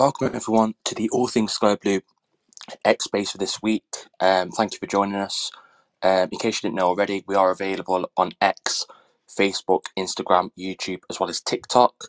Welcome 0.00 0.30
everyone 0.34 0.76
to 0.86 0.94
the 0.94 1.10
All 1.10 1.28
Things 1.28 1.52
Sky 1.52 1.76
Blue 1.76 2.00
X 2.86 3.04
Space 3.04 3.32
for 3.32 3.36
this 3.36 3.60
week. 3.60 3.84
Um, 4.18 4.50
thank 4.50 4.72
you 4.72 4.78
for 4.78 4.86
joining 4.86 5.16
us. 5.16 5.50
Um, 6.00 6.30
in 6.32 6.38
case 6.38 6.56
you 6.56 6.68
didn't 6.70 6.78
know 6.78 6.86
already, 6.86 7.22
we 7.28 7.34
are 7.34 7.50
available 7.50 8.10
on 8.16 8.32
X, 8.40 8.86
Facebook, 9.28 9.82
Instagram, 9.98 10.52
YouTube, 10.58 11.00
as 11.10 11.20
well 11.20 11.28
as 11.28 11.42
TikTok. 11.42 12.06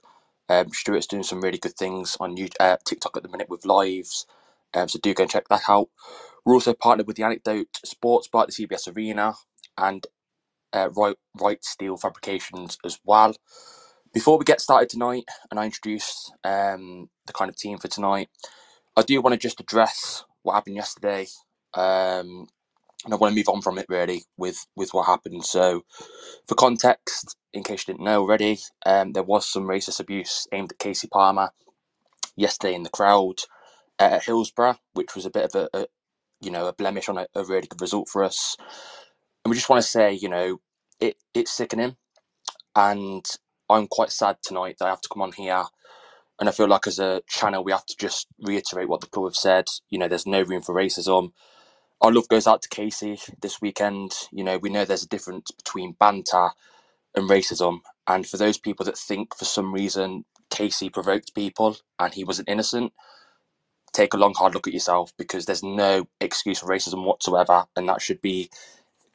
Um, 0.47 0.69
Stuart's 0.71 1.05
doing 1.05 1.23
some 1.23 1.41
really 1.41 1.57
good 1.57 1.75
things 1.75 2.15
on 2.21 2.37
uh, 2.61 2.77
TikTok 2.85 3.17
at 3.17 3.23
the 3.23 3.29
minute 3.29 3.49
with 3.49 3.65
lives, 3.65 4.25
um, 4.73 4.87
so 4.87 4.97
do 5.03 5.13
go 5.13 5.23
and 5.23 5.31
check 5.31 5.49
that 5.49 5.63
out. 5.67 5.89
We're 6.45 6.53
also 6.53 6.73
partnered 6.73 7.07
with 7.07 7.17
the 7.17 7.23
Anecdote 7.23 7.77
Sports 7.83 8.29
Bar 8.29 8.43
at 8.43 8.51
the 8.51 8.67
CBS 8.67 8.95
Arena 8.95 9.33
and 9.77 10.07
uh, 10.71 10.91
right, 10.95 11.17
Wright 11.41 11.61
Steel 11.61 11.97
Fabrications 11.97 12.77
as 12.85 12.99
well. 13.03 13.35
Before 14.13 14.37
we 14.37 14.43
get 14.43 14.59
started 14.59 14.89
tonight, 14.89 15.23
and 15.51 15.59
I 15.59 15.65
introduce 15.65 16.31
um, 16.43 17.09
the 17.27 17.33
kind 17.33 17.47
of 17.49 17.55
team 17.55 17.77
for 17.77 17.87
tonight, 17.87 18.29
I 18.97 19.03
do 19.03 19.21
want 19.21 19.33
to 19.33 19.39
just 19.39 19.61
address 19.61 20.25
what 20.43 20.55
happened 20.55 20.75
yesterday, 20.75 21.27
um, 21.75 22.47
and 23.05 23.13
I 23.13 23.15
want 23.15 23.33
to 23.33 23.35
move 23.39 23.49
on 23.49 23.61
from 23.61 23.77
it 23.79 23.85
really 23.89 24.23
with 24.37 24.65
with 24.75 24.93
what 24.93 25.07
happened. 25.07 25.45
So, 25.45 25.83
for 26.47 26.55
context, 26.55 27.37
in 27.53 27.63
case 27.63 27.87
you 27.87 27.93
didn't 27.93 28.05
know 28.05 28.21
already, 28.21 28.59
um, 28.85 29.13
there 29.13 29.23
was 29.23 29.47
some 29.47 29.63
racist 29.63 30.01
abuse 30.01 30.47
aimed 30.51 30.73
at 30.73 30.79
Kasey 30.79 31.09
Palmer 31.09 31.51
yesterday 32.35 32.75
in 32.75 32.83
the 32.83 32.89
crowd 32.89 33.35
at 33.99 34.25
Hillsborough, 34.25 34.77
which 34.93 35.15
was 35.15 35.25
a 35.25 35.31
bit 35.31 35.45
of 35.45 35.55
a, 35.55 35.69
a 35.77 35.87
you 36.41 36.51
know 36.51 36.67
a 36.67 36.73
blemish 36.73 37.09
on 37.09 37.17
a, 37.17 37.27
a 37.35 37.45
really 37.45 37.67
good 37.67 37.81
result 37.81 38.09
for 38.09 38.23
us. 38.23 38.57
And 39.45 39.51
we 39.51 39.55
just 39.57 39.69
want 39.69 39.81
to 39.83 39.87
say, 39.89 40.13
you 40.13 40.29
know, 40.29 40.59
it 40.99 41.17
it's 41.33 41.51
sickening, 41.51 41.97
and 42.75 43.25
I'm 43.77 43.87
quite 43.87 44.11
sad 44.11 44.37
tonight 44.43 44.77
that 44.79 44.85
I 44.85 44.89
have 44.89 45.01
to 45.01 45.09
come 45.09 45.21
on 45.21 45.31
here. 45.33 45.63
And 46.39 46.49
I 46.49 46.51
feel 46.51 46.67
like 46.67 46.87
as 46.87 46.99
a 46.99 47.21
channel, 47.27 47.63
we 47.63 47.71
have 47.71 47.85
to 47.85 47.95
just 47.97 48.27
reiterate 48.41 48.89
what 48.89 49.01
the 49.01 49.07
club 49.07 49.27
have 49.27 49.35
said. 49.35 49.65
You 49.89 49.99
know, 49.99 50.07
there's 50.07 50.25
no 50.27 50.41
room 50.41 50.61
for 50.61 50.73
racism. 50.73 51.31
Our 52.01 52.11
love 52.11 52.27
goes 52.29 52.47
out 52.47 52.63
to 52.63 52.69
Kasey 52.69 53.19
this 53.41 53.61
weekend. 53.61 54.13
You 54.31 54.43
know, 54.43 54.57
we 54.57 54.69
know 54.71 54.85
there's 54.85 55.03
a 55.03 55.07
difference 55.09 55.51
between 55.51 55.95
banter 55.99 56.49
and 57.15 57.29
racism. 57.29 57.81
And 58.07 58.27
for 58.27 58.37
those 58.37 58.57
people 58.57 58.85
that 58.85 58.97
think 58.97 59.35
for 59.37 59.45
some 59.45 59.73
reason 59.73 60.25
Kasey 60.49 60.91
provoked 60.91 61.35
people 61.35 61.77
and 61.99 62.13
he 62.13 62.23
wasn't 62.23 62.49
innocent, 62.49 62.93
take 63.93 64.13
a 64.13 64.17
long, 64.17 64.33
hard 64.33 64.53
look 64.53 64.67
at 64.67 64.73
yourself 64.73 65.11
because 65.17 65.45
there's 65.45 65.63
no 65.63 66.07
excuse 66.19 66.59
for 66.59 66.67
racism 66.67 67.05
whatsoever. 67.05 67.65
And 67.75 67.87
that 67.89 68.01
should 68.01 68.21
be 68.21 68.49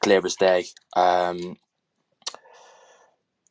clear 0.01 0.25
as 0.25 0.35
day. 0.35 0.65
Um, 0.95 1.57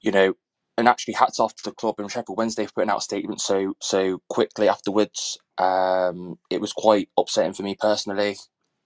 you 0.01 0.13
know, 0.13 0.35
and 0.79 0.89
actually 0.89 1.15
hats 1.15 1.41
off 1.41 1.55
to 1.57 1.65
the 1.65 1.73
club 1.73 1.97
and 1.99 2.11
Sheffield 2.11 2.39
Wednesday 2.39 2.67
for 2.67 2.73
putting 2.75 2.91
out 2.91 2.99
a 2.99 3.03
statement 3.03 3.41
so 3.41 3.75
so 3.81 4.21
quickly 4.29 4.69
afterwards. 4.69 5.39
Um, 5.59 6.39
it 6.51 6.61
was 6.61 6.73
quite 6.73 7.09
upsetting 7.19 7.55
for 7.55 7.63
me 7.63 7.77
personally. 7.81 8.37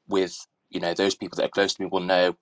With 0.08 0.46
you 0.70 0.80
know 0.80 0.94
those 0.94 1.14
people 1.14 1.36
that 1.36 1.46
are 1.46 1.50
close 1.50 1.74
to 1.74 1.82
me 1.82 1.88
will 1.90 2.00
know. 2.00 2.36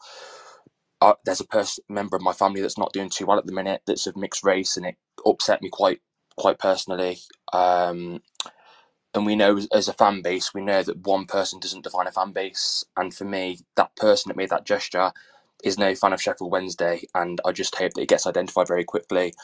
Uh, 1.00 1.14
there's 1.24 1.40
a 1.40 1.46
person 1.46 1.84
member 1.88 2.16
of 2.16 2.22
my 2.22 2.32
family 2.32 2.60
that's 2.60 2.78
not 2.78 2.92
doing 2.92 3.08
too 3.08 3.24
well 3.24 3.38
at 3.38 3.46
the 3.46 3.52
minute 3.52 3.82
that's 3.86 4.06
of 4.06 4.16
mixed 4.16 4.44
race, 4.44 4.76
and 4.76 4.86
it 4.86 4.96
upset 5.26 5.62
me 5.62 5.68
quite 5.70 6.00
quite 6.36 6.58
personally. 6.58 7.18
Um, 7.52 8.20
and 9.14 9.26
we 9.26 9.36
know 9.36 9.56
as, 9.56 9.68
as 9.72 9.88
a 9.88 9.92
fan 9.94 10.22
base, 10.22 10.54
we 10.54 10.60
know 10.62 10.82
that 10.82 11.06
one 11.06 11.26
person 11.26 11.60
doesn't 11.60 11.84
define 11.84 12.06
a 12.06 12.12
fan 12.12 12.32
base. 12.32 12.84
And 12.96 13.14
for 13.14 13.24
me, 13.24 13.60
that 13.76 13.96
person 13.96 14.28
that 14.28 14.36
made 14.36 14.50
that 14.50 14.66
gesture 14.66 15.12
is 15.64 15.78
no 15.78 15.94
fan 15.94 16.12
of 16.12 16.22
Sheffield 16.22 16.52
Wednesday, 16.52 17.02
and 17.14 17.40
I 17.44 17.52
just 17.52 17.74
hope 17.76 17.94
that 17.94 18.02
it 18.02 18.08
gets 18.08 18.26
identified 18.26 18.68
very 18.68 18.84
quickly. 18.84 19.34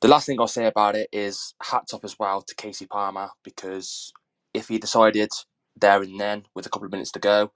The 0.00 0.08
last 0.08 0.26
thing 0.26 0.40
I'll 0.40 0.48
say 0.48 0.66
about 0.66 0.96
it 0.96 1.08
is 1.12 1.54
hats 1.62 1.94
off 1.94 2.04
as 2.04 2.18
well 2.18 2.42
to 2.42 2.54
Kasey 2.54 2.88
Palmer 2.88 3.30
because 3.44 4.12
if 4.54 4.68
he 4.68 4.78
decided 4.78 5.30
there 5.76 6.02
and 6.02 6.20
then, 6.20 6.44
with 6.54 6.66
a 6.66 6.70
couple 6.70 6.86
of 6.86 6.92
minutes 6.92 7.12
to 7.12 7.18
go, 7.20 7.52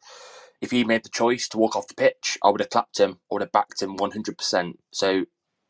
if 0.61 0.73
he 0.73 0.85
made 0.85 1.05
the 1.05 1.11
choice 1.11 1.49
to 1.49 1.59
walk 1.59 1.77
off 1.77 1.89
the 1.89 1.95
pitch, 1.95 2.39
I 2.45 2.51
would 2.51 2.61
have 2.61 2.71
clapped 2.71 2.99
him, 2.99 3.13
I 3.31 3.35
would 3.35 3.43
have 3.43 3.53
backed 3.53 3.83
him 3.83 3.97
100%. 3.97 4.75
So 4.93 5.27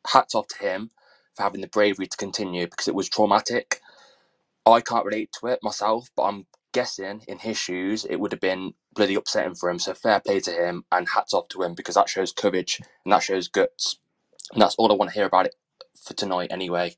hats 0.06 0.34
off 0.34 0.49
to 0.49 0.59
him 0.66 0.91
for 1.37 1.43
having 1.44 1.60
the 1.62 1.69
bravery 1.69 2.06
to 2.06 2.16
continue 2.16 2.66
because 2.69 2.89
it 2.89 2.94
was 2.94 3.09
traumatic. 3.09 3.81
I 4.66 4.81
can't 4.81 5.04
relate 5.06 5.31
to 5.41 5.49
it 5.49 5.60
myself, 5.62 6.09
but 6.16 6.25
I'm 6.25 6.47
guessing 6.72 7.22
in 7.28 7.39
his 7.39 7.59
shoes 7.59 8.06
it 8.06 8.16
would 8.16 8.33
have 8.33 8.41
been 8.41 8.75
bloody 8.94 9.14
upsetting 9.16 9.54
for 9.56 9.70
him. 9.70 9.78
So 9.78 9.94
fair 9.94 10.20
play 10.20 10.41
to 10.41 10.53
him 10.53 10.84
and 10.92 11.08
hats 11.08 11.34
off 11.34 11.48
to 11.50 11.62
him 11.62 11.75
because 11.75 11.97
that 11.97 12.08
shows 12.08 12.32
courage 12.32 12.80
and 13.04 13.12
that 13.12 13.22
shows 13.22 13.48
guts. 13.48 13.98
And 14.53 14.62
that's 14.62 14.76
all 14.76 14.92
I 14.92 14.97
want 14.97 15.10
to 15.12 15.16
hear 15.16 15.26
about 15.26 15.47
it 15.47 15.56
for 16.03 16.14
tonight 16.14 16.50
anyway. 16.53 16.97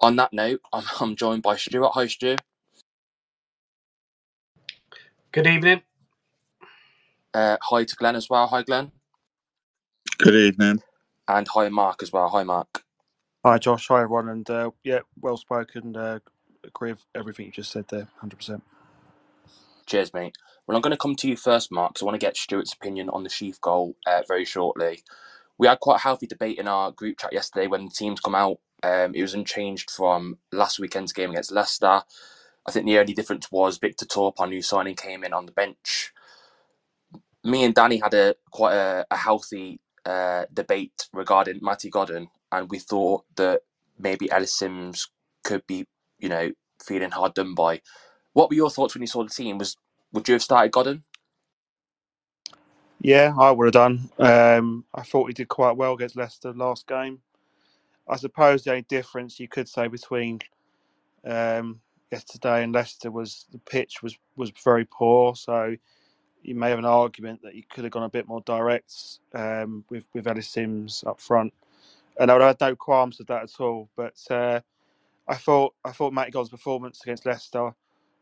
On 0.00 0.16
that 0.16 0.32
note, 0.32 0.60
I'm, 0.72 0.84
I'm 1.00 1.16
joined 1.16 1.42
by 1.42 1.56
Stuart. 1.56 1.92
Hi 1.94 2.06
Stu. 2.08 2.36
Good 5.32 5.46
evening. 5.46 5.82
Uh, 7.34 7.58
hi 7.62 7.84
to 7.84 7.96
Glenn 7.96 8.16
as 8.16 8.30
well. 8.30 8.48
Hi 8.48 8.62
Glenn. 8.62 8.92
Good 10.18 10.34
evening. 10.34 10.82
And 11.28 11.48
hi 11.48 11.68
Mark 11.70 12.02
as 12.02 12.12
well. 12.12 12.28
Hi 12.30 12.44
Mark. 12.44 12.84
Hi, 13.44 13.58
Josh. 13.58 13.88
Hi, 13.88 14.02
everyone. 14.02 14.28
And 14.28 14.50
uh, 14.50 14.70
yeah, 14.84 15.00
well 15.20 15.36
spoken. 15.38 15.96
Uh, 15.96 16.20
agree 16.64 16.92
with 16.92 17.06
everything 17.14 17.46
you 17.46 17.52
just 17.52 17.72
said 17.72 17.86
there, 17.88 18.08
100%. 18.22 18.60
Cheers, 19.86 20.14
mate. 20.14 20.36
Well, 20.66 20.76
I'm 20.76 20.82
going 20.82 20.92
to 20.92 20.96
come 20.98 21.16
to 21.16 21.28
you 21.28 21.36
first, 21.36 21.72
Mark, 21.72 21.94
because 21.94 22.02
I 22.02 22.06
want 22.06 22.20
to 22.20 22.26
get 22.26 22.36
Stuart's 22.36 22.72
opinion 22.74 23.10
on 23.10 23.24
the 23.24 23.30
Sheaf 23.30 23.60
goal 23.60 23.96
uh, 24.06 24.22
very 24.28 24.44
shortly. 24.44 25.02
We 25.58 25.66
had 25.68 25.80
quite 25.80 25.96
a 25.96 26.02
healthy 26.02 26.26
debate 26.26 26.58
in 26.58 26.68
our 26.68 26.90
group 26.92 27.18
chat 27.20 27.32
yesterday 27.32 27.66
when 27.66 27.86
the 27.86 27.90
teams 27.90 28.20
come 28.20 28.34
out. 28.34 28.58
Um, 28.82 29.14
it 29.14 29.22
was 29.22 29.34
unchanged 29.34 29.90
from 29.90 30.38
last 30.52 30.78
weekend's 30.78 31.12
game 31.12 31.30
against 31.30 31.52
Leicester. 31.52 32.02
I 32.66 32.72
think 32.72 32.86
the 32.86 32.98
only 32.98 33.14
difference 33.14 33.50
was 33.52 33.78
Victor 33.78 34.06
Torp, 34.06 34.40
our 34.40 34.46
new 34.46 34.62
signing, 34.62 34.96
came 34.96 35.24
in 35.24 35.32
on 35.34 35.46
the 35.46 35.52
bench. 35.52 36.12
Me 37.44 37.64
and 37.64 37.74
Danny 37.74 37.98
had 37.98 38.14
a 38.14 38.36
quite 38.50 38.74
a, 38.74 39.06
a 39.10 39.16
healthy 39.16 39.80
uh, 40.06 40.46
debate 40.52 41.08
regarding 41.12 41.60
Matty 41.62 41.90
Godden, 41.90 42.28
and 42.52 42.70
we 42.70 42.78
thought 42.78 43.24
that 43.36 43.62
maybe 43.98 44.30
Ellis 44.30 44.54
Simms 44.54 45.08
could 45.44 45.66
be, 45.66 45.86
you 46.18 46.28
know, 46.28 46.52
feeling 46.82 47.10
hard 47.12 47.34
done 47.34 47.54
by. 47.54 47.80
What 48.34 48.50
were 48.50 48.56
your 48.56 48.70
thoughts 48.70 48.94
when 48.94 49.02
you 49.02 49.08
saw 49.08 49.24
the 49.24 49.30
team? 49.30 49.58
Was 49.58 49.78
would 50.12 50.28
you 50.28 50.34
have 50.34 50.42
started 50.44 50.72
Godden? 50.72 51.04
Yeah, 53.00 53.34
I 53.38 53.52
would 53.52 53.66
have 53.66 53.72
done. 53.74 54.10
Um, 54.18 54.84
I 54.94 55.02
thought 55.02 55.28
he 55.28 55.34
did 55.34 55.48
quite 55.48 55.76
well 55.76 55.94
against 55.94 56.16
Leicester 56.16 56.52
last 56.54 56.86
game. 56.88 57.20
I 58.08 58.16
suppose 58.16 58.64
the 58.64 58.70
only 58.72 58.82
difference 58.82 59.40
you 59.40 59.48
could 59.48 59.68
say 59.68 59.88
between 59.88 60.40
um, 61.26 61.80
yesterday 62.12 62.64
and 62.64 62.74
Leicester 62.74 63.10
was 63.10 63.46
the 63.52 63.58
pitch 63.58 64.02
was, 64.02 64.16
was 64.36 64.52
very 64.64 64.86
poor. 64.86 65.36
So 65.36 65.76
you 66.42 66.54
may 66.54 66.70
have 66.70 66.78
an 66.80 66.84
argument 66.86 67.42
that 67.42 67.54
he 67.54 67.62
could 67.62 67.84
have 67.84 67.92
gone 67.92 68.04
a 68.04 68.10
bit 68.10 68.28
more 68.28 68.42
direct 68.42 68.94
um, 69.34 69.84
with 69.90 70.04
with 70.14 70.26
Ellis 70.26 70.48
Simms 70.48 71.04
up 71.06 71.20
front. 71.20 71.52
And 72.20 72.30
I 72.30 72.34
would 72.34 72.42
have 72.42 72.58
had 72.60 72.70
no 72.70 72.76
qualms 72.76 73.18
with 73.18 73.28
that 73.28 73.44
at 73.44 73.60
all. 73.60 73.88
But 73.96 74.16
uh, 74.30 74.60
I 75.28 75.36
thought 75.36 75.74
I 75.84 75.92
thought 75.92 76.12
Matty 76.14 76.32
God's 76.32 76.50
performance 76.50 77.02
against 77.02 77.26
Leicester 77.26 77.72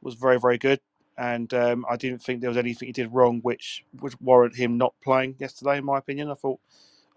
was 0.02 0.14
very 0.14 0.38
very 0.38 0.58
good, 0.58 0.80
and 1.16 1.52
um, 1.54 1.84
I 1.88 1.96
didn't 1.96 2.22
think 2.22 2.40
there 2.40 2.50
was 2.50 2.58
anything 2.58 2.88
he 2.88 2.92
did 2.92 3.12
wrong 3.12 3.40
which 3.42 3.84
would 4.00 4.14
warrant 4.20 4.56
him 4.56 4.78
not 4.78 4.94
playing 5.02 5.36
yesterday. 5.38 5.78
In 5.78 5.84
my 5.84 5.98
opinion, 5.98 6.30
I 6.30 6.34
thought 6.34 6.60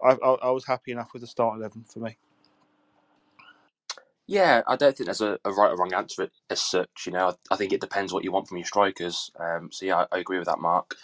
I, 0.02 0.12
I, 0.12 0.30
I 0.34 0.50
was 0.50 0.66
happy 0.66 0.92
enough 0.92 1.10
with 1.12 1.22
the 1.22 1.28
start 1.28 1.58
eleven 1.58 1.84
for 1.84 2.00
me. 2.00 2.18
Yeah, 4.26 4.62
I 4.66 4.76
don't 4.76 4.96
think 4.96 5.06
there's 5.06 5.20
a, 5.20 5.38
a 5.44 5.52
right 5.52 5.70
or 5.70 5.76
wrong 5.76 5.94
answer 5.94 6.28
as 6.50 6.60
such. 6.60 7.06
You 7.06 7.12
know, 7.12 7.28
I, 7.28 7.54
I 7.54 7.56
think 7.56 7.72
it 7.72 7.80
depends 7.80 8.12
what 8.12 8.24
you 8.24 8.32
want 8.32 8.48
from 8.48 8.58
your 8.58 8.66
strikers. 8.66 9.30
Um, 9.38 9.70
so 9.72 9.86
yeah, 9.86 9.96
I, 9.98 10.16
I 10.16 10.18
agree 10.18 10.38
with 10.38 10.48
that, 10.48 10.58
Mark. 10.58 10.96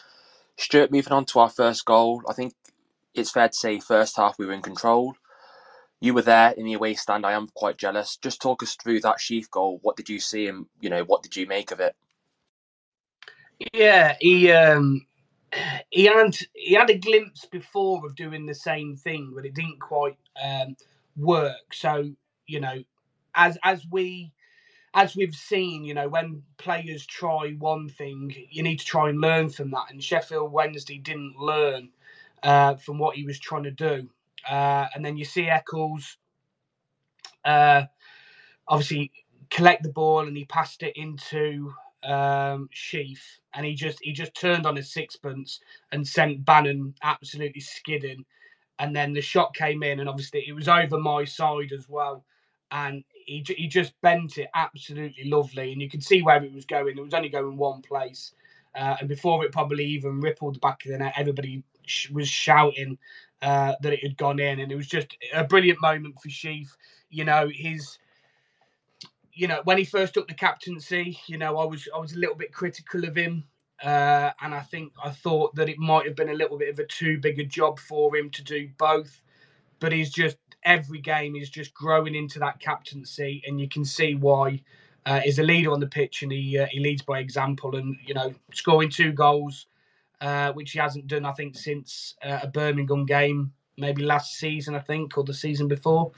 Stuart, 0.56 0.93
moving 0.93 1.12
on 1.12 1.25
to 1.26 1.38
our 1.40 1.50
first 1.50 1.84
goal. 1.84 2.23
I 2.29 2.32
think 2.32 2.55
it's 3.14 3.31
fair 3.31 3.49
to 3.49 3.55
say 3.55 3.81
first 3.81 4.17
half 4.17 4.38
we 4.38 4.46
were 4.46 4.52
in 4.52 4.62
control. 4.62 5.14
You 6.03 6.15
were 6.15 6.23
there 6.23 6.51
in 6.51 6.65
the 6.67 6.73
away 6.73 6.95
stand. 6.95 7.25
I 7.25 7.31
am 7.31 7.47
quite 7.55 7.79
jealous. 7.79 8.17
Just 8.17 8.43
talk 8.43 8.61
us 8.65 8.75
through 8.75 9.03
that 9.03 9.21
Sheaf 9.21 9.49
goal. 9.53 9.79
What 9.83 9.97
did 9.97 10.09
you 10.09 10.19
see, 10.19 10.49
and 10.49 10.67
you 10.81 10.91
know, 10.91 11.05
what 11.05 11.23
did 11.23 11.37
you 11.37 11.47
make 11.47 11.71
of 11.71 11.79
it? 11.79 11.95
Yeah, 13.73 14.17
he 14.19 14.51
um, 14.51 15.07
he 15.91 16.07
had 16.07 16.37
he 16.55 16.75
had 16.75 16.91
a 16.91 16.99
glimpse 16.99 17.45
before 17.45 18.05
of 18.05 18.17
doing 18.17 18.47
the 18.47 18.55
same 18.55 18.97
thing, 18.97 19.31
but 19.33 19.47
it 19.47 19.55
didn't 19.55 19.79
quite 19.79 20.17
um, 20.43 20.77
work. 21.17 21.73
So 21.73 22.11
you 22.49 22.59
know, 22.59 22.83
as 23.37 23.57
as 23.63 23.87
we 23.89 24.33
as 24.95 25.15
we've 25.15 25.37
seen, 25.37 25.85
you 25.85 25.95
know, 25.95 26.09
when 26.09 26.43
players 26.59 27.07
try 27.07 27.53
one 27.61 27.89
thing, 27.89 28.35
you 28.51 28.65
need 28.65 28.81
to 28.81 28.85
try 28.85 29.09
and 29.09 29.21
learn 29.21 29.51
from 29.51 29.71
that. 29.71 29.85
And 29.91 30.03
Sheffield 30.03 30.51
Wednesday 30.51 30.99
didn't 30.99 31.37
learn 31.39 31.91
uh, 32.43 32.75
from 32.75 32.99
what 32.99 33.15
he 33.15 33.25
was 33.25 33.39
trying 33.39 33.63
to 33.63 33.71
do. 33.71 34.09
Uh, 34.49 34.87
and 34.94 35.05
then 35.05 35.17
you 35.17 35.25
see 35.25 35.49
Eccles 35.49 36.17
uh, 37.44 37.85
obviously 38.69 39.12
collect 39.50 39.83
the 39.83 39.91
ball 39.93 40.21
and 40.27 40.37
he 40.37 40.44
passed 40.47 40.83
it 40.83 40.97
into 40.97 41.73
um, 42.05 42.69
Sheaf, 42.73 43.41
and 43.55 43.65
he 43.67 43.75
just 43.75 43.99
he 44.03 44.12
just 44.12 44.35
turned 44.35 44.67
on 44.67 44.77
his 44.77 44.93
sixpence 44.93 45.61
and 45.93 46.06
sent 46.06 46.44
Bannan 46.44 46.94
absolutely 47.03 47.61
skidding. 47.61 48.25
And 48.79 48.97
then 48.97 49.12
the 49.12 49.21
shot 49.21 49.55
came 49.55 49.83
in, 49.83 50.00
and 50.00 50.09
obviously 50.09 50.44
it 50.49 50.53
was 50.55 50.69
over 50.69 50.99
my 50.99 51.25
side 51.25 51.73
as 51.73 51.89
well. 51.89 52.25
And 52.73 53.05
he 53.27 53.44
he 53.56 53.69
just 53.69 53.94
bent 54.03 54.39
it 54.39 54.49
absolutely 54.55 55.25
lovely, 55.31 55.73
and 55.73 55.81
you 55.83 55.89
could 55.91 56.03
see 56.03 56.23
where 56.23 56.43
it 56.43 56.53
was 56.53 56.65
going. 56.67 56.99
It 56.99 57.05
was 57.05 57.15
only 57.15 57.29
going 57.29 57.56
one 57.56 57.83
place, 57.83 58.33
uh, 58.75 58.97
and 59.00 59.09
before 59.09 59.44
it 59.44 59.53
probably 59.53 59.85
even 59.87 60.21
rippled 60.21 60.56
the 60.56 60.61
back 60.61 60.85
of 60.85 60.91
the 60.93 60.99
net, 60.99 61.15
everybody 61.17 61.62
was 62.12 62.29
shouting 62.29 62.99
uh, 63.43 63.75
that 63.82 63.93
it 63.93 64.02
had 64.02 64.17
gone 64.17 64.40
in, 64.40 64.61
and 64.61 64.70
it 64.73 64.76
was 64.76 64.87
just 64.87 65.17
a 65.34 65.44
brilliant 65.44 65.81
moment 65.81 66.20
for 66.20 66.31
Sheaf. 66.31 66.76
You 67.11 67.25
know 67.25 67.49
his 67.52 67.99
you 69.34 69.49
know, 69.49 69.61
when 69.64 69.79
he 69.79 69.84
first 69.84 70.14
took 70.14 70.29
the 70.29 70.34
captaincy, 70.34 71.19
you 71.26 71.38
know, 71.38 71.58
I 71.58 71.64
was 71.64 71.88
I 71.94 71.99
was 71.99 72.12
a 72.12 72.19
little 72.19 72.34
bit 72.34 72.52
critical 72.52 73.05
of 73.05 73.17
him, 73.17 73.44
uh, 73.82 74.31
and 74.43 74.55
I 74.55 74.61
think 74.61 74.93
I 75.02 75.11
thought 75.11 75.55
that 75.55 75.69
it 75.69 75.79
might 75.79 76.06
have 76.06 76.17
been 76.17 76.29
a 76.29 76.34
little 76.34 76.58
bit 76.58 76.69
of 76.69 76.79
a 76.79 76.87
too 76.87 77.19
big 77.19 77.38
a 77.38 77.44
job 77.44 77.79
for 77.79 78.14
him 78.17 78.31
to 78.31 78.44
do 78.44 78.69
both. 78.79 79.20
But 79.81 79.93
he's 79.93 80.11
just 80.11 80.37
every 80.64 81.00
game 81.00 81.34
is 81.34 81.50
just 81.50 81.75
growing 81.75 82.14
into 82.14 82.38
that 82.40 82.61
captaincy, 82.61 83.43
and 83.46 83.61
you 83.61 83.69
can 83.69 83.84
see 83.84 84.14
why. 84.14 84.62
Uh, 85.05 85.19
he's 85.19 85.40
a 85.40 85.43
leader 85.43 85.73
on 85.73 85.81
the 85.81 85.87
pitch, 85.87 86.23
and 86.23 86.31
he 86.31 86.58
uh, 86.58 86.67
he 86.70 86.79
leads 86.81 87.02
by 87.02 87.19
example, 87.19 87.75
and 87.76 87.96
you 88.05 88.14
know, 88.14 88.32
scoring 88.52 88.90
two 88.90 89.12
goals, 89.12 89.67
uh, 90.23 90.53
which 90.53 90.71
he 90.71 90.79
hasn't 90.79 91.09
done, 91.09 91.25
I 91.27 91.33
think, 91.33 91.59
since 91.59 92.15
uh, 92.23 92.39
a 92.43 92.47
Birmingham 92.47 93.05
game, 93.05 93.53
maybe 93.77 94.05
last 94.05 94.35
season, 94.35 94.75
I 94.77 94.79
think, 94.79 95.19
or 95.19 95.25
the 95.25 95.35
season 95.35 95.67
before. 95.67 96.13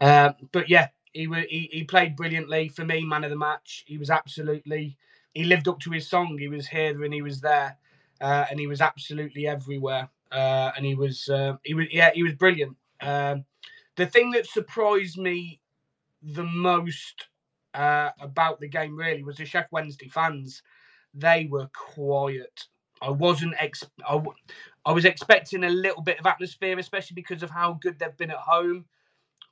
Uh, 0.00 0.32
but 0.52 0.68
yeah, 0.68 0.88
he, 1.12 1.28
he 1.50 1.68
he 1.72 1.84
played 1.84 2.16
brilliantly 2.16 2.68
for 2.68 2.84
me, 2.84 3.04
man 3.04 3.24
of 3.24 3.30
the 3.30 3.36
match. 3.36 3.84
He 3.86 3.98
was 3.98 4.10
absolutely 4.10 4.96
he 5.34 5.44
lived 5.44 5.66
up 5.66 5.80
to 5.80 5.90
his 5.90 6.08
song. 6.08 6.38
He 6.38 6.48
was 6.48 6.68
here 6.68 7.02
and 7.02 7.12
he 7.12 7.20
was 7.20 7.40
there, 7.40 7.76
uh, 8.20 8.44
and 8.48 8.60
he 8.60 8.68
was 8.68 8.80
absolutely 8.80 9.48
everywhere. 9.48 10.08
Uh, 10.30 10.70
and 10.76 10.86
he 10.86 10.94
was 10.94 11.28
uh, 11.28 11.56
he 11.64 11.74
was 11.74 11.86
yeah 11.90 12.10
he 12.14 12.22
was 12.22 12.34
brilliant. 12.34 12.76
Um, 13.00 13.44
the 13.96 14.06
thing 14.06 14.30
that 14.32 14.46
surprised 14.46 15.18
me 15.18 15.60
the 16.22 16.44
most 16.44 17.26
about 17.74 18.58
the 18.60 18.68
game 18.68 18.96
really 18.96 19.22
was 19.22 19.36
the 19.36 19.44
Sheff 19.44 19.66
Wednesday 19.72 20.08
fans. 20.08 20.62
They 21.14 21.48
were 21.50 21.68
quiet. 21.74 22.66
I 23.02 23.10
wasn't 23.10 23.54
ex- 23.58 23.84
I, 24.08 24.14
w- 24.14 24.34
I 24.86 24.92
was 24.92 25.04
expecting 25.06 25.64
a 25.64 25.70
little 25.70 26.02
bit 26.02 26.20
of 26.20 26.26
atmosphere, 26.26 26.78
especially 26.78 27.14
because 27.16 27.42
of 27.42 27.50
how 27.50 27.78
good 27.82 27.98
they've 27.98 28.16
been 28.16 28.30
at 28.32 28.38
home 28.38 28.78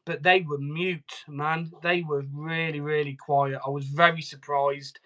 but 0.06 0.22
they 0.22 0.42
were 0.42 0.58
mute, 0.58 1.24
man. 1.28 1.72
They 1.82 2.02
were 2.02 2.24
really, 2.32 2.80
really 2.80 3.14
quiet. 3.14 3.60
I 3.66 3.70
was 3.70 3.86
very 3.86 4.22
surprised. 4.22 4.98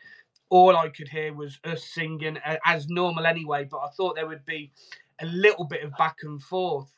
All 0.50 0.76
I 0.76 0.88
could 0.90 1.08
hear 1.08 1.34
was 1.34 1.58
us 1.64 1.84
singing 1.84 2.38
as 2.66 2.88
normal 2.88 3.26
anyway, 3.26 3.66
but 3.70 3.78
I 3.80 3.88
thought 3.90 4.16
there 4.16 4.28
would 4.28 4.46
be 4.46 4.72
a 5.20 5.26
little 5.26 5.64
bit 5.66 5.84
of 5.84 5.96
back 5.98 6.18
and 6.22 6.42
forth, 6.42 6.90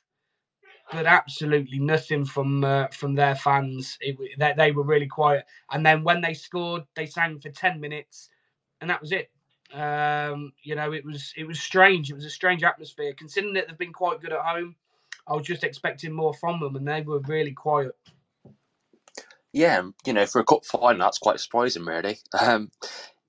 but 0.93 1.07
absolutely 1.07 1.81
nothing 1.81 2.25
from 2.27 2.65
uh, 2.65 2.89
from 2.89 3.15
their 3.15 3.37
fans. 3.37 3.99
It, 4.01 4.19
they, 4.39 4.55
they 4.57 4.73
were 4.73 4.85
really 4.85 5.09
quiet. 5.09 5.45
And 5.73 5.87
then 5.87 6.05
when 6.05 6.21
they 6.23 6.35
scored, 6.35 6.85
they 6.97 7.07
sang 7.07 7.41
for 7.41 7.51
ten 7.51 7.81
minutes, 7.81 8.31
and 8.81 8.91
that 8.91 9.01
was 9.03 9.13
it. 9.13 9.31
Um, 9.73 10.53
you 10.63 10.75
know, 10.75 10.93
it 10.93 11.05
was 11.05 11.33
it 11.37 11.45
was 11.45 11.61
strange. 11.61 12.11
It 12.11 12.15
was 12.15 12.25
a 12.25 12.31
strange 12.31 12.63
atmosphere, 12.63 13.15
considering 13.17 13.55
that 13.55 13.69
they've 13.69 13.79
been 13.79 13.93
quite 13.93 14.21
good 14.21 14.33
at 14.33 14.41
home. 14.41 14.77
I 15.27 15.35
was 15.35 15.47
just 15.47 15.65
expecting 15.65 16.13
more 16.13 16.35
from 16.35 16.61
them, 16.61 16.77
and 16.77 16.87
they 16.87 17.03
were 17.03 17.21
really 17.21 17.53
quiet. 17.53 17.97
Yeah, 19.53 19.83
you 20.07 20.13
know, 20.13 20.27
for 20.27 20.41
a 20.41 20.45
cup 20.45 20.65
final, 20.65 20.99
that's 20.99 21.19
quite 21.19 21.39
surprising, 21.41 21.85
really. 21.85 22.19
Um, 22.39 22.71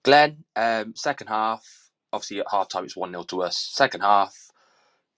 Glenn, 0.04 0.44
um, 0.56 0.96
second 0.96 1.28
half, 1.28 1.66
obviously 2.12 2.40
at 2.40 2.48
half 2.50 2.70
time 2.70 2.86
it's 2.86 2.96
1 2.96 3.12
0 3.12 3.24
to 3.24 3.44
us. 3.44 3.58
Second 3.58 4.02
half, 4.02 4.36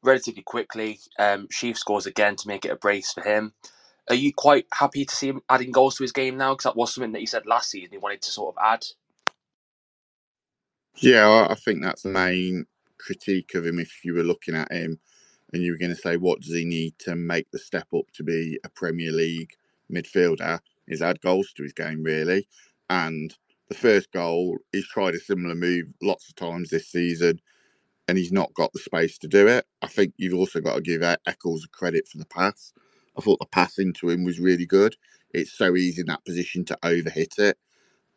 relatively 0.04 0.42
quickly, 0.44 1.00
um, 1.20 1.48
Sheaf 1.52 1.78
scores 1.78 2.06
again 2.08 2.36
to 2.38 2.48
make 2.48 2.66
it 2.66 2.72
a 2.72 2.76
brace 2.76 3.12
for 3.12 3.22
him. 3.22 3.54
Are 4.10 4.16
you 4.16 4.32
quite 4.34 4.66
happy 4.74 5.06
to 5.06 5.16
see 5.16 5.30
him 5.30 5.42
adding 5.50 5.72
goals 5.72 5.96
to 5.96 6.04
his 6.04 6.12
game 6.12 6.38
now? 6.38 6.54
Because 6.54 6.66
that 6.66 6.76
was 6.76 6.94
something 6.94 7.12
that 7.14 7.20
he 7.20 7.26
said 7.26 7.46
last 7.46 7.72
season 7.72 7.90
he 7.92 7.98
wanted 7.98 8.22
to 8.24 8.32
sort 8.32 8.56
of 8.56 8.64
add. 8.64 8.86
Yeah, 10.98 11.48
I 11.50 11.56
think 11.56 11.84
that's 11.84 12.04
the 12.04 12.10
main 12.10 12.66
critique 12.98 13.54
of 13.56 13.66
him 13.66 13.80
if 13.80 14.06
you 14.06 14.14
were 14.14 14.24
looking 14.24 14.56
at 14.56 14.72
him 14.72 15.00
and 15.54 15.62
you 15.62 15.72
were 15.74 15.78
going 15.78 15.94
to 15.94 16.02
say, 16.02 16.18
what 16.18 16.40
does 16.42 16.54
he 16.54 16.66
need 16.66 16.98
to 17.00 17.16
make 17.16 17.52
the 17.52 17.60
step 17.60 17.88
up 17.94 18.06
to 18.14 18.24
be 18.24 18.60
a 18.64 18.70
Premier 18.70 19.12
League 19.12 19.52
midfielder? 19.92 20.60
Is 20.88 21.02
add 21.02 21.20
goals 21.22 21.52
to 21.54 21.64
his 21.64 21.74
game, 21.74 22.04
really. 22.04 22.48
And 22.90 23.36
the 23.70 23.76
first 23.76 24.12
goal, 24.12 24.58
he's 24.72 24.88
tried 24.88 25.16
a 25.16 25.20
similar 25.20 25.56
move 25.56 25.88
lots 26.02 26.30
of 26.30 26.36
times 26.36 26.70
this 26.70 26.88
season, 26.88 27.42
and 28.08 28.18
he's 28.18 28.32
not 28.32 28.54
got 28.54 28.72
the 28.72 28.80
space 28.80 29.18
to 29.20 29.28
do 29.28 29.48
it. 29.48 29.66
I 29.82 29.88
think 29.88 30.14
you've 30.18 30.38
also 30.38 30.62
got 30.62 30.76
to 30.76 30.82
give 30.82 31.02
Eccles 31.02 31.68
credit 31.72 32.08
for 32.08 32.20
the 32.20 32.26
pass. 32.26 32.72
I 33.18 33.22
thought 33.22 33.40
the 33.40 33.48
pass 33.48 33.80
into 33.80 34.10
him 34.10 34.24
was 34.24 34.40
really 34.40 34.68
good. 34.68 34.96
It's 35.34 35.58
so 35.58 35.76
easy 35.76 36.02
in 36.02 36.08
that 36.08 36.24
position 36.26 36.64
to 36.66 36.78
overhit 36.84 37.40
it 37.40 37.58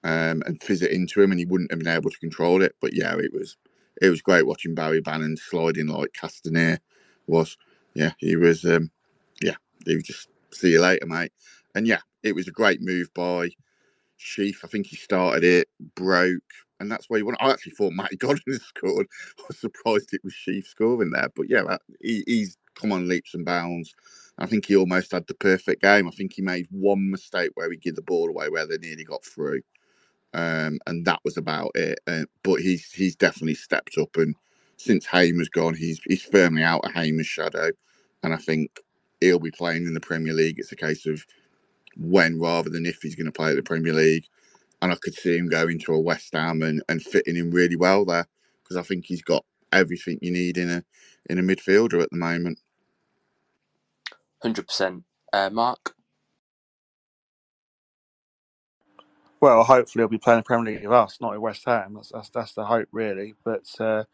um, 0.04 0.42
and 0.46 0.62
fizz 0.62 0.82
it 0.82 0.92
into 0.92 1.20
him, 1.22 1.30
and 1.30 1.40
he 1.40 1.46
wouldn't 1.46 1.70
have 1.70 1.80
been 1.80 1.88
able 1.88 2.10
to 2.10 2.18
control 2.18 2.62
it. 2.62 2.74
But 2.80 2.94
yeah, 2.94 3.16
it 3.16 3.32
was 3.32 3.56
it 4.00 4.10
was 4.10 4.22
great 4.22 4.46
watching 4.46 4.74
Barry 4.74 5.00
Bannan 5.00 5.36
sliding 5.36 5.88
like 5.88 6.10
Castaner 6.12 6.78
was. 7.26 7.56
Yeah, 7.94 8.12
he 8.18 8.36
was. 8.36 8.64
Um, 8.64 8.90
yeah, 9.42 9.56
he 9.86 9.94
was 9.94 10.04
just 10.04 10.28
see 10.52 10.72
you 10.72 10.80
later, 10.80 11.06
mate. 11.06 11.32
And 11.74 11.86
yeah, 11.86 12.00
it 12.22 12.34
was 12.34 12.48
a 12.48 12.52
great 12.52 12.80
move 12.80 13.08
by 13.14 13.50
Sheaf. 14.16 14.60
I 14.64 14.68
think 14.68 14.86
he 14.86 14.96
started 14.96 15.44
it, 15.44 15.68
broke, 15.94 16.42
and 16.80 16.90
that's 16.90 17.08
where 17.08 17.18
he 17.18 17.22
won. 17.22 17.36
I 17.40 17.50
actually 17.50 17.72
thought 17.72 17.92
Matty 17.92 18.16
Godden 18.16 18.42
scored. 18.60 19.06
I 19.38 19.42
was 19.48 19.58
surprised 19.58 20.12
it 20.12 20.24
was 20.24 20.34
Sheaf 20.34 20.66
scoring 20.66 21.10
there, 21.10 21.28
but 21.34 21.48
yeah, 21.48 21.76
he, 22.00 22.24
he's 22.26 22.56
come 22.74 22.92
on 22.92 23.08
leaps 23.08 23.34
and 23.34 23.44
bounds. 23.44 23.94
I 24.38 24.46
think 24.46 24.66
he 24.66 24.76
almost 24.76 25.12
had 25.12 25.26
the 25.26 25.34
perfect 25.34 25.82
game. 25.82 26.06
I 26.06 26.12
think 26.12 26.32
he 26.32 26.42
made 26.42 26.68
one 26.70 27.10
mistake 27.10 27.50
where 27.54 27.70
he 27.70 27.76
gave 27.76 27.96
the 27.96 28.02
ball 28.02 28.28
away 28.28 28.48
where 28.48 28.66
they 28.66 28.78
nearly 28.78 29.04
got 29.04 29.24
through, 29.24 29.62
um, 30.34 30.78
and 30.86 31.04
that 31.06 31.20
was 31.24 31.36
about 31.36 31.70
it. 31.74 31.98
Uh, 32.06 32.24
but 32.42 32.60
he's 32.60 32.90
he's 32.92 33.16
definitely 33.16 33.54
stepped 33.54 33.98
up 33.98 34.16
and 34.16 34.34
since 34.78 35.04
Hamer's 35.04 35.48
gone, 35.48 35.74
he's 35.74 36.00
he's 36.06 36.22
firmly 36.22 36.62
out 36.62 36.84
of 36.84 36.92
Hamer's 36.92 37.26
shadow, 37.26 37.70
and 38.22 38.32
I 38.32 38.36
think 38.36 38.80
he'll 39.20 39.40
be 39.40 39.50
playing 39.50 39.86
in 39.86 39.94
the 39.94 40.00
Premier 40.00 40.32
League. 40.32 40.58
It's 40.58 40.72
a 40.72 40.76
case 40.76 41.04
of 41.04 41.26
when 41.96 42.40
rather 42.40 42.70
than 42.70 42.86
if 42.86 43.02
he's 43.02 43.16
going 43.16 43.26
to 43.26 43.32
play 43.32 43.50
at 43.50 43.56
the 43.56 43.62
Premier 43.62 43.92
League, 43.92 44.26
and 44.80 44.92
I 44.92 44.96
could 44.96 45.14
see 45.14 45.36
him 45.36 45.48
going 45.48 45.80
to 45.80 45.94
a 45.94 46.00
West 46.00 46.32
Ham 46.32 46.62
and, 46.62 46.82
and 46.88 47.02
fitting 47.02 47.36
in 47.36 47.50
really 47.50 47.76
well 47.76 48.04
there 48.04 48.26
because 48.62 48.76
I 48.76 48.82
think 48.82 49.04
he's 49.04 49.22
got 49.22 49.44
everything 49.72 50.18
you 50.22 50.30
need 50.30 50.56
in 50.56 50.70
a 50.70 50.84
in 51.28 51.38
a 51.38 51.42
midfielder 51.42 52.00
at 52.00 52.10
the 52.10 52.16
moment. 52.16 52.60
Hundred 54.40 54.62
uh, 54.62 54.66
percent, 54.66 55.04
Mark. 55.52 55.97
Well, 59.40 59.64
hopefully 59.64 60.02
he'll 60.02 60.08
be 60.08 60.18
playing 60.18 60.40
the 60.40 60.44
Premier 60.44 60.74
League 60.74 60.84
with 60.84 60.92
us, 60.92 61.18
not 61.22 61.34
in 61.34 61.42
West 61.42 61.64
Ham. 61.66 61.94
That's 61.94 62.10
that's, 62.12 62.30
that's 62.30 62.54
the 62.54 62.66
hope, 62.66 62.88
really. 62.92 63.36
But 63.44 63.66
uh, 63.80 64.04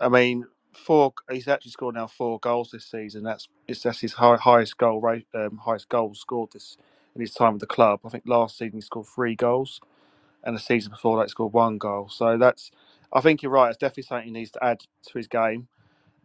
I 0.00 0.08
mean, 0.08 0.46
four. 0.74 1.14
He's 1.30 1.48
actually 1.48 1.72
scored 1.72 1.96
now 1.96 2.08
four 2.08 2.40
goals 2.40 2.70
this 2.72 2.86
season. 2.86 3.24
That's 3.24 3.48
it's 3.68 3.82
that's 3.82 4.00
his 4.00 4.14
high, 4.14 4.36
highest 4.36 4.78
goal 4.78 5.00
rate, 5.00 5.26
um, 5.34 5.58
highest 5.58 5.88
goals 5.90 6.20
scored 6.20 6.52
this 6.52 6.76
in 7.14 7.22
his 7.22 7.34
time 7.34 7.54
with 7.54 7.60
the 7.60 7.66
club. 7.68 8.00
I 8.06 8.10
think 8.10 8.24
last 8.26 8.58
season 8.58 8.78
he 8.78 8.82
scored 8.82 9.06
three 9.14 9.36
goals, 9.36 9.80
and 10.44 10.56
the 10.56 10.60
season 10.60 10.92
before 10.92 11.18
that 11.18 11.24
he 11.24 11.30
scored 11.30 11.52
one 11.54 11.78
goal. 11.78 12.08
So 12.10 12.38
that's. 12.38 12.70
I 13.12 13.20
think 13.22 13.42
you're 13.42 13.52
right. 13.52 13.70
It's 13.70 13.78
definitely 13.78 14.04
something 14.04 14.26
he 14.26 14.32
needs 14.32 14.52
to 14.52 14.64
add 14.64 14.80
to 15.08 15.18
his 15.18 15.28
game. 15.28 15.68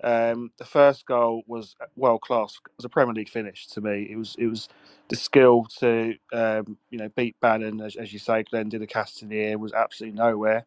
Um, 0.03 0.51
the 0.57 0.65
first 0.65 1.05
goal 1.07 1.43
was 1.47 1.75
world 1.95 2.21
class. 2.21 2.55
It 2.65 2.71
was 2.77 2.85
a 2.85 2.89
Premier 2.89 3.15
League 3.15 3.29
finish 3.29 3.67
to 3.69 3.81
me. 3.81 4.07
It 4.11 4.17
was 4.17 4.35
it 4.39 4.47
was 4.47 4.69
the 5.09 5.15
skill 5.17 5.67
to 5.79 6.15
um, 6.33 6.77
you 6.91 6.99
know 6.99 7.09
beat 7.15 7.39
Bannan 7.41 7.81
as, 7.85 7.95
as 7.95 8.13
you 8.13 8.19
say. 8.19 8.43
Glenn 8.43 8.69
did 8.69 8.81
a 8.81 8.87
Castaner 8.87 9.57
was 9.57 9.73
absolutely 9.73 10.17
nowhere. 10.19 10.65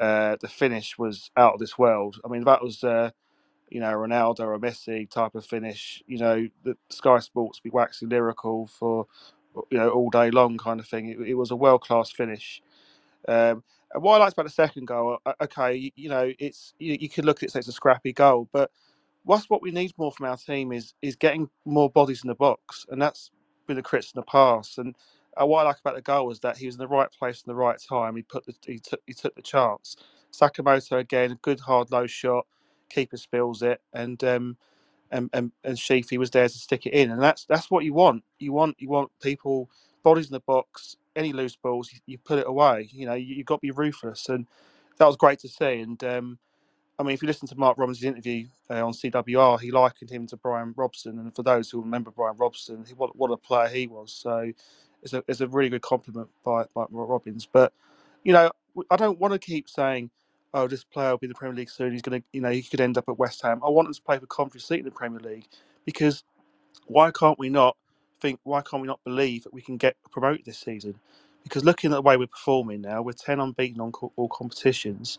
Uh, 0.00 0.36
the 0.40 0.48
finish 0.48 0.98
was 0.98 1.30
out 1.36 1.54
of 1.54 1.60
this 1.60 1.78
world. 1.78 2.20
I 2.24 2.28
mean, 2.28 2.44
that 2.44 2.62
was 2.62 2.84
uh, 2.84 3.10
you 3.70 3.80
know 3.80 3.92
Ronaldo 3.94 4.40
or 4.40 4.58
Messi 4.58 5.10
type 5.10 5.34
of 5.36 5.46
finish. 5.46 6.02
You 6.06 6.18
know, 6.18 6.48
the 6.64 6.76
Sky 6.90 7.20
Sports 7.20 7.60
be 7.60 7.70
waxing 7.70 8.10
lyrical 8.10 8.66
for 8.68 9.06
you 9.70 9.78
know 9.78 9.90
all 9.90 10.10
day 10.10 10.30
long 10.30 10.58
kind 10.58 10.80
of 10.80 10.88
thing. 10.88 11.08
It, 11.10 11.20
it 11.30 11.34
was 11.34 11.50
a 11.52 11.56
world 11.56 11.82
class 11.82 12.10
finish. 12.12 12.62
Um, 13.28 13.64
what 13.94 14.16
I 14.16 14.24
liked 14.24 14.34
about 14.34 14.44
the 14.46 14.50
second 14.50 14.86
goal, 14.86 15.18
okay, 15.40 15.92
you, 15.94 16.08
know, 16.08 16.32
it's 16.38 16.74
you, 16.78 16.96
you, 17.00 17.08
could 17.08 17.24
look 17.24 17.38
at 17.38 17.44
it 17.44 17.52
say 17.52 17.60
it's 17.60 17.68
a 17.68 17.72
scrappy 17.72 18.12
goal, 18.12 18.48
but 18.52 18.70
what's 19.24 19.50
what 19.50 19.62
we 19.62 19.70
need 19.70 19.92
more 19.98 20.12
from 20.12 20.26
our 20.26 20.36
team 20.36 20.72
is 20.72 20.94
is 21.02 21.16
getting 21.16 21.48
more 21.64 21.90
bodies 21.90 22.22
in 22.22 22.28
the 22.28 22.34
box, 22.34 22.86
and 22.90 23.00
that's 23.00 23.30
been 23.66 23.76
the 23.76 23.82
criticism 23.82 24.18
in 24.18 24.22
the 24.22 24.30
past. 24.30 24.78
And 24.78 24.94
uh, 25.40 25.46
what 25.46 25.60
I 25.60 25.68
like 25.68 25.80
about 25.80 25.94
the 25.96 26.02
goal 26.02 26.26
was 26.26 26.40
that 26.40 26.56
he 26.56 26.66
was 26.66 26.76
in 26.76 26.80
the 26.80 26.88
right 26.88 27.10
place 27.10 27.42
in 27.46 27.50
the 27.50 27.56
right 27.56 27.78
time. 27.78 28.16
He 28.16 28.22
put 28.22 28.46
the 28.46 28.54
he 28.66 28.78
took 28.78 29.00
he 29.06 29.14
took 29.14 29.34
the 29.34 29.42
chance. 29.42 29.96
Sakamoto 30.32 30.98
again, 30.98 31.32
a 31.32 31.36
good 31.36 31.60
hard 31.60 31.90
low 31.90 32.06
shot. 32.06 32.46
Keeper 32.88 33.16
spills 33.16 33.62
it, 33.62 33.80
and 33.92 34.22
um, 34.24 34.56
and 35.10 35.30
and 35.32 35.52
and 35.64 35.76
Sheafy 35.76 36.18
was 36.18 36.30
there 36.30 36.48
to 36.48 36.58
stick 36.58 36.86
it 36.86 36.92
in, 36.92 37.10
and 37.10 37.22
that's 37.22 37.44
that's 37.46 37.70
what 37.70 37.84
you 37.84 37.94
want. 37.94 38.24
You 38.38 38.52
want 38.52 38.76
you 38.78 38.88
want 38.88 39.10
people 39.22 39.70
bodies 40.02 40.26
in 40.26 40.32
the 40.32 40.40
box. 40.40 40.96
Any 41.16 41.34
loose 41.34 41.56
balls, 41.56 41.90
you, 41.92 42.00
you 42.06 42.18
put 42.18 42.40
it 42.40 42.46
away. 42.48 42.90
You 42.92 43.06
know, 43.06 43.14
you, 43.14 43.38
have 43.38 43.46
got 43.46 43.56
to 43.56 43.60
be 43.62 43.72
ruthless, 43.72 44.28
and 44.30 44.46
that 44.98 45.06
was 45.06 45.16
great 45.16 45.40
to 45.40 45.48
see. 45.48 45.80
And 45.80 46.02
um, 46.04 46.38
I 46.98 47.04
mean, 47.04 47.14
if 47.14 47.22
you 47.22 47.28
listen 47.28 47.48
to 47.50 47.56
Mark 47.58 47.78
Robins' 47.78 48.04
interview 48.04 48.48
uh, 48.70 48.86
on 48.86 48.94
CWR, 48.94 49.60
he 49.60 49.72
likened 49.72 50.10
him 50.10 50.26
to 50.28 50.38
Brian 50.38 50.74
Robson, 50.78 51.20
and 51.20 51.36
for 51.36 51.44
those 51.44 51.70
who 51.70 51.82
remember 51.82 52.12
Brian 52.12 52.38
Robson, 52.38 52.86
he, 52.88 52.94
what 52.94 53.16
what 53.16 53.32
a 53.32 53.38
player 53.38 53.68
he 53.68 53.88
was. 53.88 54.12
So 54.14 54.52
it's 55.02 55.14
a 55.14 55.24
it's 55.28 55.42
a 55.42 55.48
really 55.48 55.70
good 55.70 55.82
compliment 55.82 56.30
by 56.44 56.64
by 56.74 56.86
Robins. 56.90 57.46
But 57.52 57.74
you 58.24 58.32
know, 58.32 58.52
I 58.90 58.96
don't 58.96 59.20
want 59.20 59.34
to 59.34 59.40
keep 59.40 59.68
saying, 59.68 60.10
"Oh, 60.54 60.68
this 60.68 60.84
player 60.84 61.10
will 61.12 61.18
be 61.18 61.26
in 61.26 61.30
the 61.32 61.36
Premier 61.36 61.56
League 61.56 61.70
soon. 61.70 61.92
He's 61.92 62.02
going 62.02 62.22
to, 62.22 62.26
you 62.32 62.40
know, 62.42 62.50
he 62.50 62.62
could 62.62 62.80
end 62.80 62.98
up 62.98 63.10
at 63.10 63.18
West 63.18 63.42
Ham." 63.42 63.60
I 63.66 63.70
want 63.70 63.88
him 63.88 63.94
to 63.94 64.02
play 64.02 64.18
for 64.20 64.26
Coventry 64.26 64.60
City 64.62 64.80
in 64.80 64.86
the 64.86 64.92
Premier 64.92 65.20
League 65.20 65.48
because 65.84 66.24
why 66.86 67.10
can't 67.12 67.38
we 67.38 67.50
not 67.50 67.76
think? 68.26 68.40
Why 68.44 68.62
can't 68.62 68.82
we 68.82 68.88
not 68.88 69.04
believe 69.04 69.44
that 69.44 69.54
we 69.54 69.62
can 69.62 69.78
get 69.78 69.96
promoted 70.12 70.46
this 70.46 70.58
season? 70.60 70.96
Because 71.44 71.64
looking 71.64 71.92
at 71.92 71.96
the 71.96 72.02
way 72.02 72.16
we're 72.18 72.26
performing 72.28 72.82
now, 72.82 73.02
we're 73.02 73.12
ten 73.12 73.40
unbeaten 73.40 73.80
on 73.80 73.92
all 74.16 74.28
competitions 74.28 75.10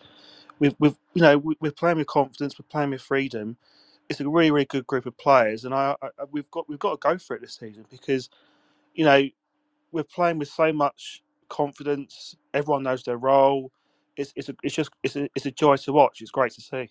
we've, 0.59 0.75
we've 0.79 0.97
you 1.15 1.23
know 1.23 1.37
we're 1.61 1.71
playing 1.73 1.99
with 1.99 2.07
confidence, 2.07 2.59
we're 2.59 2.67
playing 2.69 2.91
with 2.91 3.03
freedom. 3.03 3.57
It's 4.09 4.21
a 4.21 4.29
really 4.29 4.51
really 4.51 4.65
good 4.65 4.87
group 4.87 5.07
of 5.07 5.17
players, 5.17 5.65
and 5.65 5.75
I, 5.75 5.95
I 6.03 6.09
we've 6.31 6.51
got 6.51 6.69
we've 6.69 6.79
got 6.79 7.01
to 7.01 7.09
go 7.09 7.19
for 7.19 7.35
it 7.35 7.41
this 7.41 7.55
season 7.57 7.85
because 7.91 8.29
you 8.95 9.05
know 9.05 9.27
we're 9.91 10.03
playing 10.03 10.39
with 10.39 10.49
so 10.49 10.73
much 10.73 11.23
confidence. 11.49 12.37
Everyone 12.53 12.83
knows 12.83 13.03
their 13.03 13.17
role. 13.17 13.71
It's 14.17 14.33
it's 14.35 14.49
a, 14.49 14.55
it's 14.63 14.75
just 14.75 14.91
it's 15.03 15.17
a, 15.17 15.29
it's 15.35 15.47
a 15.47 15.51
joy 15.51 15.77
to 15.77 15.93
watch. 15.93 16.21
It's 16.21 16.31
great 16.31 16.53
to 16.53 16.61
see. 16.61 16.89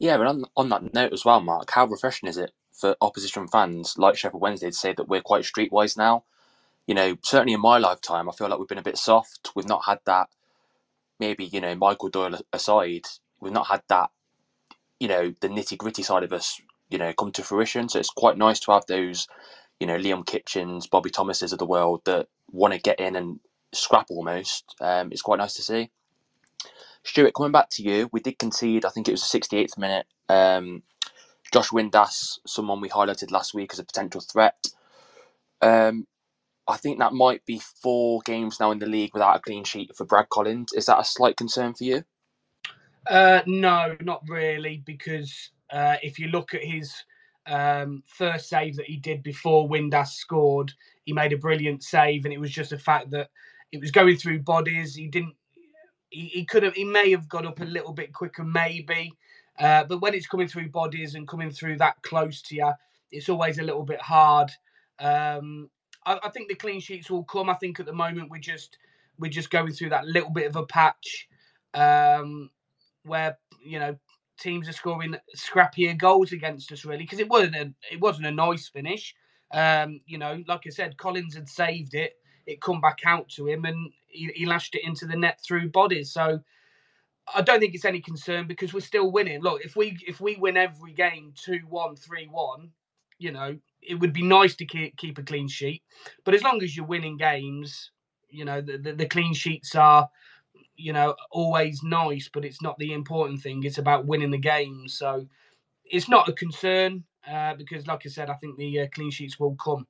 Yeah, 0.00 0.18
but 0.18 0.28
on 0.28 0.44
on 0.56 0.70
that 0.70 0.94
note 0.94 1.12
as 1.14 1.24
well, 1.24 1.40
Mark, 1.40 1.70
how 1.72 1.86
refreshing 1.86 2.28
is 2.28 2.38
it 2.38 2.52
for 2.74 2.96
opposition 3.00 3.48
fans 3.48 3.94
like 3.98 4.16
Sheffield 4.16 4.42
Wednesday 4.42 4.70
to 4.70 4.76
say 4.76 4.92
that 4.92 5.08
we're 5.08 5.22
quite 5.22 5.44
streetwise 5.44 5.96
now? 5.96 6.24
You 6.86 6.94
know, 6.94 7.16
certainly 7.22 7.54
in 7.54 7.60
my 7.60 7.78
lifetime, 7.78 8.28
I 8.28 8.32
feel 8.32 8.48
like 8.48 8.58
we've 8.58 8.68
been 8.68 8.78
a 8.78 8.82
bit 8.82 8.98
soft. 8.98 9.52
We've 9.54 9.68
not 9.68 9.84
had 9.86 10.00
that 10.06 10.28
maybe 11.18 11.44
you 11.44 11.60
know 11.60 11.74
Michael 11.74 12.08
Doyle 12.08 12.40
aside, 12.52 13.06
we've 13.40 13.52
not 13.52 13.68
had 13.68 13.82
that 13.88 14.10
you 15.00 15.08
know 15.08 15.34
the 15.40 15.48
nitty 15.48 15.78
gritty 15.78 16.02
side 16.02 16.22
of 16.22 16.32
us 16.32 16.60
you 16.90 16.98
know 16.98 17.12
come 17.12 17.32
to 17.32 17.42
fruition. 17.42 17.88
So 17.88 17.98
it's 17.98 18.10
quite 18.10 18.36
nice 18.38 18.60
to 18.60 18.72
have 18.72 18.86
those 18.86 19.28
you 19.80 19.86
know 19.86 19.96
Liam 19.96 20.26
Kitchens, 20.26 20.86
Bobby 20.86 21.10
Thomases 21.10 21.52
of 21.52 21.58
the 21.58 21.66
world 21.66 22.02
that 22.04 22.28
want 22.50 22.74
to 22.74 22.80
get 22.80 23.00
in 23.00 23.16
and 23.16 23.40
scrap 23.72 24.06
almost. 24.10 24.74
Um, 24.80 25.10
it's 25.12 25.22
quite 25.22 25.38
nice 25.38 25.54
to 25.54 25.62
see. 25.62 25.90
Stuart, 27.04 27.34
coming 27.34 27.52
back 27.52 27.68
to 27.70 27.82
you, 27.82 28.08
we 28.12 28.20
did 28.20 28.38
concede. 28.38 28.86
I 28.86 28.88
think 28.88 29.08
it 29.08 29.12
was 29.12 29.30
the 29.30 29.38
68th 29.38 29.76
minute. 29.76 30.06
Um, 30.30 30.82
Josh 31.54 31.70
Windass, 31.70 32.40
someone 32.48 32.80
we 32.80 32.88
highlighted 32.88 33.30
last 33.30 33.54
week 33.54 33.72
as 33.72 33.78
a 33.78 33.84
potential 33.84 34.20
threat. 34.20 34.66
Um, 35.62 36.04
I 36.66 36.76
think 36.76 36.98
that 36.98 37.12
might 37.12 37.46
be 37.46 37.60
four 37.80 38.22
games 38.24 38.58
now 38.58 38.72
in 38.72 38.80
the 38.80 38.86
league 38.86 39.12
without 39.14 39.36
a 39.36 39.38
clean 39.38 39.62
sheet 39.62 39.94
for 39.94 40.04
Brad 40.04 40.28
Collins. 40.30 40.72
Is 40.72 40.86
that 40.86 40.98
a 40.98 41.04
slight 41.04 41.36
concern 41.36 41.72
for 41.72 41.84
you? 41.84 42.02
Uh, 43.06 43.42
no, 43.46 43.96
not 44.00 44.24
really, 44.28 44.82
because 44.84 45.50
uh, 45.70 45.94
if 46.02 46.18
you 46.18 46.26
look 46.26 46.54
at 46.54 46.64
his 46.64 46.92
um, 47.46 48.02
first 48.04 48.48
save 48.48 48.74
that 48.74 48.86
he 48.86 48.96
did 48.96 49.22
before 49.22 49.68
Windass 49.68 50.08
scored, 50.08 50.72
he 51.04 51.12
made 51.12 51.32
a 51.32 51.38
brilliant 51.38 51.84
save, 51.84 52.24
and 52.24 52.34
it 52.34 52.40
was 52.40 52.50
just 52.50 52.70
the 52.70 52.78
fact 52.80 53.10
that 53.10 53.30
it 53.70 53.80
was 53.80 53.92
going 53.92 54.16
through 54.16 54.40
bodies. 54.40 54.96
He 54.96 55.06
didn't. 55.06 55.36
He, 56.10 56.26
he 56.26 56.44
could 56.46 56.64
have. 56.64 56.74
He 56.74 56.82
may 56.82 57.12
have 57.12 57.28
got 57.28 57.46
up 57.46 57.60
a 57.60 57.64
little 57.64 57.92
bit 57.92 58.12
quicker, 58.12 58.42
maybe. 58.42 59.12
Uh, 59.58 59.84
but 59.84 60.00
when 60.00 60.14
it's 60.14 60.26
coming 60.26 60.48
through 60.48 60.68
bodies 60.68 61.14
and 61.14 61.28
coming 61.28 61.50
through 61.50 61.76
that 61.76 62.00
close 62.02 62.42
to 62.42 62.56
you, 62.56 62.72
it's 63.10 63.28
always 63.28 63.58
a 63.58 63.62
little 63.62 63.84
bit 63.84 64.00
hard. 64.00 64.50
Um, 64.98 65.70
I, 66.04 66.18
I, 66.24 66.28
think 66.30 66.48
the 66.48 66.56
clean 66.56 66.80
sheets 66.80 67.10
will 67.10 67.24
come. 67.24 67.48
I 67.48 67.54
think 67.54 67.78
at 67.78 67.86
the 67.86 67.92
moment 67.92 68.30
we're 68.30 68.38
just 68.38 68.78
we're 69.18 69.30
just 69.30 69.50
going 69.50 69.72
through 69.72 69.90
that 69.90 70.06
little 70.06 70.30
bit 70.30 70.46
of 70.46 70.56
a 70.56 70.66
patch 70.66 71.28
um, 71.74 72.50
where 73.04 73.38
you 73.64 73.78
know 73.78 73.96
teams 74.38 74.68
are 74.68 74.72
scoring 74.72 75.14
scrappier 75.36 75.96
goals 75.96 76.32
against 76.32 76.72
us 76.72 76.84
really 76.84 77.04
because 77.04 77.20
it 77.20 77.28
wasn't 77.28 77.54
a 77.54 77.72
it 77.92 78.00
wasn't 78.00 78.26
a 78.26 78.30
nice 78.30 78.68
finish. 78.68 79.14
Um, 79.52 80.00
you 80.06 80.18
know, 80.18 80.42
like 80.48 80.62
I 80.66 80.70
said, 80.70 80.96
Collins 80.96 81.34
had 81.34 81.48
saved 81.48 81.94
it. 81.94 82.14
It 82.46 82.60
come 82.60 82.80
back 82.80 82.98
out 83.06 83.28
to 83.30 83.46
him 83.46 83.64
and 83.64 83.92
he, 84.08 84.30
he 84.34 84.46
lashed 84.46 84.74
it 84.74 84.84
into 84.84 85.06
the 85.06 85.16
net 85.16 85.40
through 85.46 85.70
bodies. 85.70 86.12
So 86.12 86.40
I 87.32 87.42
don't 87.42 87.60
think 87.60 87.74
it's 87.74 87.84
any 87.84 88.00
concern 88.00 88.46
because 88.46 88.74
we're 88.74 88.80
still 88.80 89.10
winning. 89.10 89.40
Look, 89.40 89.64
if 89.64 89.76
we 89.76 89.96
if 90.06 90.20
we 90.20 90.36
win 90.36 90.56
every 90.56 90.92
game 90.92 91.32
2-1, 91.46 91.62
3-1, 91.70 92.68
you 93.18 93.32
know, 93.32 93.56
it 93.80 93.94
would 93.94 94.12
be 94.12 94.22
nice 94.22 94.54
to 94.56 94.66
keep, 94.66 94.96
keep 94.96 95.18
a 95.18 95.22
clean 95.22 95.48
sheet. 95.48 95.82
But 96.24 96.34
as 96.34 96.42
long 96.42 96.62
as 96.62 96.76
you're 96.76 96.86
winning 96.86 97.16
games, 97.16 97.90
you 98.28 98.44
know, 98.44 98.60
the, 98.60 98.78
the, 98.78 98.92
the 98.92 99.06
clean 99.06 99.34
sheets 99.34 99.74
are, 99.74 100.08
you 100.76 100.92
know, 100.92 101.14
always 101.30 101.82
nice, 101.82 102.28
but 102.32 102.44
it's 102.44 102.62
not 102.62 102.78
the 102.78 102.92
important 102.92 103.40
thing. 103.40 103.62
It's 103.64 103.78
about 103.78 104.06
winning 104.06 104.30
the 104.30 104.38
game. 104.38 104.88
So 104.88 105.26
it's 105.84 106.08
not 106.08 106.28
a 106.28 106.32
concern 106.32 107.04
uh, 107.30 107.54
because, 107.54 107.86
like 107.86 108.02
I 108.04 108.08
said, 108.08 108.30
I 108.30 108.34
think 108.34 108.56
the 108.56 108.80
uh, 108.80 108.86
clean 108.92 109.10
sheets 109.10 109.38
will 109.38 109.54
come. 109.56 109.86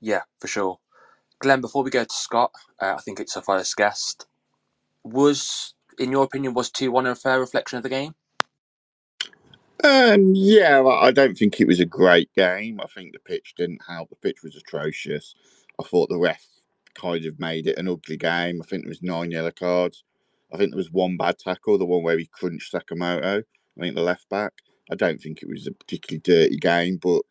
Yeah, 0.00 0.22
for 0.40 0.48
sure. 0.48 0.78
Glenn, 1.40 1.60
before 1.60 1.82
we 1.82 1.90
go 1.90 2.04
to 2.04 2.14
Scott, 2.14 2.52
uh, 2.80 2.94
I 2.96 3.00
think 3.00 3.20
it's 3.20 3.36
a 3.36 3.42
first 3.42 3.76
guest. 3.76 4.26
Was, 5.04 5.74
in 5.98 6.10
your 6.10 6.24
opinion, 6.24 6.54
was 6.54 6.70
2 6.70 6.90
1 6.90 7.06
a 7.06 7.14
fair 7.14 7.38
reflection 7.38 7.76
of 7.76 7.82
the 7.82 7.88
game? 7.88 8.14
Um, 9.82 10.32
yeah, 10.34 10.82
I 10.82 11.10
don't 11.10 11.36
think 11.36 11.60
it 11.60 11.66
was 11.66 11.80
a 11.80 11.84
great 11.84 12.32
game. 12.34 12.80
I 12.80 12.86
think 12.86 13.12
the 13.12 13.18
pitch 13.18 13.54
didn't 13.56 13.82
help. 13.86 14.08
The 14.08 14.16
pitch 14.16 14.42
was 14.42 14.56
atrocious. 14.56 15.34
I 15.78 15.84
thought 15.84 16.08
the 16.08 16.18
ref 16.18 16.46
kind 16.94 17.26
of 17.26 17.38
made 17.38 17.66
it 17.66 17.78
an 17.78 17.88
ugly 17.88 18.16
game. 18.16 18.62
I 18.62 18.66
think 18.66 18.84
there 18.84 18.88
was 18.88 19.02
nine 19.02 19.30
yellow 19.30 19.50
cards. 19.50 20.04
I 20.52 20.56
think 20.56 20.70
there 20.70 20.78
was 20.78 20.92
one 20.92 21.16
bad 21.16 21.38
tackle, 21.38 21.76
the 21.76 21.84
one 21.84 22.02
where 22.02 22.18
he 22.18 22.26
crunched 22.26 22.72
Sakamoto. 22.72 23.42
I 23.42 23.80
think 23.80 23.94
the 23.94 24.02
left 24.02 24.28
back. 24.28 24.52
I 24.90 24.94
don't 24.94 25.20
think 25.20 25.42
it 25.42 25.48
was 25.48 25.66
a 25.66 25.72
particularly 25.72 26.20
dirty 26.20 26.56
game, 26.56 26.98
but 27.02 27.22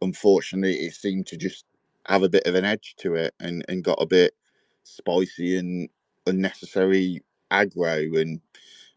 unfortunately, 0.00 0.76
it 0.76 0.94
seemed 0.94 1.26
to 1.28 1.36
just 1.36 1.66
have 2.06 2.22
a 2.22 2.28
bit 2.28 2.46
of 2.46 2.54
an 2.54 2.64
edge 2.64 2.94
to 2.98 3.14
it 3.14 3.34
and, 3.38 3.64
and 3.68 3.84
got 3.84 4.02
a 4.02 4.06
bit 4.06 4.34
spicy 4.82 5.56
and 5.56 5.88
unnecessary 6.26 7.22
aggro 7.50 8.20
and 8.20 8.40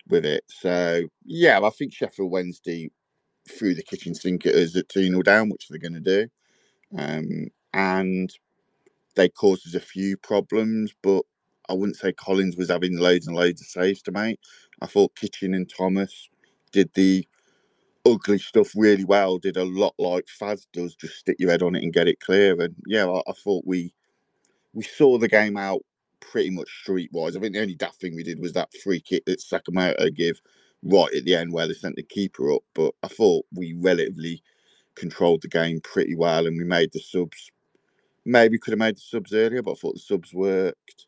with 0.08 0.26
it. 0.26 0.44
So 0.48 1.08
yeah, 1.26 1.60
I 1.62 1.70
think 1.70 1.94
Sheffield 1.94 2.32
Wednesday 2.32 2.92
threw 3.50 3.76
the 3.76 3.84
kitchen 3.84 4.16
sink 4.16 4.46
at 4.46 4.56
us 4.56 4.76
at 4.76 4.90
2 4.90 5.08
0 5.08 5.22
down, 5.22 5.50
which 5.50 5.68
they're 5.68 5.80
going 5.80 5.94
to 5.94 6.00
do. 6.00 6.28
Um, 6.98 7.48
and 7.74 8.32
they 9.16 9.30
caused 9.30 9.68
us 9.68 9.76
a 9.76 9.80
few 9.80 10.18
problems, 10.18 10.94
but 11.02 11.24
I 11.70 11.74
wouldn't 11.74 11.98
say 11.98 12.14
Collins 12.14 12.58
was 12.58 12.70
having 12.70 12.98
loads 12.98 13.28
and 13.28 13.36
loads 13.36 13.62
of 13.62 13.68
saves 13.68 14.02
to 14.04 14.12
make. 14.12 14.40
I 14.82 14.88
thought 14.88 15.16
Kitchen 15.16 15.54
and 15.54 15.70
Thomas 15.70 16.30
did 16.72 16.92
the 16.94 17.28
ugly 18.06 18.38
stuff 18.38 18.72
really 18.76 19.04
well, 19.04 19.38
did 19.38 19.58
a 19.58 19.64
lot 19.64 19.96
like 19.98 20.26
Faz 20.26 20.68
does, 20.74 20.96
just 20.96 21.16
stick 21.16 21.38
your 21.40 21.50
head 21.50 21.64
on 21.64 21.76
it 21.76 21.84
and 21.84 21.94
get 21.94 22.08
it 22.08 22.20
clear. 22.20 22.60
And 22.62 22.76
yeah, 22.86 23.08
I, 23.08 23.22
I 23.28 23.34
thought 23.34 23.64
we 23.66 23.94
we 24.74 24.84
saw 24.84 25.18
the 25.18 25.28
game 25.28 25.58
out 25.58 25.82
pretty 26.20 26.50
much 26.50 26.70
streetwise. 26.86 27.36
I 27.38 27.40
think 27.40 27.54
the 27.54 27.62
only 27.62 27.76
daft 27.76 28.02
thing 28.02 28.16
we 28.16 28.24
did 28.24 28.40
was 28.40 28.54
that 28.54 28.74
free 28.84 29.00
kick 29.00 29.26
that 29.26 29.40
Sakamoto 29.40 30.14
gave 30.14 30.42
right 30.84 31.14
at 31.16 31.26
the 31.26 31.36
end 31.36 31.54
where 31.54 31.68
they 31.68 31.74
sent 31.74 31.96
the 31.96 32.04
keeper 32.04 32.54
up. 32.54 32.64
But 32.74 32.94
I 33.04 33.08
thought 33.08 33.46
we 33.54 33.76
relatively 33.80 34.42
controlled 34.96 35.42
the 35.42 35.48
game 35.48 35.82
pretty 35.82 36.16
well 36.16 36.48
and 36.48 36.58
we 36.58 36.64
made 36.64 36.92
the 36.94 37.00
subs. 37.00 37.52
Maybe 38.26 38.58
could 38.58 38.72
have 38.72 38.80
made 38.80 38.98
the 38.98 39.02
subs 39.02 39.34
earlier, 39.34 39.62
but 39.62 39.74
I 39.74 39.76
thought 39.76 39.96
the 39.96 40.00
subs 40.00 40.34
worked. 40.34 41.08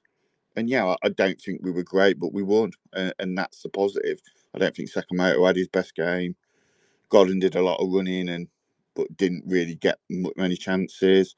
And 0.56 0.70
yeah, 0.70 0.96
I 1.04 1.10
don't 1.10 1.40
think 1.40 1.62
we 1.64 1.72
were 1.72 1.84
great, 1.84 2.20
but 2.20 2.34
we 2.34 2.44
won, 2.44 2.72
and, 2.94 3.14
and 3.20 3.38
that's 3.38 3.62
the 3.62 3.70
positive. 3.70 4.20
I 4.56 4.60
don't 4.60 4.76
think 4.76 4.90
Sakamoto 4.92 5.46
had 5.48 5.56
his 5.56 5.68
best 5.68 5.96
game. 5.96 6.36
Godden 7.10 7.40
did 7.40 7.56
a 7.56 7.62
lot 7.62 7.80
of 7.80 7.92
running 7.92 8.30
and 8.30 8.48
but 8.96 9.16
didn't 9.16 9.44
really 9.48 9.76
get 9.76 10.00
many 10.10 10.56
chances. 10.58 11.36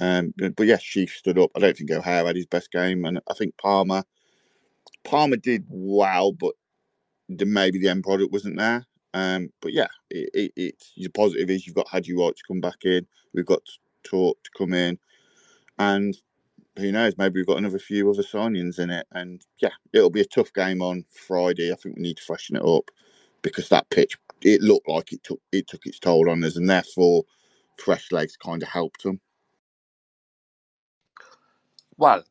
Um, 0.00 0.34
but, 0.56 0.66
yes, 0.66 0.82
Sheaf 0.82 1.14
stood 1.14 1.38
up. 1.38 1.50
I 1.54 1.60
don't 1.60 1.76
think 1.76 1.90
O'Hare 1.90 2.26
had 2.26 2.36
his 2.36 2.46
best 2.46 2.72
game, 2.72 3.04
and 3.04 3.20
I 3.30 3.34
think 3.34 3.56
Palmer 3.58 4.04
Palmer 5.04 5.36
did 5.36 5.64
well, 5.68 6.32
but 6.32 6.54
maybe 7.28 7.78
the 7.78 7.88
end 7.88 8.04
product 8.04 8.32
wasn't 8.32 8.58
there. 8.58 8.86
Um, 9.14 9.50
but 9.60 9.72
yeah, 9.72 9.88
it, 10.10 10.30
it, 10.32 10.52
it's 10.56 10.92
the 10.96 11.08
positive 11.08 11.50
is 11.50 11.66
you've 11.66 11.76
got 11.76 11.88
Haji 11.88 12.14
Wright 12.14 12.34
to 12.34 12.42
come 12.46 12.60
back 12.60 12.84
in. 12.84 13.06
We've 13.34 13.46
got 13.46 13.62
Torp 14.04 14.42
to 14.44 14.50
come 14.56 14.72
in, 14.72 14.98
and 15.78 16.16
who 16.78 16.90
knows? 16.90 17.14
Maybe 17.18 17.38
we've 17.38 17.46
got 17.46 17.58
another 17.58 17.78
few 17.78 18.10
other 18.10 18.22
signings 18.22 18.78
in 18.78 18.90
it. 18.90 19.06
And 19.12 19.42
yeah, 19.60 19.72
it'll 19.92 20.10
be 20.10 20.22
a 20.22 20.26
tough 20.26 20.52
game 20.54 20.80
on 20.80 21.04
Friday. 21.10 21.72
I 21.72 21.76
think 21.76 21.96
we 21.96 22.02
need 22.02 22.16
to 22.16 22.22
freshen 22.22 22.56
it 22.56 22.64
up 22.64 22.90
because 23.42 23.68
that 23.68 23.90
pitch 23.90 24.16
it 24.42 24.62
looked 24.62 24.88
like 24.88 25.12
it 25.12 25.22
took 25.22 25.40
it 25.52 25.66
took 25.66 25.84
its 25.86 25.98
toll 25.98 26.30
on 26.30 26.42
us, 26.44 26.56
and 26.56 26.70
therefore 26.70 27.24
fresh 27.76 28.10
legs 28.12 28.36
kind 28.36 28.62
of 28.62 28.68
helped 28.68 29.02
them. 29.02 29.20
Well, 32.02 32.24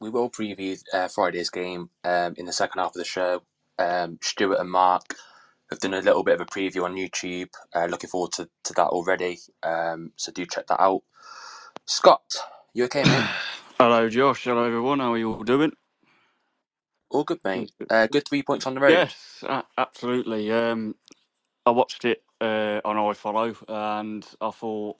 we 0.00 0.08
will 0.08 0.30
preview 0.30 0.80
uh, 0.94 1.08
Friday's 1.08 1.50
game 1.50 1.90
um, 2.04 2.34
in 2.36 2.46
the 2.46 2.52
second 2.52 2.78
half 2.78 2.90
of 2.90 2.98
the 3.00 3.04
show. 3.04 3.42
Um, 3.76 4.20
Stuart 4.22 4.60
and 4.60 4.70
Mark 4.70 5.02
have 5.68 5.80
done 5.80 5.94
a 5.94 6.00
little 6.00 6.22
bit 6.22 6.36
of 6.36 6.42
a 6.42 6.44
preview 6.44 6.84
on 6.84 6.94
YouTube. 6.94 7.48
Uh, 7.74 7.86
looking 7.86 8.08
forward 8.08 8.30
to, 8.34 8.48
to 8.62 8.72
that 8.74 8.86
already. 8.86 9.40
Um, 9.64 10.12
so 10.14 10.30
do 10.30 10.46
check 10.46 10.68
that 10.68 10.80
out. 10.80 11.02
Scott, 11.86 12.22
you 12.72 12.84
okay, 12.84 13.02
mate? 13.02 13.26
Hello, 13.80 14.08
Josh. 14.08 14.44
Hello, 14.44 14.62
everyone. 14.62 15.00
How 15.00 15.14
are 15.14 15.18
you 15.18 15.32
all 15.32 15.42
doing? 15.42 15.72
All 17.10 17.24
good, 17.24 17.40
mate. 17.42 17.72
Uh, 17.90 18.06
good 18.06 18.28
three 18.28 18.44
points 18.44 18.64
on 18.64 18.74
the 18.74 18.80
road. 18.80 18.92
Yes, 18.92 19.42
absolutely. 19.76 20.52
Um, 20.52 20.94
I 21.66 21.70
watched 21.70 22.04
it 22.04 22.22
uh, 22.40 22.80
on 22.84 22.94
iFollow, 22.94 23.56
and 23.66 24.24
I 24.40 24.52
thought 24.52 24.98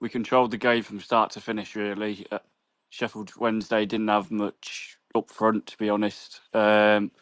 we 0.00 0.08
controlled 0.08 0.50
the 0.50 0.56
game 0.56 0.82
from 0.82 0.98
start 0.98 1.32
to 1.32 1.42
finish. 1.42 1.76
Really, 1.76 2.26
uh, 2.32 2.38
Sheffield 2.92 3.32
Wednesday 3.38 3.86
didn't 3.86 4.08
have 4.08 4.32
much 4.32 4.98
up 5.16 5.30
front, 5.30 5.68
to 5.68 5.78
be 5.78 5.90
honest. 5.90 6.42
Um, 6.54 7.12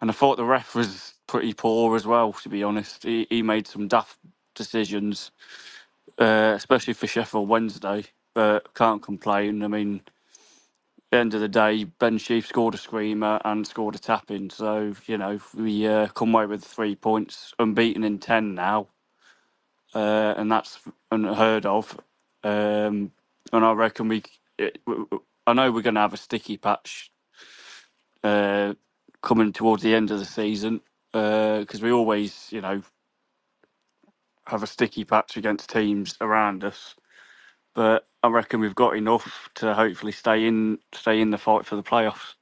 and 0.00 0.10
I 0.10 0.14
thought 0.14 0.36
the 0.38 0.44
ref 0.44 0.74
was 0.76 1.14
pretty 1.28 1.54
poor 1.54 1.96
as 1.96 2.06
well. 2.06 2.32
To 2.34 2.50
be 2.50 2.64
honest, 2.64 3.04
he, 3.04 3.26
he 3.30 3.42
made 3.42 3.66
some 3.68 3.88
daft 3.88 4.18
decisions, 4.54 5.32
uh, 6.18 6.54
especially 6.56 6.94
for 6.94 7.06
Sheffield 7.08 7.48
Wednesday. 7.48 8.04
But 8.34 8.74
can't 8.74 9.02
complain. 9.02 9.62
I 9.64 9.68
mean, 9.68 10.02
the 11.12 11.18
end 11.18 11.34
of 11.34 11.40
the 11.42 11.48
day, 11.48 11.84
Ben 11.84 12.18
Sheaf 12.18 12.46
scored 12.48 12.74
a 12.74 12.78
screamer 12.78 13.40
and 13.44 13.66
scored 13.66 13.96
a 13.96 13.98
tap 14.00 14.30
in. 14.30 14.50
So 14.50 14.94
you 15.06 15.18
know 15.18 15.40
we 15.56 15.86
uh, 15.88 16.08
come 16.08 16.34
away 16.34 16.46
with 16.46 16.64
three 16.64 16.96
points, 16.96 17.54
unbeaten 17.58 18.04
in 18.04 18.18
ten 18.18 18.54
now, 18.54 18.88
uh, 19.94 20.34
and 20.36 20.52
that's 20.52 20.80
unheard 21.12 21.66
of. 21.66 21.98
Um, 22.44 23.12
and 23.52 23.64
I 23.64 23.72
reckon 23.72 24.08
we. 24.08 24.22
It, 24.58 24.78
I 25.46 25.52
know 25.54 25.72
we're 25.72 25.82
going 25.82 25.96
to 25.96 26.02
have 26.02 26.14
a 26.14 26.18
sticky 26.18 26.58
patch 26.58 27.10
uh, 28.24 28.74
coming 29.22 29.52
towards 29.52 29.82
the 29.82 29.94
end 29.94 30.10
of 30.10 30.18
the 30.20 30.24
season 30.26 30.80
because 31.12 31.82
we 31.82 31.92
always, 31.92 32.48
you 32.52 32.60
know, 32.60 32.82
have 34.48 34.62
a 34.62 34.68
sticky 34.68 35.04
patch 35.04 35.36
against 35.36 35.70
teams 35.70 36.16
around 36.20 36.64
us. 36.64 36.96
But 37.74 38.06
I 38.22 38.28
reckon 38.28 38.60
we've 38.60 38.74
got 38.74 38.96
enough 38.96 39.50
to 39.56 39.74
hopefully 39.74 40.12
stay 40.12 40.46
in, 40.46 40.78
stay 40.94 41.20
in 41.20 41.30
the 41.30 41.38
fight 41.38 41.66
for 41.66 41.76
the 41.76 41.82
playoffs. 41.84 42.34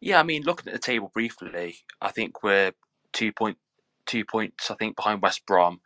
Yeah, 0.00 0.20
I 0.20 0.24
mean, 0.24 0.44
looking 0.44 0.68
at 0.68 0.74
the 0.74 0.80
table 0.80 1.10
briefly, 1.14 1.78
I 2.02 2.12
think 2.12 2.44
we're 2.44 2.72
two 3.14 3.32
point 3.32 3.58
two 4.06 4.24
points. 4.24 4.70
I 4.70 4.76
think 4.76 4.96
behind 4.96 5.22
West 5.22 5.46
Brom, 5.46 5.82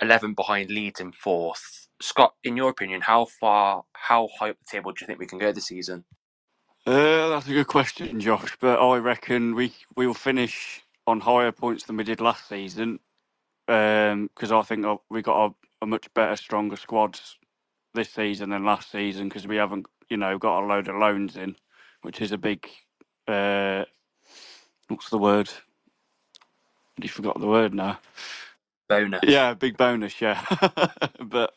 eleven 0.00 0.34
behind 0.34 0.70
Leeds 0.70 1.00
in 1.00 1.12
fourth. 1.12 1.88
Scott, 2.00 2.34
in 2.44 2.56
your 2.56 2.70
opinion, 2.70 3.00
how 3.00 3.26
far, 3.26 3.84
how 3.92 4.28
high 4.38 4.50
up 4.50 4.58
the 4.58 4.70
table 4.70 4.92
do 4.92 4.98
you 5.00 5.06
think 5.06 5.18
we 5.18 5.26
can 5.26 5.38
go 5.38 5.52
this 5.52 5.66
season? 5.66 6.04
Uh, 6.86 7.28
that's 7.28 7.46
a 7.46 7.52
good 7.52 7.66
question, 7.66 8.20
Josh. 8.20 8.56
But 8.60 8.80
I 8.80 8.96
reckon 8.98 9.54
we 9.54 9.72
we 9.96 10.06
will 10.06 10.14
finish 10.14 10.82
on 11.06 11.20
higher 11.20 11.52
points 11.52 11.84
than 11.84 11.96
we 11.96 12.04
did 12.04 12.20
last 12.20 12.48
season 12.48 13.00
because 13.66 14.50
I 14.50 14.62
think 14.62 14.84
we 15.10 15.22
got 15.22 15.46
a, 15.46 15.54
a, 15.82 15.86
much 15.86 16.12
better, 16.14 16.34
stronger 16.36 16.76
squad 16.76 17.20
this 17.94 18.10
season 18.10 18.50
than 18.50 18.64
last 18.64 18.90
season 18.90 19.28
because 19.28 19.46
we 19.46 19.56
haven't, 19.56 19.86
you 20.08 20.16
know, 20.16 20.38
got 20.38 20.62
a 20.62 20.66
load 20.66 20.88
of 20.88 20.96
loans 20.96 21.36
in, 21.36 21.54
which 22.02 22.20
is 22.20 22.32
a 22.32 22.38
big. 22.38 22.68
Uh, 23.28 23.84
what's 24.88 25.10
the 25.10 25.18
word? 25.18 25.50
You 27.00 27.08
forgot 27.08 27.38
the 27.38 27.46
word 27.46 27.74
now. 27.74 28.00
Bonus. 28.88 29.20
Yeah, 29.24 29.54
big 29.54 29.76
bonus. 29.76 30.20
Yeah, 30.20 30.44
but 31.20 31.52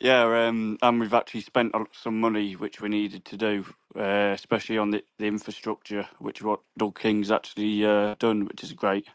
yeah, 0.00 0.48
um, 0.48 0.78
and 0.82 1.00
we've 1.00 1.14
actually 1.14 1.42
spent 1.42 1.74
some 1.92 2.20
money 2.20 2.54
which 2.54 2.80
we 2.80 2.88
needed 2.90 3.24
to 3.26 3.36
do, 3.38 3.66
uh, 3.96 4.32
especially 4.34 4.78
on 4.78 4.90
the, 4.92 5.04
the 5.18 5.26
infrastructure, 5.26 6.08
which 6.20 6.42
what 6.42 6.60
Doug 6.78 6.98
King's 7.00 7.30
actually 7.32 7.84
uh, 7.86 8.16
done, 8.20 8.46
which 8.46 8.64
is 8.64 8.72
great. 8.74 9.08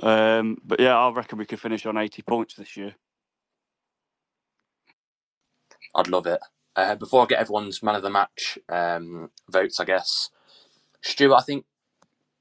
Um, 0.00 0.58
but 0.64 0.80
yeah, 0.80 0.96
I 0.98 1.10
reckon 1.12 1.38
we 1.38 1.46
could 1.46 1.60
finish 1.60 1.86
on 1.86 1.98
80 1.98 2.22
points 2.22 2.54
this 2.54 2.76
year. 2.76 2.94
I'd 5.94 6.08
love 6.08 6.26
it. 6.26 6.40
Uh, 6.76 6.96
before 6.96 7.22
I 7.24 7.26
get 7.26 7.40
everyone's 7.40 7.82
man 7.82 7.96
of 7.96 8.02
the 8.02 8.10
match 8.10 8.58
um, 8.70 9.30
votes, 9.50 9.80
I 9.80 9.86
guess, 9.86 10.30
Stuart, 11.02 11.36
I 11.36 11.42
think 11.42 11.66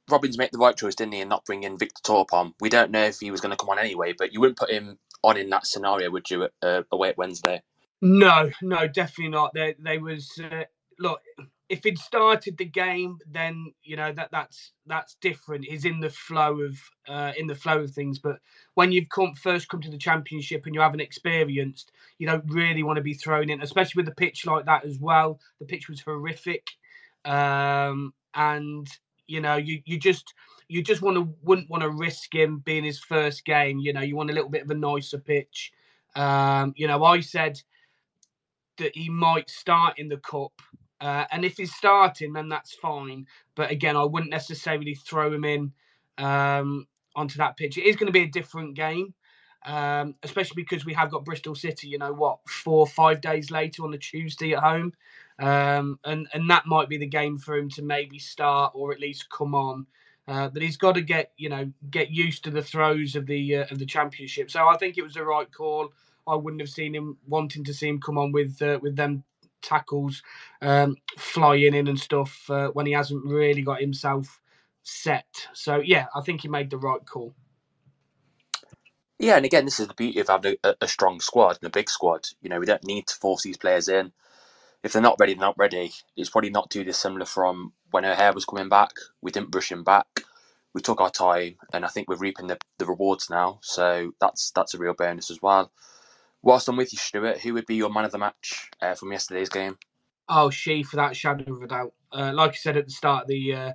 Robins 0.09 0.37
made 0.37 0.51
the 0.53 0.59
right 0.59 0.77
choice, 0.77 0.95
didn't 0.95 1.13
he, 1.15 1.21
in 1.21 1.29
not 1.29 1.45
bringing 1.45 1.77
Victor 1.79 2.01
Torp 2.03 2.33
on? 2.33 2.53
We 2.61 2.69
don't 2.69 2.91
know 2.91 3.05
if 3.05 3.19
he 3.19 3.31
was 3.31 3.41
going 3.41 3.51
to 3.51 3.57
come 3.57 3.69
on 3.69 3.79
anyway, 3.79 4.13
but 4.17 4.33
you 4.33 4.41
wouldn't 4.41 4.59
put 4.59 4.71
him 4.71 4.99
on 5.25 5.37
in 5.37 5.49
that 5.49 5.67
scenario, 5.67 6.09
would 6.11 6.29
you, 6.29 6.47
uh, 6.61 6.83
away 6.91 7.09
at 7.09 7.17
Wednesday? 7.17 7.61
No, 8.01 8.51
no, 8.61 8.87
definitely 8.87 9.29
not. 9.29 9.53
They, 9.53 9.75
they 9.79 9.97
was 9.97 10.29
uh, 10.39 10.65
look. 10.99 11.21
If 11.67 11.83
he'd 11.83 11.97
started 11.97 12.57
the 12.57 12.65
game, 12.65 13.17
then 13.27 13.73
you 13.81 13.95
know 13.95 14.11
that 14.11 14.29
that's 14.31 14.73
that's 14.85 15.15
different. 15.19 15.65
He's 15.65 15.85
in 15.85 15.99
the 15.99 16.11
flow 16.11 16.61
of 16.61 16.77
uh, 17.07 17.31
in 17.37 17.47
the 17.47 17.55
flow 17.55 17.79
of 17.79 17.91
things. 17.91 18.19
But 18.19 18.37
when 18.75 18.91
you've 18.91 19.09
come 19.09 19.33
first 19.33 19.69
come 19.69 19.81
to 19.81 19.89
the 19.89 19.97
championship 19.97 20.65
and 20.65 20.75
you 20.75 20.81
haven't 20.81 20.99
experienced, 20.99 21.91
you 22.19 22.27
don't 22.27 22.45
really 22.47 22.83
want 22.83 22.97
to 22.97 23.01
be 23.01 23.15
thrown 23.15 23.49
in, 23.49 23.63
especially 23.63 24.03
with 24.03 24.11
a 24.11 24.15
pitch 24.15 24.45
like 24.45 24.65
that 24.65 24.85
as 24.85 24.99
well. 24.99 25.39
The 25.59 25.65
pitch 25.65 25.89
was 25.89 26.01
horrific, 26.01 26.67
um, 27.23 28.13
and 28.35 28.87
you 29.25 29.41
know 29.41 29.55
you 29.55 29.81
you 29.85 29.97
just 29.97 30.35
you 30.67 30.83
just 30.83 31.01
want 31.01 31.17
to 31.17 31.33
wouldn't 31.43 31.69
want 31.69 31.83
to 31.83 31.89
risk 31.89 32.33
him 32.33 32.59
being 32.59 32.83
his 32.83 32.99
first 32.99 33.45
game. 33.45 33.79
You 33.79 33.93
know, 33.93 34.01
you 34.01 34.15
want 34.15 34.29
a 34.29 34.33
little 34.33 34.49
bit 34.49 34.63
of 34.63 34.69
a 34.69 34.75
nicer 34.75 35.17
pitch. 35.17 35.71
Um, 36.15 36.73
you 36.75 36.87
know, 36.87 37.03
I 37.03 37.19
said 37.19 37.61
that 38.77 38.95
he 38.95 39.09
might 39.09 39.49
start 39.49 39.99
in 39.99 40.09
the 40.09 40.17
cup, 40.17 40.61
uh, 41.01 41.25
and 41.31 41.45
if 41.45 41.57
he's 41.57 41.73
starting, 41.73 42.33
then 42.33 42.49
that's 42.49 42.73
fine. 42.73 43.27
But 43.55 43.71
again, 43.71 43.95
I 43.95 44.03
wouldn't 44.03 44.31
necessarily 44.31 44.95
throw 44.95 45.31
him 45.31 45.45
in 45.45 45.71
um, 46.17 46.87
onto 47.15 47.37
that 47.37 47.57
pitch. 47.57 47.77
It 47.77 47.85
is 47.85 47.95
going 47.95 48.07
to 48.07 48.13
be 48.13 48.23
a 48.23 48.27
different 48.27 48.75
game. 48.75 49.13
Um, 49.65 50.13
especially 50.21 50.61
because 50.61 50.85
we 50.85 50.93
have 50.93 51.09
got 51.09 51.25
Bristol 51.25 51.55
City, 51.55 51.87
you 51.87 51.97
know 51.97 52.13
what, 52.13 52.37
four 52.47 52.81
or 52.81 52.87
five 52.87 53.19
days 53.19 53.49
later 53.49 53.83
on 53.83 53.89
the 53.89 53.97
Tuesday 53.97 54.53
at 54.53 54.61
home, 54.61 54.93
um, 55.39 55.97
and 56.05 56.27
and 56.35 56.47
that 56.51 56.67
might 56.67 56.87
be 56.87 56.99
the 56.99 57.07
game 57.07 57.39
for 57.39 57.55
him 57.55 57.67
to 57.71 57.81
maybe 57.81 58.19
start 58.19 58.73
or 58.75 58.93
at 58.93 58.99
least 58.99 59.27
come 59.31 59.55
on 59.55 59.87
uh, 60.27 60.49
but 60.49 60.61
he's 60.61 60.77
got 60.77 60.93
to 60.93 61.01
get 61.01 61.31
you 61.37 61.49
know 61.49 61.71
get 61.89 62.09
used 62.11 62.43
to 62.43 62.51
the 62.51 62.61
throws 62.61 63.15
of 63.15 63.25
the 63.25 63.57
uh, 63.57 63.65
of 63.71 63.79
the 63.79 63.85
championship. 63.85 64.49
So 64.49 64.67
I 64.67 64.77
think 64.77 64.97
it 64.97 65.03
was 65.03 65.13
the 65.13 65.23
right 65.23 65.51
call. 65.51 65.89
I 66.27 66.35
wouldn't 66.35 66.61
have 66.61 66.69
seen 66.69 66.95
him 66.95 67.17
wanting 67.27 67.63
to 67.65 67.73
see 67.73 67.87
him 67.87 68.01
come 68.01 68.17
on 68.17 68.31
with 68.31 68.61
uh, 68.61 68.79
with 68.81 68.95
them 68.95 69.23
tackles 69.61 70.21
um, 70.61 70.95
flying 71.17 71.73
in 71.73 71.87
and 71.87 71.99
stuff 71.99 72.49
uh, 72.49 72.69
when 72.69 72.85
he 72.85 72.91
hasn't 72.91 73.25
really 73.25 73.61
got 73.61 73.81
himself 73.81 74.39
set. 74.83 75.47
So 75.53 75.81
yeah, 75.83 76.05
I 76.15 76.21
think 76.21 76.41
he 76.41 76.47
made 76.47 76.69
the 76.69 76.77
right 76.77 77.05
call. 77.05 77.33
Yeah, 79.17 79.37
and 79.37 79.45
again, 79.45 79.65
this 79.65 79.79
is 79.79 79.87
the 79.87 79.93
beauty 79.93 80.19
of 80.19 80.27
having 80.27 80.57
a, 80.63 80.75
a 80.81 80.87
strong 80.87 81.21
squad 81.21 81.57
and 81.61 81.67
a 81.67 81.71
big 81.71 81.89
squad. 81.89 82.27
You 82.41 82.49
know, 82.49 82.59
we 82.59 82.65
don't 82.65 82.83
need 82.83 83.07
to 83.07 83.15
force 83.15 83.43
these 83.43 83.57
players 83.57 83.87
in 83.87 84.11
if 84.85 84.93
they're 84.93 85.01
not 85.01 85.17
ready, 85.19 85.33
they're 85.33 85.41
not 85.41 85.57
ready. 85.57 85.91
It's 86.15 86.29
probably 86.29 86.51
not 86.51 86.69
too 86.69 86.83
dissimilar 86.83 87.25
from 87.25 87.73
when 87.89 88.05
O'Hare 88.05 88.33
was 88.33 88.45
coming 88.45 88.69
back. 88.69 88.91
We 89.19 89.31
didn't 89.31 89.49
brush 89.49 89.71
him 89.71 89.83
back. 89.83 90.05
We 90.75 90.81
took 90.81 91.01
our 91.01 91.09
time, 91.09 91.55
and 91.73 91.83
I 91.83 91.87
think 91.87 92.07
we're 92.07 92.17
reaping 92.17 92.45
the, 92.45 92.59
the 92.77 92.85
rewards 92.85 93.27
now. 93.27 93.59
So 93.63 94.11
that's 94.21 94.51
that's 94.51 94.75
a 94.75 94.77
real 94.77 94.93
bonus 94.93 95.31
as 95.31 95.41
well. 95.41 95.71
Whilst 96.43 96.67
I'm 96.67 96.77
with 96.77 96.93
you, 96.93 96.99
Stuart, 96.99 97.39
who 97.39 97.55
would 97.55 97.65
be 97.65 97.75
your 97.75 97.91
man 97.91 98.05
of 98.05 98.11
the 98.11 98.19
match 98.19 98.69
uh, 98.79 98.93
from 98.93 99.11
yesterday's 99.11 99.49
game? 99.49 99.75
Oh, 100.29 100.51
she, 100.51 100.83
for 100.83 100.97
that 100.97 101.15
shadow 101.15 101.51
of 101.51 101.63
a 101.63 101.67
doubt. 101.67 101.93
Uh, 102.11 102.31
like 102.33 102.51
I 102.51 102.55
said 102.55 102.77
at 102.77 102.85
the 102.85 102.91
start 102.91 103.23
of 103.23 103.27
the 103.27 103.53
uh, 103.55 103.73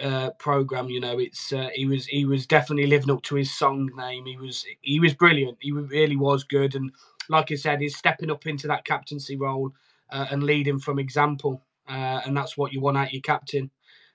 uh, 0.00 0.30
program, 0.38 0.88
you 0.88 1.00
know, 1.00 1.18
it's 1.18 1.52
uh, 1.52 1.70
he 1.74 1.86
was 1.86 2.06
he 2.06 2.24
was 2.24 2.46
definitely 2.46 2.86
living 2.86 3.10
up 3.10 3.22
to 3.24 3.34
his 3.34 3.58
song 3.58 3.90
name. 3.96 4.24
He 4.26 4.36
was 4.36 4.64
he 4.82 5.00
was 5.00 5.14
brilliant. 5.14 5.58
He 5.60 5.72
really 5.72 6.16
was 6.16 6.44
good, 6.44 6.76
and 6.76 6.92
like 7.28 7.50
I 7.50 7.56
said, 7.56 7.80
he's 7.80 7.96
stepping 7.96 8.30
up 8.30 8.46
into 8.46 8.68
that 8.68 8.84
captaincy 8.84 9.36
role 9.36 9.72
uh, 10.10 10.26
and 10.30 10.42
leading 10.42 10.78
from 10.78 10.98
example. 10.98 11.62
Uh, 11.88 12.20
and 12.26 12.36
that's 12.36 12.56
what 12.56 12.72
you 12.72 12.80
want 12.80 12.96
out 12.96 13.06
of 13.08 13.12
your 13.12 13.22
captain. 13.22 13.70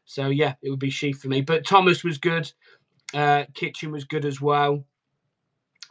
So 0.06 0.28
yeah, 0.28 0.56
it 0.62 0.70
would 0.70 0.80
be 0.80 0.90
she 0.90 1.14
for 1.14 1.28
me. 1.28 1.42
But 1.42 1.66
Thomas 1.66 2.04
was 2.04 2.18
good. 2.18 2.52
Uh, 3.14 3.46
Kitchen 3.54 3.92
was 3.92 4.04
good 4.04 4.26
as 4.26 4.42
well. 4.42 4.86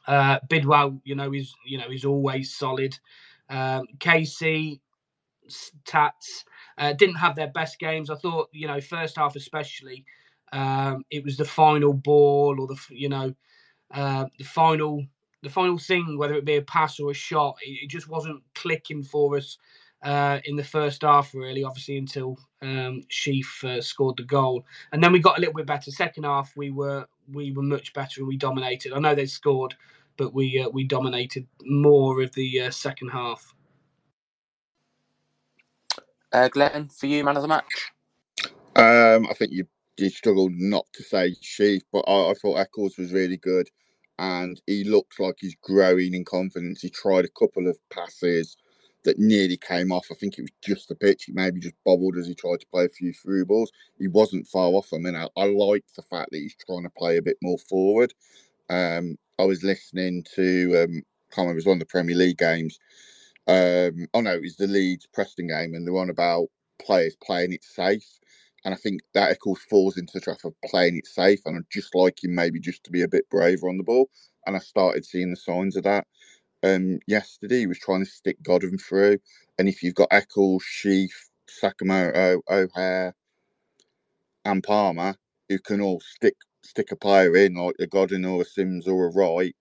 Uh, 0.07 0.39
Bidwell, 0.49 1.01
you 1.05 1.15
know, 1.15 1.31
he's 1.31 1.55
you 1.65 1.79
know 1.79 1.89
he's 1.89 2.05
always 2.05 2.55
solid. 2.55 2.99
Um, 3.49 3.85
Kasey, 3.99 4.81
Tats 5.85 6.45
uh, 6.79 6.93
didn't 6.93 7.17
have 7.17 7.37
their 7.37 7.49
best 7.49 7.79
games. 7.79 8.11
I 8.11 8.17
thought 8.17 8.49
you 8.53 8.67
know 8.67 8.81
first 8.81 9.17
half 9.17 9.37
especially. 9.37 10.05
Um, 10.53 11.05
it 11.11 11.25
was 11.25 11.37
the 11.37 11.45
final 11.47 11.95
ball 11.95 12.61
or 12.61 12.67
the 12.67 12.79
you 12.91 13.09
know 13.09 13.35
uh, 13.93 14.27
the 14.39 14.45
final 14.45 15.05
the 15.43 15.51
final 15.51 15.79
thing, 15.79 16.19
whether 16.19 16.35
it 16.35 16.45
be 16.45 16.57
a 16.57 16.63
pass 16.63 17.01
or 17.01 17.11
a 17.11 17.15
shot, 17.15 17.57
it, 17.63 17.85
it 17.85 17.91
just 17.91 18.09
wasn't 18.09 18.43
clicking 18.55 19.03
for 19.03 19.37
us 19.37 19.59
uh, 20.03 20.41
in 20.45 20.57
the 20.57 20.65
first 20.65 21.03
half, 21.03 21.35
really, 21.35 21.65
obviously, 21.65 21.97
until 21.97 22.39
um, 22.61 23.03
Sheaf 23.09 23.63
uh, 23.65 23.81
scored 23.81 24.17
the 24.17 24.25
goal. 24.25 24.65
And 24.93 25.03
then 25.03 25.13
we 25.13 25.19
got 25.19 25.39
a 25.39 25.41
little 25.41 25.55
bit 25.55 25.67
better. 25.67 25.91
Second 25.91 26.25
half, 26.25 26.53
we 26.57 26.71
were 26.71 27.07
we 27.33 27.53
were 27.53 27.63
much 27.63 27.93
better 27.93 28.21
and 28.21 28.29
we 28.29 28.37
dominated. 28.37 28.93
I 28.93 28.99
know 28.99 29.15
they 29.15 29.27
scored 29.27 29.75
but 30.17 30.35
we 30.35 30.61
uh, 30.61 30.69
we 30.69 30.85
dominated 30.85 31.47
more 31.65 32.23
of 32.23 32.33
the 32.35 32.63
uh, 32.63 32.71
second 32.71 33.09
half. 33.09 33.55
Uh, 36.33 36.49
Glenn, 36.49 36.89
for 36.89 37.07
you, 37.07 37.25
man 37.25 37.37
of 37.37 37.43
the 37.43 37.49
match. 37.49 37.93
Um, 38.77 39.27
I 39.29 39.35
think 39.35 39.53
you 39.53 39.67
you 39.99 40.09
struggled 40.11 40.53
not 40.55 40.87
to 40.95 41.03
say 41.03 41.35
Sheaf, 41.41 41.83
but 41.93 42.05
I, 42.07 42.31
I 42.31 42.35
thought 42.41 42.59
Eccles 42.59 42.97
was 42.97 43.13
really 43.13 43.37
good, 43.37 43.69
and 44.19 44.61
he 44.67 44.85
looks 44.85 45.19
like 45.19 45.37
he's 45.39 45.57
growing 45.63 46.15
in 46.15 46.25
confidence. 46.25 46.81
He 46.81 46.91
tried 46.91 47.25
a 47.25 47.39
couple 47.39 47.69
of 47.69 47.77
passes 47.91 48.57
that 49.05 49.19
nearly 49.19 49.57
came 49.57 49.93
off. 49.93 50.07
I 50.11 50.15
think 50.15 50.39
it 50.39 50.43
was 50.43 50.51
just 50.63 50.89
the 50.89 50.95
pitch. 50.95 51.25
He 51.25 51.33
maybe 51.33 51.61
just 51.61 51.75
bobbled 51.85 52.17
as 52.17 52.27
he 52.27 52.35
tried 52.35 52.61
to 52.61 52.67
play 52.67 52.85
a 52.85 52.89
few 52.89 53.13
through 53.13 53.47
balls. 53.47 53.73
He 53.99 54.09
wasn't 54.09 54.47
far 54.47 54.69
off 54.69 54.91
them, 54.91 55.07
and 55.07 55.17
I, 55.17 55.29
I 55.37 55.47
like 55.47 55.85
the 55.97 56.03
fact 56.03 56.31
that 56.31 56.39
he's 56.39 56.57
trying 56.67 56.85
to 56.85 56.91
play 56.91 57.17
a 57.17 57.23
bit 57.23 57.37
more 57.43 57.59
forward. 57.59 58.15
Um, 58.71 59.17
I 59.39 59.45
was 59.45 59.63
listening 59.63 60.25
to 60.35 60.85
um, 60.85 61.03
can't 61.33 61.47
remember, 61.47 61.53
it 61.53 61.57
was 61.57 61.67
one 61.67 61.77
of 61.77 61.81
the 61.81 61.87
Premier 61.87 62.17
League 62.17 62.39
games. 62.39 62.79
Um, 63.49 64.07
oh 64.15 64.21
no, 64.21 64.35
it 64.35 64.43
was 64.43 64.57
the 64.57 64.67
Leeds 64.67 65.09
Preston 65.13 65.49
game, 65.49 65.75
and 65.75 65.87
they're 65.87 65.97
on 65.97 66.11
about 66.11 66.49
players 66.81 67.17
playing 67.25 67.53
it 67.53 67.65
safe. 67.65 68.07
And 68.65 68.73
I 68.73 68.77
think 68.77 69.01
that, 69.15 69.33
of 69.33 69.41
course, 69.41 69.61
falls 69.69 69.97
into 69.97 70.13
the 70.15 70.21
trap 70.21 70.39
of 70.45 70.55
playing 70.65 70.97
it 70.97 71.07
safe. 71.07 71.41
And 71.47 71.57
I'd 71.57 71.71
just 71.71 71.95
like 71.95 72.23
him 72.23 72.35
maybe 72.35 72.61
just 72.61 72.85
to 72.85 72.93
be 72.93 73.03
a 73.03 73.09
bit 73.09 73.29
braver 73.29 73.69
on 73.69 73.77
the 73.77 73.83
ball. 73.83 74.09
And 74.47 74.55
I 74.55 74.61
started 74.61 75.05
seeing 75.05 75.31
the 75.31 75.37
signs 75.37 75.77
of 75.77 75.83
that. 75.83 76.07
Um, 76.65 77.01
yesterday, 77.07 77.61
he 77.61 77.67
was 77.69 77.79
trying 77.79 78.05
to 78.05 78.11
stick 78.11 78.39
Godden 78.43 78.79
through. 78.79 79.19
And 79.59 79.69
if 79.69 79.83
you've 79.83 79.95
got 79.97 80.09
Eccles, 80.13 80.65
Sheaf, 80.65 81.31
Sakamoto, 81.63 82.41
O'Hare, 82.51 83.15
and 84.45 84.63
Palmer, 84.63 85.17
who 85.49 85.59
can 85.61 85.81
all 85.81 86.01
stick 86.01 86.37
stick 86.65 86.93
a 86.93 86.97
player 86.97 87.37
in, 87.37 87.55
like 87.57 87.77
a 87.81 87.87
Godden 87.89 88.25
or 88.25 88.43
a 88.43 88.45
Simms 88.47 88.89
or 88.89 89.07
a 89.07 89.11
Wright, 89.13 89.57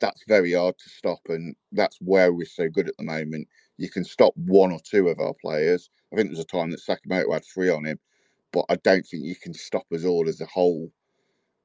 that's 0.00 0.24
very 0.28 0.54
hard 0.54 0.76
to 0.78 0.90
stop. 0.90 1.20
And 1.28 1.56
that's 1.72 1.98
where 2.00 2.32
we're 2.32 2.46
so 2.46 2.68
good 2.68 2.88
at 2.88 2.96
the 2.98 3.04
moment. 3.04 3.48
You 3.78 3.90
can 3.90 4.04
stop 4.04 4.34
one 4.36 4.72
or 4.72 4.80
two 4.84 5.08
of 5.08 5.20
our 5.20 5.34
players. 5.42 5.90
I 6.12 6.16
think 6.16 6.28
there 6.28 6.36
was 6.38 6.40
a 6.40 6.44
time 6.44 6.70
that 6.72 6.80
Sakamoto 6.82 7.32
had 7.34 7.44
three 7.44 7.70
on 7.70 7.84
him 7.86 7.96
but 8.52 8.64
I 8.68 8.76
don't 8.76 9.06
think 9.06 9.24
you 9.24 9.36
can 9.36 9.54
stop 9.54 9.84
us 9.92 10.04
all 10.04 10.28
as 10.28 10.40
a 10.40 10.46
whole, 10.46 10.90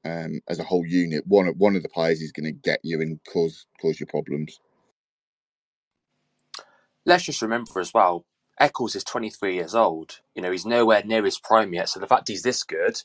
um, 0.04 0.40
as 0.48 0.58
a 0.60 0.64
whole 0.64 0.86
unit. 0.86 1.24
One 1.26 1.48
of 1.48 1.56
one 1.58 1.76
of 1.76 1.82
the 1.84 1.88
players 1.90 2.22
is 2.22 2.32
going 2.32 2.46
to 2.46 2.52
get 2.52 2.80
you 2.84 3.00
and 3.00 3.20
cause 3.32 3.66
cause 3.82 4.00
you 4.00 4.06
problems. 4.06 4.60
Let's 7.10 7.24
just 7.24 7.42
remember 7.42 7.80
as 7.80 7.92
well, 7.92 8.24
Eccles 8.60 8.94
is 8.94 9.02
23 9.02 9.56
years 9.56 9.74
old. 9.74 10.20
You 10.36 10.42
know, 10.42 10.52
he's 10.52 10.64
nowhere 10.64 11.02
near 11.04 11.24
his 11.24 11.40
prime 11.40 11.74
yet. 11.74 11.88
So 11.88 11.98
the 11.98 12.06
fact 12.06 12.28
he's 12.28 12.44
this 12.44 12.62
good 12.62 13.02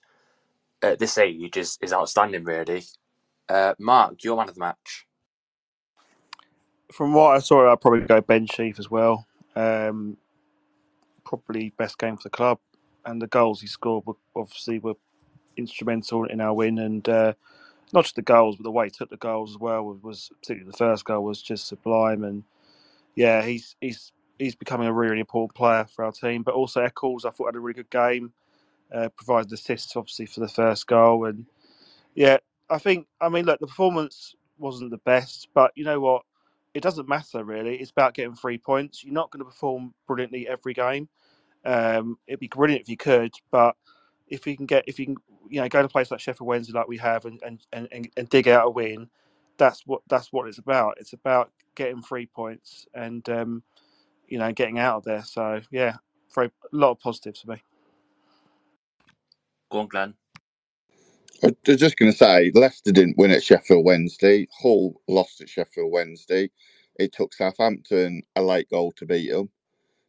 at 0.84 1.00
this 1.00 1.18
age 1.18 1.58
is, 1.58 1.80
is 1.82 1.91
outstanding, 1.91 2.44
really. 2.44 2.84
Uh, 3.50 3.74
Mark, 3.80 4.24
your 4.24 4.38
man 4.38 4.48
of 4.48 4.54
the 4.54 4.60
match. 4.60 5.08
From 6.91 7.15
what 7.15 7.36
I 7.36 7.39
saw, 7.39 7.72
I'd 7.72 7.82
probably 7.82 8.02
go 8.02 8.22
Ben 8.22 8.46
Sheaf 8.46 8.78
as 8.78 8.91
well. 8.91 9.26
Um, 9.56 10.18
probably 11.24 11.74
best 11.76 11.98
game 11.98 12.15
for 12.15 12.24
the 12.24 12.30
club 12.30 12.60
and 13.08 13.20
the 13.20 13.26
goals 13.26 13.60
he 13.60 13.65
scored 13.65 14.06
were 14.06 14.18
obviously 14.36 14.78
were 14.78 14.94
instrumental 15.58 16.26
in 16.26 16.41
our 16.41 16.54
win. 16.54 16.78
And 16.78 17.10
uh, 17.10 17.34
not 17.91 18.04
just 18.04 18.18
the 18.18 18.22
goals, 18.22 18.58
but 18.58 18.65
the 18.65 18.72
way 18.72 18.86
he 18.86 18.91
took 18.91 19.10
the 19.10 19.18
goals 19.18 19.54
as 19.54 19.58
well 19.58 19.82
was, 19.82 20.04
was 20.04 20.32
particularly 20.41 20.70
the 20.70 20.78
first 20.78 21.06
goal 21.06 21.24
was 21.24 21.41
just 21.41 21.68
sublime. 21.68 22.24
And 22.24 22.44
yeah, 23.15 23.43
he's 23.43 23.75
he's 23.82 24.12
he's 24.39 24.56
becoming 24.56 24.88
a 24.88 24.93
really 24.93 25.19
important 25.19 25.56
player 25.56 25.86
for 25.86 26.06
our 26.06 26.12
team. 26.12 26.43
But 26.43 26.56
also 26.56 26.82
Eccles, 26.84 27.25
I 27.25 27.32
thought 27.32 27.47
had 27.47 27.56
a 27.56 27.60
really 27.60 27.75
good 27.75 27.89
game. 27.89 28.34
Uh, 28.93 29.10
provided 29.10 29.51
assists 29.54 29.95
obviously 29.95 30.28
for 30.28 30.41
the 30.41 30.47
first 30.49 30.88
goal, 30.88 31.25
and 31.25 31.45
yeah, 32.15 32.38
I 32.69 32.80
think 32.80 33.08
I 33.21 33.30
mean 33.30 33.45
look, 33.45 33.60
the 33.60 33.67
performance 33.67 34.36
wasn't 34.60 34.91
the 34.91 34.97
best, 34.99 35.49
but 35.54 35.71
you 35.75 35.86
know 35.86 35.99
what? 35.99 36.23
It 36.73 36.84
doesn't 36.84 37.10
matter 37.10 37.43
really. 37.43 37.78
It's 37.78 37.91
about 37.91 38.13
getting 38.15 38.36
three 38.36 38.58
points. 38.60 39.04
You're 39.04 39.13
not 39.13 39.32
going 39.32 39.39
to 39.39 39.49
perform 39.51 39.93
brilliantly 40.08 40.47
every 40.47 40.73
game, 40.73 41.08
um, 41.65 42.17
it'd 42.28 42.39
be 42.39 42.47
brilliant 42.47 42.84
if 42.84 42.89
you 42.89 42.97
could, 42.97 43.34
but 43.51 43.75
if 44.28 44.47
you 44.47 44.56
can 44.56 44.65
get 44.67 44.86
if 44.88 44.99
you 44.99 45.08
can 45.08 45.17
you 45.49 45.62
know 45.62 45.69
go 45.69 45.80
to 45.80 45.86
a 45.86 45.89
place 45.89 46.12
like 46.12 46.19
Sheffield 46.19 46.47
Wednesday 46.47 46.73
like 46.73 46.88
we 46.88 46.97
have 46.97 47.25
and 47.25 47.41
and, 47.43 47.62
and, 47.73 47.89
and 48.17 48.30
dig 48.30 48.47
out 48.47 48.67
a 48.67 48.69
win, 48.69 49.10
that's 49.58 49.84
what 49.86 50.02
that's 50.10 50.34
what 50.34 50.48
it's 50.48 50.60
about. 50.60 50.98
It's 51.00 51.13
about 51.13 51.52
getting 51.76 52.02
three 52.02 52.28
points 52.28 52.88
and 52.94 53.28
um, 53.30 53.63
you 54.28 54.39
know 54.39 54.52
getting 54.54 54.80
out 54.80 54.98
of 54.98 55.04
there. 55.06 55.24
So 55.24 55.62
yeah, 55.72 55.96
very 56.36 56.48
a 56.48 56.76
lot 56.76 56.91
of 56.91 57.00
positives 57.00 57.41
for 57.41 57.52
me. 57.52 57.63
Go 59.72 59.80
on, 59.80 59.88
Glenn. 59.88 60.15
I 61.44 61.52
was 61.68 61.78
just 61.80 61.98
going 61.98 62.12
to 62.12 62.18
say, 62.18 62.52
Leicester 62.54 62.91
didn't 62.91 63.18
win 63.18 63.32
at 63.32 63.44
Sheffield 63.44 63.86
Wednesday. 63.86 64.48
Hull 64.62 65.02
lost 65.08 65.41
at 65.41 65.50
Sheffield 65.50 65.91
Wednesday. 65.91 66.52
It 67.00 67.13
took 67.13 67.34
Southampton 67.34 68.24
a 68.36 68.41
late 68.41 68.70
goal 68.70 68.91
to 68.98 69.06
beat 69.06 69.32
them. 69.32 69.50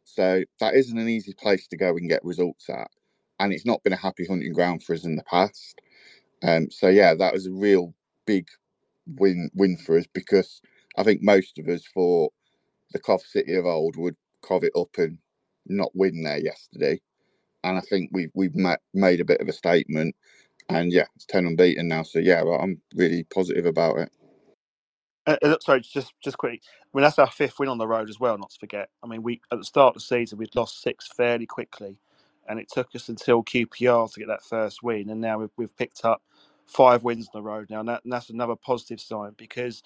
So 0.05 0.43
that 0.59 0.75
isn't 0.75 0.97
an 0.97 1.09
easy 1.09 1.33
place 1.33 1.67
to 1.69 1.77
go 1.77 1.89
and 1.97 2.09
get 2.09 2.25
results 2.25 2.69
at. 2.69 2.89
And 3.39 3.53
it's 3.53 3.65
not 3.65 3.83
been 3.83 3.93
a 3.93 3.97
happy 3.97 4.25
hunting 4.25 4.53
ground 4.53 4.83
for 4.83 4.93
us 4.95 5.05
in 5.05 5.15
the 5.15 5.23
past. 5.23 5.81
Um, 6.43 6.71
so 6.71 6.89
yeah, 6.89 7.15
that 7.15 7.33
was 7.33 7.47
a 7.47 7.51
real 7.51 7.93
big 8.25 8.47
win 9.15 9.49
win 9.55 9.77
for 9.77 9.97
us 9.97 10.05
because 10.13 10.61
I 10.97 11.03
think 11.03 11.21
most 11.21 11.59
of 11.59 11.67
us 11.67 11.83
thought 11.93 12.33
the 12.91 12.99
Cov 12.99 13.21
City 13.21 13.55
of 13.55 13.65
old 13.65 13.95
would 13.97 14.15
cov 14.43 14.63
it 14.63 14.73
up 14.75 14.89
and 14.97 15.17
not 15.65 15.91
win 15.95 16.23
there 16.23 16.39
yesterday. 16.39 17.01
And 17.63 17.77
I 17.77 17.81
think 17.81 18.11
we've 18.13 18.31
we've 18.33 18.55
made 18.93 19.19
a 19.21 19.25
bit 19.25 19.41
of 19.41 19.47
a 19.49 19.53
statement. 19.53 20.15
And 20.69 20.91
yeah, 20.91 21.05
it's 21.15 21.25
ten 21.25 21.45
unbeaten 21.45 21.87
now. 21.87 22.03
So 22.03 22.19
yeah, 22.19 22.43
I'm 22.43 22.81
really 22.95 23.23
positive 23.25 23.65
about 23.65 23.97
it. 23.99 24.11
Uh, 25.25 25.37
uh, 25.41 25.57
sorry, 25.61 25.81
just 25.81 26.13
just 26.21 26.37
quickly. 26.37 26.61
I 26.83 26.97
mean, 26.97 27.03
that's 27.03 27.19
our 27.19 27.29
fifth 27.31 27.59
win 27.59 27.69
on 27.69 27.77
the 27.77 27.87
road 27.87 28.09
as 28.09 28.19
well. 28.19 28.37
Not 28.37 28.49
to 28.51 28.59
forget. 28.59 28.89
I 29.03 29.07
mean, 29.07 29.23
we 29.23 29.41
at 29.51 29.59
the 29.59 29.65
start 29.65 29.89
of 29.95 30.01
the 30.01 30.01
season 30.01 30.37
we'd 30.37 30.55
lost 30.55 30.81
six 30.81 31.07
fairly 31.07 31.45
quickly, 31.45 31.97
and 32.47 32.59
it 32.59 32.69
took 32.71 32.93
us 32.95 33.09
until 33.09 33.43
QPR 33.43 34.11
to 34.13 34.19
get 34.19 34.27
that 34.27 34.43
first 34.43 34.83
win, 34.83 35.09
and 35.09 35.21
now 35.21 35.39
we've, 35.39 35.51
we've 35.57 35.75
picked 35.77 36.03
up 36.05 36.21
five 36.67 37.03
wins 37.03 37.29
on 37.33 37.39
the 37.39 37.47
road 37.47 37.69
now, 37.69 37.81
and, 37.81 37.89
that, 37.89 38.03
and 38.03 38.13
that's 38.13 38.29
another 38.29 38.55
positive 38.55 39.01
sign 39.01 39.33
because 39.37 39.83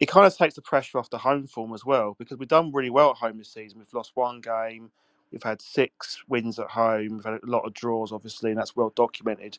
it 0.00 0.06
kind 0.06 0.26
of 0.26 0.36
takes 0.36 0.54
the 0.54 0.62
pressure 0.62 0.98
off 0.98 1.10
the 1.10 1.18
home 1.18 1.46
form 1.46 1.74
as 1.74 1.84
well. 1.84 2.16
Because 2.18 2.38
we've 2.38 2.48
done 2.48 2.72
really 2.72 2.90
well 2.90 3.10
at 3.10 3.16
home 3.16 3.38
this 3.38 3.52
season. 3.52 3.78
We've 3.78 3.94
lost 3.94 4.12
one 4.14 4.40
game. 4.40 4.90
We've 5.32 5.42
had 5.42 5.62
six 5.62 6.22
wins 6.28 6.58
at 6.58 6.68
home. 6.68 7.16
We've 7.16 7.24
had 7.24 7.34
a 7.42 7.46
lot 7.46 7.66
of 7.66 7.74
draws, 7.74 8.12
obviously, 8.12 8.50
and 8.50 8.58
that's 8.60 8.76
well 8.76 8.92
documented. 8.96 9.58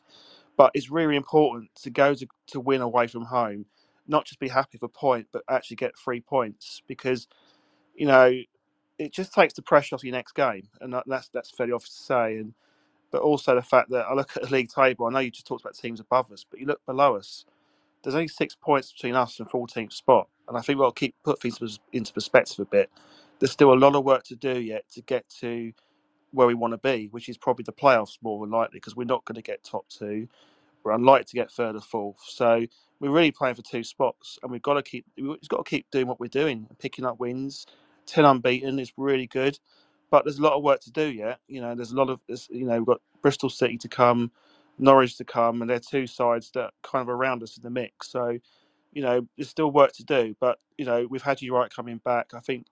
But 0.56 0.72
it's 0.74 0.90
really 0.90 1.16
important 1.16 1.70
to 1.82 1.90
go 1.90 2.14
to, 2.14 2.26
to 2.48 2.60
win 2.60 2.80
away 2.82 3.06
from 3.06 3.24
home 3.24 3.66
not 4.08 4.26
just 4.26 4.40
be 4.40 4.48
happy 4.48 4.78
for 4.78 4.86
a 4.86 4.90
point, 4.90 5.28
but 5.32 5.42
actually 5.48 5.76
get 5.76 5.96
three 5.96 6.20
points 6.20 6.82
because, 6.88 7.28
you 7.94 8.06
know, 8.06 8.32
it 8.98 9.12
just 9.12 9.32
takes 9.32 9.54
the 9.54 9.62
pressure 9.62 9.94
off 9.94 10.04
your 10.04 10.12
next 10.12 10.32
game, 10.34 10.68
and 10.80 10.94
that's 11.06 11.28
that's 11.30 11.50
fairly 11.50 11.72
obvious 11.72 11.96
to 11.96 12.02
say. 12.04 12.36
And 12.38 12.54
but 13.12 13.22
also 13.22 13.54
the 13.54 13.62
fact 13.62 13.90
that 13.90 14.06
I 14.06 14.14
look 14.14 14.36
at 14.36 14.44
the 14.44 14.50
league 14.50 14.70
table. 14.70 15.06
I 15.06 15.10
know 15.12 15.20
you 15.20 15.30
just 15.32 15.46
talked 15.46 15.62
about 15.62 15.76
teams 15.76 16.00
above 16.00 16.32
us, 16.32 16.44
but 16.50 16.60
you 16.60 16.66
look 16.66 16.84
below 16.86 17.16
us. 17.16 17.44
There's 18.02 18.14
only 18.16 18.28
six 18.28 18.56
points 18.56 18.92
between 18.92 19.16
us 19.16 19.40
and 19.40 19.48
14th 19.50 19.92
spot, 19.92 20.28
and 20.48 20.56
I 20.58 20.62
think 20.62 20.78
we'll 20.78 20.92
keep 20.92 21.16
put 21.24 21.40
things 21.42 21.80
into 21.92 22.12
perspective 22.12 22.60
a 22.60 22.64
bit. 22.66 22.90
There's 23.40 23.52
still 23.52 23.72
a 23.72 23.76
lot 23.76 23.96
of 23.96 24.04
work 24.04 24.24
to 24.26 24.36
do 24.36 24.60
yet 24.60 24.84
to 24.94 25.02
get 25.02 25.28
to 25.40 25.72
where 26.32 26.48
we 26.48 26.54
want 26.54 26.72
to 26.74 26.78
be, 26.78 27.08
which 27.12 27.28
is 27.28 27.38
probably 27.38 27.64
the 27.64 27.72
playoffs 27.72 28.18
more 28.22 28.44
than 28.44 28.52
likely, 28.52 28.78
because 28.78 28.96
we're 28.96 29.04
not 29.04 29.24
going 29.26 29.36
to 29.36 29.42
get 29.42 29.64
top 29.64 29.86
two. 29.88 30.28
We're 30.84 30.92
unlikely 30.92 31.24
to 31.26 31.34
get 31.34 31.52
or 31.76 31.80
fourth. 31.80 32.22
So 32.26 32.66
we're 33.00 33.10
really 33.10 33.32
playing 33.32 33.56
for 33.56 33.62
two 33.62 33.84
spots, 33.84 34.38
and 34.42 34.52
we've 34.52 34.62
got 34.62 34.74
to 34.74 34.82
keep 34.82 35.06
we've 35.16 35.38
got 35.48 35.64
to 35.64 35.70
keep 35.70 35.90
doing 35.92 36.06
what 36.08 36.20
we're 36.20 36.28
doing, 36.28 36.66
picking 36.78 37.04
up 37.06 37.20
wins. 37.20 37.66
Ten 38.06 38.24
unbeaten 38.24 38.78
is 38.80 38.92
really 38.96 39.26
good, 39.28 39.58
but 40.10 40.24
there's 40.24 40.38
a 40.38 40.42
lot 40.42 40.54
of 40.54 40.62
work 40.62 40.80
to 40.82 40.92
do 40.92 41.06
yet. 41.06 41.38
You 41.48 41.60
know, 41.60 41.74
there's 41.74 41.92
a 41.92 41.96
lot 41.96 42.10
of 42.10 42.20
you 42.50 42.66
know 42.66 42.78
we've 42.78 42.86
got 42.86 43.00
Bristol 43.22 43.48
City 43.48 43.78
to 43.78 43.88
come, 43.88 44.30
Norwich 44.78 45.16
to 45.18 45.24
come, 45.24 45.62
and 45.62 45.70
they're 45.70 45.78
two 45.80 46.06
sides 46.06 46.50
that 46.54 46.72
kind 46.82 47.02
of 47.02 47.08
around 47.08 47.42
us 47.42 47.56
in 47.56 47.62
the 47.62 47.70
mix. 47.70 48.10
So, 48.10 48.38
you 48.92 49.02
know, 49.02 49.26
there's 49.36 49.48
still 49.48 49.70
work 49.70 49.92
to 49.94 50.04
do, 50.04 50.34
but 50.40 50.58
you 50.78 50.84
know 50.84 51.06
we've 51.08 51.22
had 51.22 51.40
you 51.40 51.54
right 51.54 51.72
coming 51.72 52.00
back. 52.04 52.32
I 52.34 52.40
think 52.40 52.66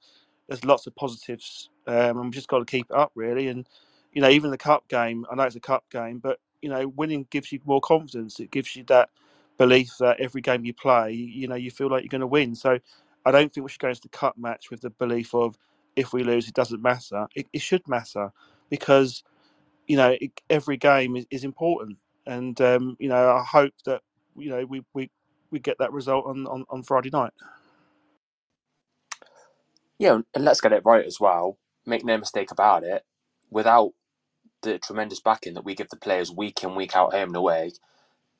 there's 0.48 0.64
lots 0.64 0.86
of 0.86 0.96
positives, 0.96 1.70
um, 1.86 1.94
and 1.94 2.20
we've 2.24 2.32
just 2.32 2.48
got 2.48 2.58
to 2.58 2.64
keep 2.64 2.86
it 2.90 2.96
up 2.96 3.12
really. 3.14 3.48
And 3.48 3.66
you 4.12 4.22
know, 4.22 4.30
even 4.30 4.50
the 4.50 4.58
cup 4.58 4.88
game, 4.88 5.26
I 5.30 5.34
know 5.34 5.44
it's 5.44 5.56
a 5.56 5.60
cup 5.60 5.84
game, 5.90 6.18
but 6.18 6.38
you 6.62 6.68
know, 6.68 6.88
winning 6.88 7.26
gives 7.30 7.52
you 7.52 7.60
more 7.64 7.80
confidence. 7.80 8.40
It 8.40 8.50
gives 8.50 8.74
you 8.74 8.84
that 8.84 9.10
belief 9.58 9.92
that 10.00 10.20
every 10.20 10.40
game 10.40 10.64
you 10.64 10.72
play, 10.72 11.12
you 11.12 11.48
know, 11.48 11.54
you 11.56 11.70
feel 11.70 11.88
like 11.88 12.02
you're 12.02 12.08
going 12.08 12.20
to 12.20 12.26
win. 12.26 12.54
So 12.54 12.78
I 13.24 13.30
don't 13.30 13.52
think 13.52 13.64
we 13.64 13.70
should 13.70 13.80
go 13.80 13.88
into 13.88 14.00
the 14.00 14.08
cup 14.08 14.38
match 14.38 14.70
with 14.70 14.80
the 14.80 14.90
belief 14.90 15.34
of 15.34 15.58
if 15.98 16.14
we 16.14 16.24
lose, 16.24 16.48
it 16.48 16.54
doesn't 16.54 16.82
matter. 16.82 17.28
It, 17.36 17.48
it 17.54 17.62
should 17.62 17.88
matter 17.88 18.32
because 18.70 19.24
you 19.88 19.96
know 19.96 20.16
it, 20.20 20.32
every 20.50 20.76
game 20.78 21.16
is, 21.16 21.26
is 21.30 21.44
important, 21.44 21.98
and 22.26 22.60
um, 22.60 22.96
you 23.00 23.08
know 23.08 23.32
I 23.36 23.44
hope 23.44 23.74
that 23.86 24.02
you 24.36 24.50
know 24.50 24.64
we 24.66 24.82
we, 24.94 25.10
we 25.50 25.60
get 25.60 25.78
that 25.80 25.92
result 25.92 26.26
on, 26.26 26.46
on, 26.48 26.64
on 26.70 26.82
Friday 26.84 27.10
night. 27.12 27.32
Yeah, 29.98 30.20
and 30.34 30.44
let's 30.46 30.62
get 30.62 30.74
it 30.74 30.84
right 30.86 31.06
as 31.06 31.20
well. 31.20 31.58
Make 31.86 32.04
no 32.04 32.18
mistake 32.18 32.52
about 32.52 32.84
it. 32.84 33.04
Without 33.50 33.92
the 34.62 34.78
tremendous 34.78 35.20
backing 35.20 35.54
that 35.54 35.64
we 35.64 35.74
give 35.74 35.90
the 35.90 35.96
players 35.96 36.32
week 36.32 36.62
in 36.64 36.74
week 36.76 36.96
out 36.96 37.12
home 37.14 37.30
and 37.30 37.36
away, 37.36 37.72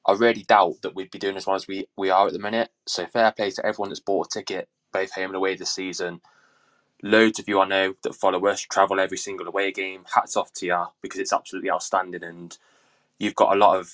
I 0.07 0.13
really 0.15 0.43
doubt 0.45 0.77
that 0.83 0.95
we'd 0.97 1.11
be 1.11 1.19
doing 1.19 1.37
as 1.37 1.47
well 1.47 1.57
as 1.57 1.69
we, 1.69 1.87
we 1.97 2.11
are 2.11 2.27
at 2.27 2.33
the 2.33 2.39
minute. 2.41 2.71
So 2.87 3.07
fair 3.07 3.33
play 3.33 3.51
to 3.53 3.67
everyone 3.67 3.91
that's 3.91 4.01
bought 4.01 4.29
a 4.29 4.39
ticket, 4.41 4.69
both 4.93 5.13
home 5.15 5.27
and 5.27 5.37
away 5.37 5.55
this 5.57 5.75
season. 5.75 6.21
Loads 7.03 7.39
of 7.39 7.49
you 7.49 7.61
I 7.61 7.69
know 7.69 7.95
that 8.03 8.15
follow 8.15 8.45
us 8.47 8.61
travel 8.63 9.01
every 9.01 9.19
single 9.19 9.47
away 9.49 9.73
game. 9.73 10.05
Hats 10.15 10.37
off 10.37 10.53
to 10.55 10.67
you 10.67 10.85
because 11.03 11.21
it's 11.21 11.33
absolutely 11.33 11.71
outstanding, 11.71 12.25
and 12.25 12.57
you've 13.19 13.37
got 13.37 13.55
a 13.55 13.59
lot 13.59 13.79
of 13.79 13.93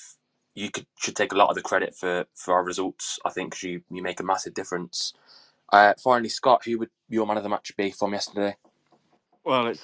you 0.55 0.71
could 0.71 0.87
should 0.99 1.17
take 1.17 1.33
a 1.33 1.37
lot 1.37 1.51
of 1.51 1.57
the 1.57 1.63
credit 1.63 1.95
for 1.95 2.27
for 2.35 2.55
our 2.55 2.65
results. 2.65 3.19
I 3.25 3.31
think 3.31 3.63
you 3.63 3.83
you 3.91 4.03
make 4.03 4.21
a 4.21 4.25
massive 4.25 4.55
difference. 4.55 5.13
Uh, 5.73 5.95
finally, 6.03 6.29
Scott, 6.29 6.65
who 6.65 6.79
would 6.79 6.91
your 7.09 7.27
man 7.27 7.37
of 7.37 7.43
the 7.43 7.49
match 7.49 7.77
be 7.77 7.91
from 7.91 8.13
yesterday? 8.13 8.57
Well, 9.45 9.69
it's 9.69 9.83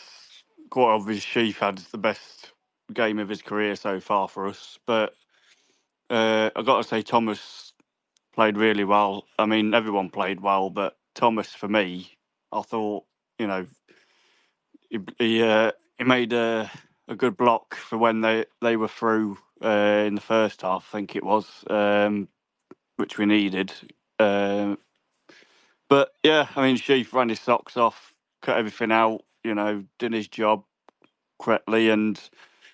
quite 0.70 0.92
obvious 0.94 1.22
Sheaf 1.22 1.58
had 1.58 1.78
the 1.78 1.98
best 1.98 2.52
game 2.92 3.18
of 3.18 3.28
his 3.28 3.42
career 3.42 3.76
so 3.76 4.00
far 4.00 4.28
for 4.28 4.46
us, 4.48 4.78
but 4.86 5.14
uh, 6.10 6.50
I've 6.56 6.66
got 6.66 6.82
to 6.82 6.88
say 6.88 7.02
Thomas 7.02 7.72
played 8.34 8.56
really 8.56 8.84
well. 8.84 9.26
I 9.38 9.46
mean, 9.46 9.74
everyone 9.74 10.10
played 10.10 10.40
well, 10.40 10.70
but 10.70 10.96
Thomas, 11.14 11.54
for 11.54 11.68
me, 11.68 12.18
I 12.52 12.62
thought, 12.62 13.04
you 13.40 13.48
know, 13.48 13.66
he 14.90 15.00
he, 15.18 15.42
uh, 15.42 15.72
he 15.98 16.04
made 16.04 16.32
a, 16.34 16.70
a 17.08 17.16
good 17.16 17.36
block 17.36 17.74
for 17.76 17.98
when 17.98 18.20
they, 18.22 18.46
they 18.62 18.76
were 18.76 18.88
through 18.88 19.38
uh, 19.64 20.04
in 20.06 20.16
the 20.16 20.20
first 20.22 20.62
half, 20.62 20.88
I 20.92 20.98
think 20.98 21.16
it 21.16 21.24
was, 21.24 21.64
um, 21.70 22.28
which 22.96 23.18
we 23.18 23.26
needed. 23.26 23.72
Um, 24.18 24.78
but 25.88 26.10
yeah, 26.22 26.48
I 26.56 26.62
mean, 26.66 26.76
Sheaf 26.76 27.14
ran 27.14 27.30
his 27.30 27.40
socks 27.40 27.76
off, 27.76 28.14
cut 28.42 28.58
everything 28.58 28.92
out, 28.92 29.22
you 29.44 29.54
know, 29.54 29.84
did 29.98 30.12
his 30.14 30.28
job 30.28 30.64
correctly, 31.40 31.90
and 31.90 32.20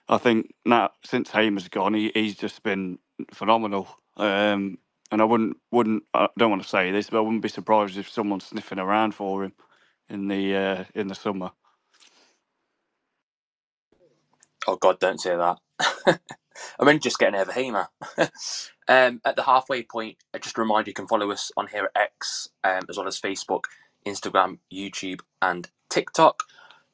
I 0.08 0.18
think 0.18 0.54
now 0.66 0.90
since 1.04 1.30
Hamer's 1.30 1.68
gone, 1.68 1.94
he, 1.94 2.12
he's 2.14 2.36
just 2.36 2.62
been 2.62 2.98
phenomenal. 3.32 3.88
Um, 4.16 4.78
and 5.12 5.22
I 5.22 5.24
wouldn't 5.24 5.58
wouldn't 5.72 6.04
I 6.14 6.28
don't 6.38 6.50
want 6.50 6.62
to 6.64 6.68
say 6.68 6.90
this, 6.92 7.10
but 7.10 7.18
I 7.18 7.22
wouldn't 7.22 7.42
be 7.42 7.48
surprised 7.48 7.98
if 7.98 8.08
someone's 8.10 8.46
sniffing 8.46 8.78
around 8.80 9.14
for 9.14 9.44
him 9.44 9.52
in 10.08 10.28
the 10.28 10.56
uh, 10.56 10.84
in 10.94 11.08
the 11.08 11.14
summer. 11.14 11.50
Oh 14.66 14.76
God, 14.76 14.98
don't 14.98 15.20
say 15.20 15.36
that. 15.36 15.58
I'm 16.78 16.88
only 16.88 16.98
just 16.98 17.18
getting 17.18 17.38
over 17.38 17.52
Hamer. 17.52 17.88
um, 18.88 19.20
at 19.24 19.36
the 19.36 19.42
halfway 19.44 19.82
point, 19.82 20.16
I 20.34 20.38
just 20.38 20.58
remind 20.58 20.86
you 20.86 20.92
can 20.94 21.06
follow 21.06 21.30
us 21.30 21.52
on 21.56 21.68
here 21.68 21.90
at 21.94 22.02
X, 22.02 22.48
um, 22.64 22.82
as 22.88 22.96
well 22.96 23.06
as 23.06 23.20
Facebook, 23.20 23.64
Instagram, 24.06 24.58
YouTube, 24.72 25.20
and 25.42 25.70
TikTok. 25.90 26.42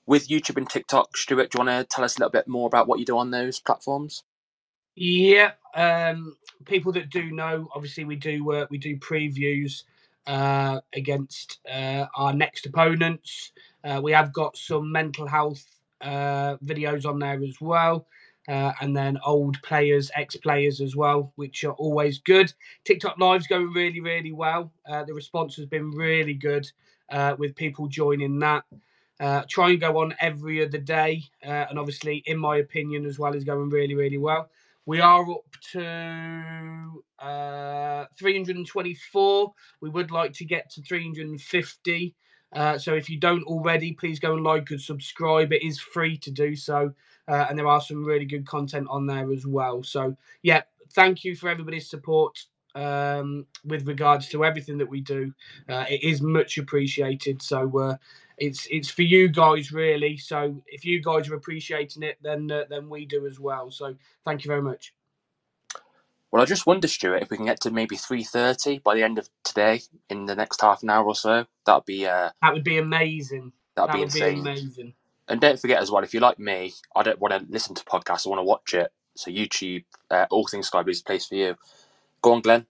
With 0.04 0.28
YouTube 0.28 0.56
and 0.56 0.68
TikTok, 0.68 1.16
Stuart, 1.16 1.50
do 1.50 1.58
you 1.58 1.64
want 1.64 1.88
to 1.88 1.94
tell 1.94 2.04
us 2.04 2.16
a 2.16 2.20
little 2.20 2.32
bit 2.32 2.48
more 2.48 2.66
about 2.66 2.88
what 2.88 2.98
you 2.98 3.06
do 3.06 3.16
on 3.16 3.30
those 3.30 3.60
platforms? 3.60 4.24
Yeah, 4.96 5.52
um, 5.74 6.36
people 6.66 6.92
that 6.92 7.08
do 7.08 7.30
know, 7.30 7.68
obviously 7.74 8.04
we 8.04 8.16
do 8.16 8.52
uh, 8.52 8.66
we 8.68 8.78
do 8.78 8.96
previews 8.98 9.84
uh, 10.26 10.80
against 10.94 11.60
uh, 11.72 12.06
our 12.16 12.32
next 12.32 12.66
opponents. 12.66 13.52
Uh, 13.84 14.00
we 14.02 14.12
have 14.12 14.32
got 14.32 14.56
some 14.56 14.90
mental 14.90 15.26
health 15.26 15.64
uh, 16.00 16.56
videos 16.64 17.06
on 17.06 17.18
there 17.18 17.42
as 17.42 17.60
well. 17.60 18.06
Uh, 18.48 18.72
and 18.80 18.96
then 18.96 19.16
old 19.24 19.60
players, 19.62 20.10
ex 20.16 20.34
players 20.36 20.80
as 20.80 20.96
well, 20.96 21.32
which 21.36 21.62
are 21.62 21.74
always 21.74 22.18
good. 22.18 22.52
TikTok 22.84 23.16
Live's 23.18 23.46
going 23.46 23.72
really, 23.72 24.00
really 24.00 24.32
well. 24.32 24.72
the 25.06 25.14
response 25.14 25.54
has 25.56 25.66
been 25.66 25.90
really 25.92 26.34
good 26.34 26.70
with 27.38 27.54
people 27.54 27.86
joining 27.86 28.40
that. 28.40 28.64
Uh, 29.22 29.44
try 29.48 29.70
and 29.70 29.80
go 29.80 29.98
on 29.98 30.12
every 30.20 30.64
other 30.64 30.78
day, 30.78 31.22
uh, 31.46 31.66
and 31.70 31.78
obviously, 31.78 32.24
in 32.26 32.36
my 32.36 32.56
opinion, 32.56 33.06
as 33.06 33.20
well, 33.20 33.36
is 33.36 33.44
going 33.44 33.70
really, 33.70 33.94
really 33.94 34.18
well. 34.18 34.50
We 34.84 35.00
are 35.00 35.22
up 35.30 35.44
to 35.72 37.04
uh, 37.18 38.04
324. 38.18 39.52
We 39.80 39.90
would 39.90 40.10
like 40.10 40.32
to 40.34 40.44
get 40.44 40.70
to 40.70 40.82
350. 40.82 42.14
Uh, 42.52 42.78
so 42.78 42.94
if 42.94 43.08
you 43.08 43.18
don't 43.18 43.44
already, 43.44 43.92
please 43.92 44.18
go 44.18 44.34
and 44.34 44.44
like 44.44 44.70
and 44.70 44.80
subscribe. 44.80 45.52
It 45.52 45.62
is 45.62 45.78
free 45.80 46.18
to 46.18 46.30
do 46.30 46.54
so, 46.56 46.92
uh, 47.28 47.46
and 47.48 47.58
there 47.58 47.66
are 47.66 47.80
some 47.80 48.04
really 48.04 48.26
good 48.26 48.46
content 48.46 48.88
on 48.90 49.06
there 49.06 49.32
as 49.32 49.46
well. 49.46 49.82
So 49.82 50.16
yeah, 50.42 50.62
thank 50.94 51.24
you 51.24 51.34
for 51.36 51.48
everybody's 51.48 51.88
support 51.88 52.44
um, 52.74 53.46
with 53.64 53.86
regards 53.86 54.28
to 54.30 54.44
everything 54.44 54.78
that 54.78 54.88
we 54.88 55.00
do. 55.00 55.32
Uh, 55.68 55.84
it 55.88 56.02
is 56.02 56.20
much 56.20 56.58
appreciated. 56.58 57.40
So 57.40 57.78
uh, 57.78 57.96
it's 58.42 58.66
it's 58.72 58.90
for 58.90 59.02
you 59.02 59.28
guys 59.28 59.70
really. 59.72 60.16
So 60.16 60.60
if 60.66 60.84
you 60.84 61.00
guys 61.00 61.28
are 61.28 61.36
appreciating 61.36 62.02
it, 62.02 62.18
then 62.22 62.50
uh, 62.50 62.64
then 62.68 62.90
we 62.90 63.06
do 63.06 63.24
as 63.24 63.38
well. 63.38 63.70
So 63.70 63.94
thank 64.24 64.44
you 64.44 64.48
very 64.48 64.62
much. 64.62 64.92
Well, 66.32 66.42
I 66.42 66.46
just 66.46 66.66
wonder, 66.66 66.88
Stuart, 66.88 67.22
if 67.22 67.30
we 67.30 67.36
can 67.36 67.46
get 67.46 67.60
to 67.60 67.70
maybe 67.70 67.96
three 67.96 68.24
thirty 68.24 68.78
by 68.78 68.96
the 68.96 69.04
end 69.04 69.18
of 69.18 69.28
today 69.44 69.82
in 70.10 70.26
the 70.26 70.34
next 70.34 70.60
half 70.60 70.82
an 70.82 70.90
hour 70.90 71.04
or 71.04 71.14
so. 71.14 71.46
That'd 71.66 71.84
be 71.84 72.04
uh, 72.04 72.30
that 72.42 72.52
would 72.52 72.64
be 72.64 72.78
amazing. 72.78 73.52
That'd 73.76 73.90
that 73.90 73.94
be 73.94 74.00
would. 74.00 74.12
Be 74.12 74.40
amazing. 74.40 74.94
And 75.28 75.40
don't 75.40 75.60
forget 75.60 75.80
as 75.80 75.92
well, 75.92 76.02
if 76.02 76.12
you're 76.12 76.20
like 76.20 76.40
me, 76.40 76.72
I 76.96 77.04
don't 77.04 77.20
want 77.20 77.32
to 77.32 77.46
listen 77.48 77.76
to 77.76 77.84
podcasts. 77.84 78.26
I 78.26 78.30
want 78.30 78.40
to 78.40 78.44
watch 78.44 78.74
it. 78.74 78.90
So 79.16 79.30
YouTube, 79.30 79.84
uh, 80.10 80.26
all 80.30 80.48
things 80.48 80.66
Sky 80.66 80.82
Blue 80.82 80.90
is 80.90 81.00
a 81.00 81.04
place 81.04 81.26
for 81.26 81.36
you. 81.36 81.54
Go 82.22 82.32
on, 82.32 82.40
Glenn. 82.40 82.66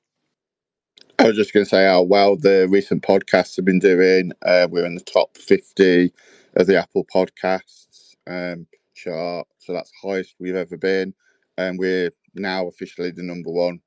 I 1.23 1.27
was 1.29 1.37
just 1.37 1.55
going 1.55 1.65
to 1.65 1.71
say 1.71 1.85
how 1.85 2.03
well 2.03 2.37
the 2.37 2.67
recent 2.69 3.05
podcasts 3.05 3.55
have 3.55 3.65
been 3.65 3.79
doing. 3.79 4.33
Uh, 4.45 4.67
we're 4.69 4.85
in 4.85 4.97
the 4.97 5.01
top 5.01 5.37
50 5.37 6.13
of 6.57 6.67
the 6.67 6.77
Apple 6.77 7.07
Podcasts 7.15 8.17
um, 8.27 8.67
chart, 8.97 9.47
so 9.59 9.73
that's 9.73 9.93
highest 10.03 10.35
we've 10.41 10.57
ever 10.57 10.77
been. 10.77 11.15
And 11.57 11.79
we're 11.79 12.11
now 12.35 12.67
officially 12.67 13.13
the 13.13 13.23
number 13.23 13.51
one 13.51 13.79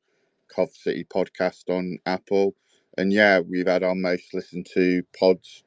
Cov 0.48 0.70
City 0.74 1.04
podcast 1.04 1.70
on 1.70 1.98
Apple. 2.06 2.56
And 2.98 3.12
yeah, 3.12 3.42
we've 3.42 3.68
had 3.68 3.84
our 3.84 3.96
most 3.96 4.34
listened 4.34 4.68
to 4.74 5.04
pods 5.20 5.66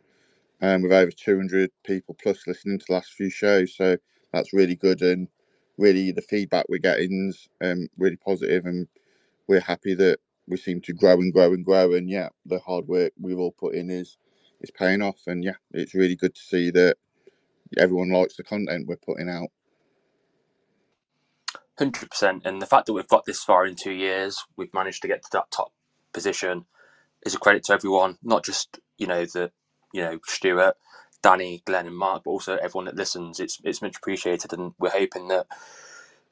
um, 0.63 0.81
with 0.81 0.93
over 0.93 1.11
200 1.11 1.71
people 1.85 2.17
plus 2.23 2.47
listening 2.47 2.79
to 2.79 2.87
the 2.89 2.95
last 2.95 3.13
few 3.13 3.29
shows. 3.29 3.77
So 3.77 3.99
that's 4.33 4.55
really 4.55 4.77
good. 4.77 5.03
And 5.03 5.29
really, 5.77 6.13
the 6.13 6.23
feedback 6.23 6.65
we're 6.71 6.79
getting 6.79 7.29
is 7.29 7.47
um, 7.63 7.89
really 7.99 8.17
positive, 8.17 8.65
and 8.65 8.89
we're 9.47 9.61
happy 9.61 9.95
that 9.97 10.19
we 10.49 10.59
seem 10.59 10.81
to 10.83 10.95
grow 10.95 11.15
and 11.15 11.33
grow 11.33 11.55
and 11.55 11.65
grow. 11.65 11.95
And 11.95 12.11
yeah, 12.11 12.31
the 12.47 12.61
hard 12.61 12.89
work 12.89 13.13
we've 13.21 13.39
all 13.39 13.53
put 13.53 13.75
in 13.77 13.91
is 13.91 14.19
is 14.61 14.71
paying 14.73 15.03
off. 15.03 15.21
And 15.27 15.45
yeah, 15.45 15.57
it's 15.73 15.95
really 15.95 16.17
good 16.17 16.35
to 16.37 16.43
see 16.43 16.71
that 16.73 16.97
everyone 17.79 18.11
likes 18.13 18.37
the 18.37 18.45
content 18.45 18.89
we're 18.89 18.97
putting 18.97 19.31
out. 19.31 19.49
Hundred 21.79 22.11
percent, 22.11 22.43
and 22.45 22.63
the 22.63 22.67
fact 22.67 22.87
that 22.87 22.95
we've 22.95 23.09
got 23.09 23.25
this 23.27 23.45
far 23.45 23.67
in 23.67 23.77
two 23.77 23.93
years, 23.93 24.45
we've 24.57 24.75
managed 24.75 25.03
to 25.03 25.09
get 25.09 25.23
to 25.25 25.31
that 25.33 25.51
top 25.51 25.73
position, 26.13 26.67
is 27.27 27.35
a 27.35 27.39
credit 27.39 27.65
to 27.65 27.75
everyone. 27.75 28.19
Not 28.23 28.45
just 28.45 28.81
you 28.99 29.07
know 29.07 29.27
the 29.27 29.53
you 29.93 30.03
know 30.03 30.21
Stuart, 30.27 30.77
Danny, 31.23 31.63
Glenn, 31.67 31.87
and 31.87 31.97
Mark, 31.97 32.25
but 32.25 32.33
also 32.33 32.57
everyone 32.57 32.87
that 32.87 32.97
listens. 32.97 33.41
It's 33.41 33.61
it's 33.65 33.83
much 33.83 33.97
appreciated, 33.97 34.53
and 34.53 34.75
we're 34.79 34.91
hoping 34.91 35.29
that 35.29 35.47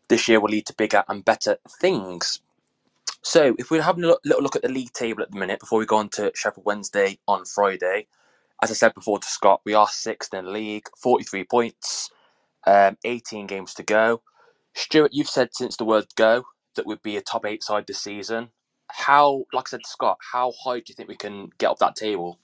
this 0.09 0.29
year 0.29 0.41
will 0.41 0.51
lead 0.51 0.67
to 0.67 0.75
bigger 0.75 1.05
and 1.09 1.25
better 1.25 1.59
things. 1.81 2.41
So, 3.23 3.55
if 3.59 3.71
we're 3.71 3.83
having 3.83 4.05
a 4.05 4.17
little 4.25 4.43
look 4.43 4.57
at 4.57 4.63
the 4.63 4.69
league 4.71 4.93
table 4.95 5.23
at 5.23 5.33
the 5.33 5.39
minute 5.39 5.61
before 5.61 5.79
we 5.81 5.87
go 5.87 5.99
on 5.99 6.09
to 6.11 6.33
Sheffield 6.35 6.67
Wednesday 6.67 7.19
on 7.29 7.45
Friday, 7.45 8.09
as 8.63 8.71
I 8.71 8.75
said 8.75 8.95
before 8.95 9.19
to 9.19 9.29
Scott, 9.29 9.63
we 9.65 9.75
are 9.75 9.89
sixth 9.89 10.35
in 10.35 10.47
the 10.47 10.51
league, 10.51 10.87
43 11.03 11.45
points, 11.45 12.11
um, 12.67 12.97
18 13.05 13.47
games 13.47 13.75
to 13.75 13.83
go. 13.85 14.23
Stuart, 14.75 15.13
you've 15.15 15.29
said 15.29 15.51
since 15.53 15.77
the 15.77 15.85
word 15.85 16.07
go 16.17 16.45
that 16.77 16.87
we'd 16.87 17.03
be 17.03 17.17
a 17.17 17.23
top 17.23 17.47
eight 17.47 17.63
side 17.63 17.87
this 17.87 18.01
season. 18.03 18.51
How, 18.91 19.45
like 19.53 19.69
I 19.69 19.71
said 19.71 19.85
to 19.85 19.91
Scott, 19.91 20.19
how 20.33 20.53
high 20.65 20.79
do 20.79 20.85
you 20.89 20.95
think 20.95 21.09
we 21.09 21.17
can 21.17 21.51
get 21.59 21.71
up 21.71 21.79
that 21.81 21.97
table? 21.97 22.39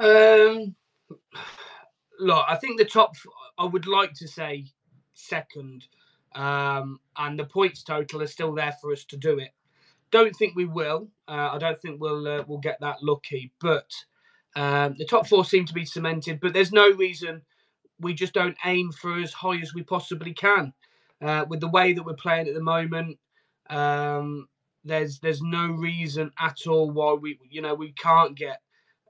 Um, 0.00 0.76
look, 2.20 2.44
I 2.48 2.56
think 2.56 2.78
the 2.78 2.84
top, 2.86 3.16
I 3.58 3.64
would 3.66 3.86
like 3.86 4.14
to 4.14 4.28
say 4.28 4.66
second 5.14 5.86
um, 6.38 7.00
and 7.16 7.38
the 7.38 7.44
points 7.44 7.82
total 7.82 8.22
is 8.22 8.32
still 8.32 8.54
there 8.54 8.74
for 8.80 8.92
us 8.92 9.04
to 9.06 9.16
do 9.16 9.38
it. 9.38 9.50
Don't 10.10 10.34
think 10.36 10.54
we 10.54 10.64
will. 10.64 11.08
Uh, 11.26 11.50
I 11.52 11.58
don't 11.58 11.80
think 11.82 12.00
we'll 12.00 12.26
uh, 12.26 12.44
we'll 12.46 12.58
get 12.58 12.78
that 12.80 13.02
lucky. 13.02 13.52
But 13.60 13.90
um, 14.56 14.94
the 14.96 15.04
top 15.04 15.26
four 15.26 15.44
seem 15.44 15.66
to 15.66 15.74
be 15.74 15.84
cemented. 15.84 16.40
But 16.40 16.54
there's 16.54 16.72
no 16.72 16.90
reason 16.92 17.42
we 18.00 18.14
just 18.14 18.32
don't 18.32 18.56
aim 18.64 18.92
for 18.92 19.18
as 19.18 19.32
high 19.32 19.58
as 19.60 19.74
we 19.74 19.82
possibly 19.82 20.32
can. 20.32 20.72
Uh, 21.20 21.44
with 21.48 21.58
the 21.58 21.68
way 21.68 21.92
that 21.92 22.04
we're 22.04 22.14
playing 22.14 22.46
at 22.46 22.54
the 22.54 22.62
moment, 22.62 23.18
um, 23.68 24.48
there's 24.84 25.18
there's 25.18 25.42
no 25.42 25.66
reason 25.66 26.30
at 26.38 26.58
all 26.68 26.88
why 26.88 27.14
we 27.14 27.36
you 27.50 27.60
know 27.60 27.74
we 27.74 27.92
can't 27.92 28.36
get. 28.36 28.62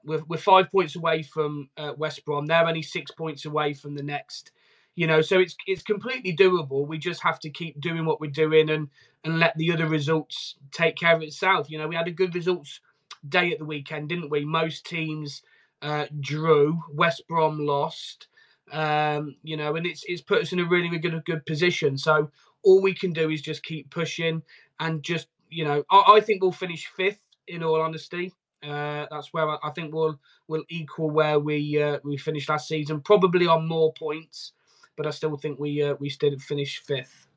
We're, 0.02 0.22
we're 0.28 0.38
five 0.38 0.72
points 0.72 0.96
away 0.96 1.22
from 1.22 1.68
uh, 1.76 1.92
West 1.98 2.24
Brom. 2.24 2.46
They're 2.46 2.66
only 2.66 2.82
six 2.82 3.10
points 3.10 3.44
away 3.44 3.74
from 3.74 3.94
the 3.94 4.02
next 4.02 4.52
you 4.98 5.06
know 5.06 5.20
so 5.20 5.38
it's 5.38 5.56
it's 5.66 5.82
completely 5.82 6.34
doable. 6.36 6.86
We 6.86 6.98
just 6.98 7.22
have 7.22 7.38
to 7.40 7.50
keep 7.50 7.80
doing 7.80 8.04
what 8.04 8.20
we're 8.20 8.30
doing 8.30 8.70
and 8.70 8.88
and 9.24 9.38
let 9.38 9.56
the 9.56 9.72
other 9.72 9.86
results 9.86 10.56
take 10.72 10.96
care 10.96 11.14
of 11.14 11.22
itself. 11.22 11.70
You 11.70 11.78
know 11.78 11.88
we 11.88 11.94
had 11.94 12.08
a 12.08 12.18
good 12.20 12.34
results 12.34 12.80
day 13.28 13.52
at 13.52 13.58
the 13.58 13.64
weekend 13.64 14.08
didn't 14.08 14.30
we? 14.30 14.44
Most 14.44 14.86
teams 14.86 15.42
uh, 15.82 16.06
drew 16.20 16.82
west 16.92 17.22
brom 17.28 17.64
lost 17.64 18.26
um, 18.72 19.36
you 19.42 19.56
know 19.56 19.76
and 19.76 19.86
it's 19.86 20.04
it's 20.08 20.20
put 20.20 20.42
us 20.42 20.52
in 20.52 20.58
a 20.58 20.64
really, 20.64 20.88
really 20.88 20.98
good 20.98 21.24
good 21.24 21.46
position. 21.46 21.96
So 21.96 22.30
all 22.64 22.82
we 22.82 22.94
can 22.94 23.12
do 23.12 23.30
is 23.30 23.40
just 23.40 23.62
keep 23.62 23.90
pushing 23.90 24.42
and 24.80 25.02
just 25.02 25.28
you 25.50 25.64
know, 25.64 25.84
I, 25.90 26.14
I 26.16 26.20
think 26.20 26.42
we'll 26.42 26.52
finish 26.52 26.86
fifth. 26.86 27.20
In 27.46 27.62
all 27.62 27.80
honesty, 27.80 28.34
uh, 28.62 29.06
that's 29.10 29.32
where 29.32 29.48
I, 29.48 29.56
I, 29.62 29.70
think 29.70 29.94
we'll 29.94 30.20
will 30.48 30.64
equal 30.68 31.08
where 31.08 31.40
we 31.40 31.82
uh, 31.82 31.98
we 32.04 32.18
finished 32.18 32.50
last 32.50 32.68
season, 32.68 33.00
probably 33.00 33.46
on 33.46 33.66
more 33.66 33.90
points, 33.94 34.52
but 34.98 35.06
I 35.06 35.10
still 35.10 35.36
think 35.38 35.58
we 35.58 35.82
uh, 35.82 35.94
we 35.98 36.10
still 36.10 36.36
finish 36.38 36.82
fifth. 36.84 37.28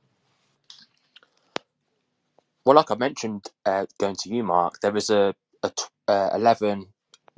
Well, 2.65 2.75
like 2.75 2.91
I 2.91 2.95
mentioned, 2.95 3.45
uh, 3.65 3.85
going 3.99 4.15
to 4.17 4.29
you, 4.29 4.43
Mark, 4.43 4.81
there 4.81 4.91
was 4.91 5.09
a, 5.09 5.33
a 5.63 5.71
uh, 6.07 6.29
11 6.35 6.87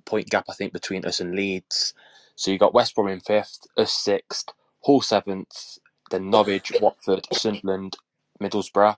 point 0.05 0.29
gap, 0.29 0.45
I 0.49 0.53
think, 0.53 0.73
between 0.73 1.05
us 1.05 1.19
and 1.19 1.35
Leeds. 1.35 1.93
So 2.35 2.51
you 2.51 2.57
got 2.57 2.73
West 2.73 2.95
Brom 2.95 3.07
in 3.07 3.19
fifth, 3.19 3.67
us 3.77 3.93
sixth, 3.93 4.49
Hull 4.85 5.01
seventh, 5.01 5.77
then 6.09 6.29
Norwich, 6.29 6.71
Watford, 6.81 7.27
Sunderland, 7.31 7.97
Middlesbrough. 8.41 8.95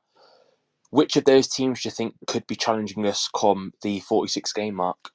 Which 0.90 1.16
of 1.18 1.26
those 1.26 1.48
teams 1.48 1.82
do 1.82 1.90
you 1.90 1.92
think 1.92 2.16
could 2.28 2.48
be 2.48 2.56
challenging 2.56 3.06
us 3.06 3.30
come 3.36 3.74
the 3.82 4.00
46 4.00 4.54
game 4.54 4.76
mark? 4.76 5.12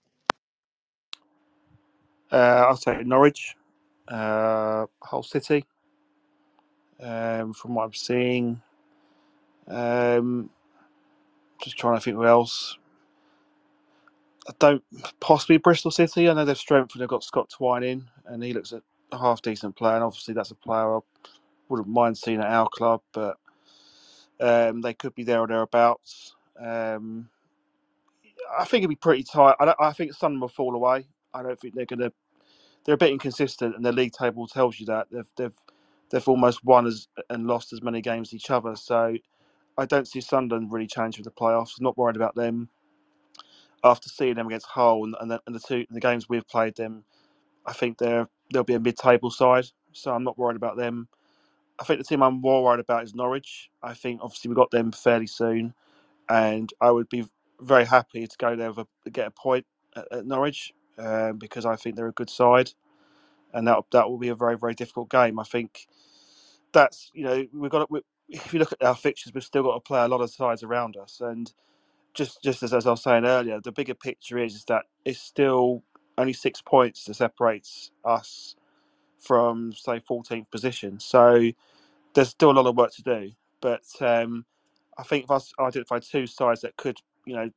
Uh, 2.31 2.67
I'll 2.69 2.77
say 2.77 3.03
Norwich, 3.03 3.57
uh, 4.09 4.87
Hull 5.03 5.23
City. 5.23 5.65
Um, 7.03 7.53
from 7.55 7.75
what 7.75 7.85
I'm 7.85 7.95
seeing, 7.95 8.63
um, 9.69 10.51
just 11.63 11.79
trying 11.79 11.97
to 11.97 12.01
think 12.01 12.17
who 12.17 12.27
else. 12.27 12.79
I 14.49 14.53
don't 14.59 14.83
possibly 15.21 15.59
Bristol 15.59 15.91
City. 15.91 16.29
I 16.29 16.35
know 16.35 16.45
they've 16.45 16.57
strengthened. 16.57 17.01
They've 17.01 17.09
got 17.09 17.25
Scott 17.25 17.51
Twine 17.51 17.85
in, 17.85 18.11
and 18.27 18.43
he 18.43 18.53
looks 18.53 18.73
a 18.73 18.83
half 19.17 19.43
decent 19.43 19.77
player. 19.77 19.95
And 19.95 20.05
obviously, 20.05 20.35
that's 20.35 20.51
a 20.51 20.57
player 20.57 20.97
I 20.97 21.01
wouldn't 21.69 21.89
mind 21.89 22.19
seeing 22.19 22.41
at 22.41 22.47
our 22.47 22.69
club, 22.69 23.03
but 23.13 23.37
um, 24.41 24.81
they 24.81 24.95
could 24.95 25.15
be 25.15 25.25
there 25.25 25.41
or 25.41 25.47
thereabouts. 25.47 26.35
Um, 26.61 27.29
I 28.59 28.65
think 28.65 28.83
it'd 28.83 28.91
be 28.91 28.97
pretty 28.97 29.25
tight. 29.25 29.57
I, 29.61 29.75
I 29.81 29.93
think 29.93 30.15
Sunderland 30.15 30.43
will 30.43 30.49
fall 30.49 30.75
away. 30.75 31.07
I 31.35 31.43
don't 31.43 31.61
think 31.61 31.75
they're 31.75 31.87
going 31.87 32.01
to. 32.01 32.13
They're 32.85 32.97
a 32.97 32.99
bit 32.99 33.13
inconsistent, 33.13 33.77
and 33.77 33.85
the 33.85 33.93
league 33.93 34.13
table 34.13 34.47
tells 34.47 34.81
you 34.81 34.87
that 34.87 35.09
they've 35.13 35.31
they've 35.37 35.53
they've 36.11 36.29
almost 36.29 36.65
won 36.65 36.87
as 36.87 37.09
and 37.31 37.47
lost 37.47 37.73
as 37.73 37.83
many 37.83 38.01
games 38.01 38.31
as 38.31 38.35
each 38.35 38.51
other. 38.51 38.77
So 38.77 39.17
I 39.79 39.87
don't 39.87 40.09
see 40.09 40.21
Sunderland 40.21 40.73
really 40.73 40.87
challenging 40.87 41.25
the 41.25 41.31
playoffs. 41.31 41.81
Not 41.81 41.99
worried 41.99 42.17
about 42.17 42.37
them. 42.37 42.69
After 43.85 44.09
seeing 44.09 44.35
them 44.35 44.47
against 44.49 44.67
Hull 44.67 45.05
and, 45.05 45.17
and, 45.21 45.31
the, 45.31 45.41
and 45.47 45.55
the 45.57 45.61
two 45.61 45.87
the 45.91 46.01
games 46.01 46.29
we've 46.29 46.49
played 46.49 46.77
them, 46.77 47.05
I 47.67 47.73
think 47.73 47.99
they're 47.99 48.29
they'll 48.53 48.65
be 48.65 48.75
a 48.75 48.81
mid-table 48.81 49.31
side. 49.31 49.67
So 49.93 50.13
I'm 50.15 50.25
not 50.25 50.39
worried 50.39 50.57
about 50.57 50.77
them. 50.77 51.09
I 51.81 51.85
think 51.85 51.99
the 52.01 52.05
team 52.05 52.23
I'm 52.23 52.41
more 52.41 52.65
worried 52.65 52.81
about 52.81 53.05
is 53.05 53.15
Norwich. 53.15 53.71
I 53.83 53.95
think 53.95 54.21
obviously 54.23 54.49
we 54.51 54.55
got 54.55 54.71
them 54.71 54.93
fairly 54.93 55.27
soon, 55.27 55.75
and 56.29 56.73
I 56.81 56.91
would 56.91 57.09
be 57.11 57.27
very 57.61 57.87
happy 57.87 58.27
to 58.27 58.37
go 58.39 58.57
there 58.57 58.73
with 58.73 58.87
a, 59.07 59.11
get 59.11 59.29
a 59.29 59.33
point 59.33 59.67
at, 59.97 60.07
at 60.13 60.27
Norwich 60.27 60.75
um, 60.99 61.39
because 61.39 61.67
I 61.67 61.77
think 61.77 61.97
they're 61.97 62.09
a 62.09 62.13
good 62.13 62.31
side, 62.31 62.73
and 63.55 63.69
that 63.69 63.79
that 63.93 64.11
will 64.11 64.19
be 64.19 64.29
a 64.29 64.35
very 64.35 64.59
very 64.59 64.75
difficult 64.75 65.11
game. 65.11 65.39
I 65.41 65.45
think 65.45 65.87
that's 66.73 67.11
you 67.15 67.25
know 67.25 67.47
we've 67.55 67.71
got 67.71 67.91
we, 67.91 68.03
if 68.29 68.53
you 68.55 68.61
look 68.61 68.73
at 68.73 68.83
our 68.85 68.97
fixtures, 68.97 69.35
we've 69.35 69.45
still 69.45 69.65
got 69.65 69.75
to 69.75 69.81
play 69.81 70.03
a 70.03 70.09
lot 70.09 70.23
of 70.23 70.31
sides 70.31 70.63
around 70.65 70.97
us, 70.97 71.21
and 71.21 71.53
just 72.15 72.43
just 72.43 72.63
as, 72.63 72.75
as 72.75 72.87
I 72.87 72.93
was 72.93 73.03
saying 73.03 73.27
earlier, 73.27 73.61
the 73.63 73.73
bigger 73.73 73.95
picture 73.95 74.39
is, 74.39 74.57
is 74.57 74.65
that 74.67 74.85
it's 75.05 75.21
still 75.21 75.83
only 76.19 76.33
six 76.35 76.63
points 76.63 77.05
that 77.07 77.15
separates 77.15 77.93
us 78.05 78.57
from 79.21 79.73
say 79.75 80.01
14th 80.01 80.51
position. 80.51 81.01
So 81.01 81.51
there's 82.15 82.31
still 82.31 82.51
a 82.51 82.53
lot 82.53 82.67
of 82.67 82.77
work 82.77 82.93
to 82.95 83.03
do, 83.03 83.33
but 83.61 83.83
um, 84.01 84.47
I 84.99 85.03
think 85.05 85.25
if 85.25 85.31
I 85.31 85.65
identify 85.67 86.01
two 86.01 86.27
sides 86.27 86.63
that 86.63 86.77
could, 86.77 86.99
you 87.27 87.35
know, 87.37 87.51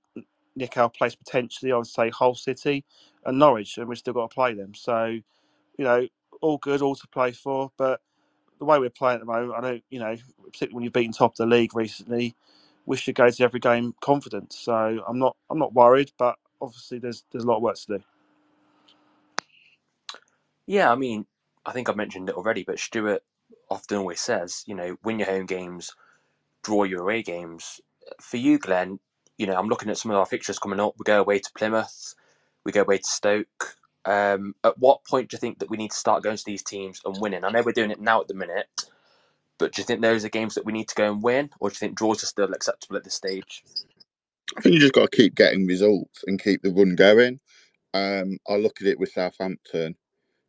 nick 0.56 0.78
our 0.78 0.90
place 0.90 1.16
potentially, 1.16 1.74
I 1.74 1.78
would 1.78 1.88
say 1.88 2.12
Hull 2.12 2.36
City 2.36 2.86
and 3.26 3.40
Norwich, 3.40 3.78
and 3.80 3.88
we've 3.90 4.00
still 4.00 4.14
got 4.16 4.32
to 4.32 4.36
play 4.36 4.56
them. 4.56 4.74
So, 4.76 5.20
you 5.78 5.86
know, 5.86 6.08
all 6.42 6.58
good, 6.60 6.82
all 6.82 6.96
to 6.96 7.08
play 7.10 7.32
for. 7.34 7.72
But 7.78 8.02
the 8.60 8.66
way 8.66 8.80
we're 8.80 8.90
playing 8.92 9.16
at 9.22 9.28
the 9.28 9.34
moment, 9.34 9.54
I 9.58 9.62
don't, 9.62 9.84
you 9.90 10.00
know, 10.00 10.16
particularly 10.46 10.76
when 10.76 10.84
you've 10.86 10.94
beaten 10.94 11.14
top 11.14 11.34
of 11.34 11.38
the 11.38 11.46
league 11.48 11.76
recently, 11.76 12.36
we 12.86 12.98
should 12.98 13.16
go 13.16 13.30
to 13.30 13.44
every 13.44 13.60
game 13.62 13.96
confident. 14.02 14.54
So 14.54 15.04
I'm 15.08 15.20
not, 15.20 15.38
I'm 15.50 15.60
not 15.60 15.74
worried, 15.74 16.12
but 16.18 16.38
obviously 16.62 17.00
there's 17.00 17.26
there's 17.32 17.46
a 17.46 17.48
lot 17.48 17.58
of 17.58 17.64
work 17.64 17.78
to 17.78 17.88
do. 18.00 18.04
Yeah, 20.68 20.92
I 20.92 20.96
mean, 20.96 21.26
I 21.66 21.72
think 21.74 21.90
I've 21.90 21.98
mentioned 21.98 22.30
it 22.30 22.36
already, 22.36 22.64
but 22.64 22.80
Stuart 22.80 23.24
often 23.70 23.98
always 23.98 24.22
says, 24.22 24.64
you 24.66 24.76
know, 24.76 24.98
win 25.04 25.20
your 25.20 25.30
home 25.30 25.46
games, 25.46 25.92
draw 26.64 26.84
your 26.84 27.02
away 27.04 27.24
games. 27.24 27.82
For 28.22 28.38
you, 28.38 28.60
Glenn, 28.60 29.00
you 29.38 29.48
know, 29.48 29.56
I'm 29.56 29.70
looking 29.70 29.90
at 29.90 29.98
some 29.98 30.12
of 30.12 30.18
our 30.18 30.26
fixtures 30.28 30.60
coming 30.60 30.80
up. 30.82 30.96
We 31.00 31.04
go 31.06 31.22
away 31.22 31.40
to 31.40 31.52
Plymouth, 31.58 32.16
we 32.66 32.72
go 32.74 32.82
away 32.82 33.00
to 33.00 33.06
Stoke. 33.06 33.76
Um, 34.06 34.56
at 34.64 34.78
what 34.78 35.06
point 35.06 35.30
do 35.30 35.36
you 35.36 35.40
think 35.40 35.60
that 35.60 35.70
we 35.70 35.78
need 35.78 35.92
to 35.92 35.98
start 35.98 36.24
going 36.24 36.38
to 36.38 36.46
these 36.46 36.64
teams 36.64 37.02
and 37.06 37.20
winning? 37.20 37.44
I 37.44 37.52
know 37.52 37.62
we're 37.62 37.72
doing 37.72 37.92
it 37.92 38.02
now 38.02 38.22
at 38.22 38.28
the 38.28 38.34
minute, 38.34 38.68
but 39.58 39.74
do 39.74 39.82
you 39.82 39.86
think 39.86 40.02
those 40.02 40.26
are 40.26 40.30
games 40.30 40.56
that 40.56 40.66
we 40.66 40.74
need 40.74 40.90
to 40.90 40.96
go 40.96 41.12
and 41.12 41.24
win, 41.24 41.50
or 41.60 41.70
do 41.70 41.74
you 41.74 41.80
think 41.80 41.96
draws 41.98 42.24
are 42.24 42.28
still 42.28 42.52
acceptable 42.54 42.98
at 42.98 43.04
this 43.04 43.14
stage? 43.14 43.64
I 44.58 44.62
think 44.62 44.76
you 44.76 44.82
just 44.82 44.94
got 44.94 45.12
to 45.12 45.18
keep 45.18 45.36
getting 45.36 45.66
results 45.66 46.24
and 46.28 46.42
keep 46.42 46.62
the 46.62 46.72
run 46.72 46.96
going. 46.96 47.40
Um, 47.94 48.38
I 48.48 48.56
look 48.56 48.82
at 48.82 48.88
it 48.88 49.00
with 49.00 49.12
Southampton 49.12 49.96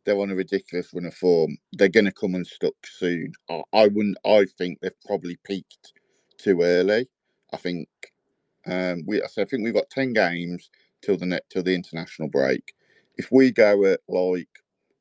they're 0.05 0.19
on 0.19 0.31
a 0.31 0.35
ridiculous 0.35 0.93
run 0.93 1.05
of 1.05 1.13
form. 1.13 1.57
They're 1.73 1.89
going 1.89 2.05
to 2.05 2.11
come 2.11 2.35
unstuck 2.35 2.75
soon. 2.85 3.33
I, 3.49 3.63
I 3.73 3.87
wouldn't. 3.87 4.17
I 4.25 4.45
think 4.57 4.79
they've 4.79 5.01
probably 5.05 5.37
peaked 5.43 5.93
too 6.37 6.61
early. 6.61 7.09
I 7.51 7.57
think 7.57 7.89
um, 8.67 9.03
we. 9.05 9.21
I 9.21 9.27
think 9.27 9.63
we've 9.63 9.73
got 9.73 9.89
ten 9.89 10.13
games 10.13 10.69
till 11.01 11.17
the 11.17 11.25
net 11.25 11.43
till 11.49 11.63
the 11.63 11.75
international 11.75 12.29
break. 12.29 12.73
If 13.17 13.29
we 13.31 13.51
go 13.51 13.85
at 13.85 14.01
like 14.07 14.49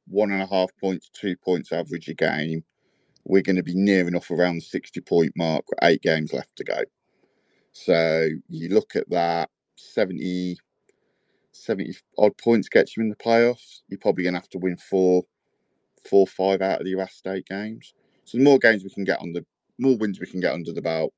one 0.08 0.30
and 0.32 0.42
a 0.42 0.46
half 0.46 0.70
points, 0.80 1.10
two 1.12 1.36
points 1.36 1.72
average 1.72 2.08
a 2.08 2.14
game, 2.14 2.64
we're 3.24 3.42
going 3.42 3.56
to 3.56 3.62
be 3.62 3.74
near 3.74 4.06
enough 4.08 4.30
around 4.30 4.56
the 4.56 4.60
sixty 4.62 5.00
point 5.00 5.32
mark 5.36 5.64
with 5.68 5.78
eight 5.82 6.02
games 6.02 6.32
left 6.32 6.56
to 6.56 6.64
go. 6.64 6.82
So 7.72 8.28
you 8.48 8.68
look 8.70 8.96
at 8.96 9.10
that 9.10 9.50
70, 9.76 10.58
70 11.52 11.94
odd 12.18 12.36
points 12.38 12.68
gets 12.68 12.96
you 12.96 13.02
in 13.02 13.10
the 13.10 13.16
playoffs. 13.16 13.80
You're 13.88 14.00
probably 14.00 14.24
going 14.24 14.34
to 14.34 14.40
have 14.40 14.50
to 14.50 14.58
win 14.58 14.76
four, 14.76 15.24
four, 16.08 16.26
five 16.26 16.62
out 16.62 16.80
of 16.80 16.86
the 16.86 16.98
US 17.00 17.14
state 17.14 17.46
games. 17.46 17.94
So 18.24 18.38
the 18.38 18.44
more 18.44 18.58
games 18.58 18.84
we 18.84 18.90
can 18.90 19.04
get 19.04 19.20
on 19.20 19.32
the 19.32 19.44
more 19.78 19.96
wins 19.98 20.20
we 20.20 20.26
can 20.26 20.40
get 20.40 20.54
under 20.54 20.72
the 20.72 20.82
belt, 20.82 21.12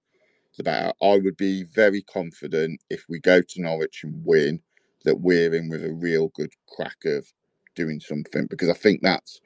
the 0.56 0.64
better. 0.64 0.92
I 1.02 1.18
would 1.18 1.36
be 1.36 1.64
very 1.64 2.02
confident 2.02 2.80
if 2.90 3.04
we 3.08 3.20
go 3.20 3.42
to 3.42 3.62
Norwich 3.62 4.02
and 4.04 4.22
win 4.24 4.60
that 5.06 5.20
we're 5.20 5.54
in 5.54 5.70
with 5.70 5.84
a 5.84 5.92
real 5.92 6.28
good 6.34 6.52
crack 6.68 6.98
of 7.06 7.26
doing 7.74 8.00
something 8.00 8.46
because 8.50 8.68
I 8.68 8.74
think 8.74 9.00
that's 9.02 9.40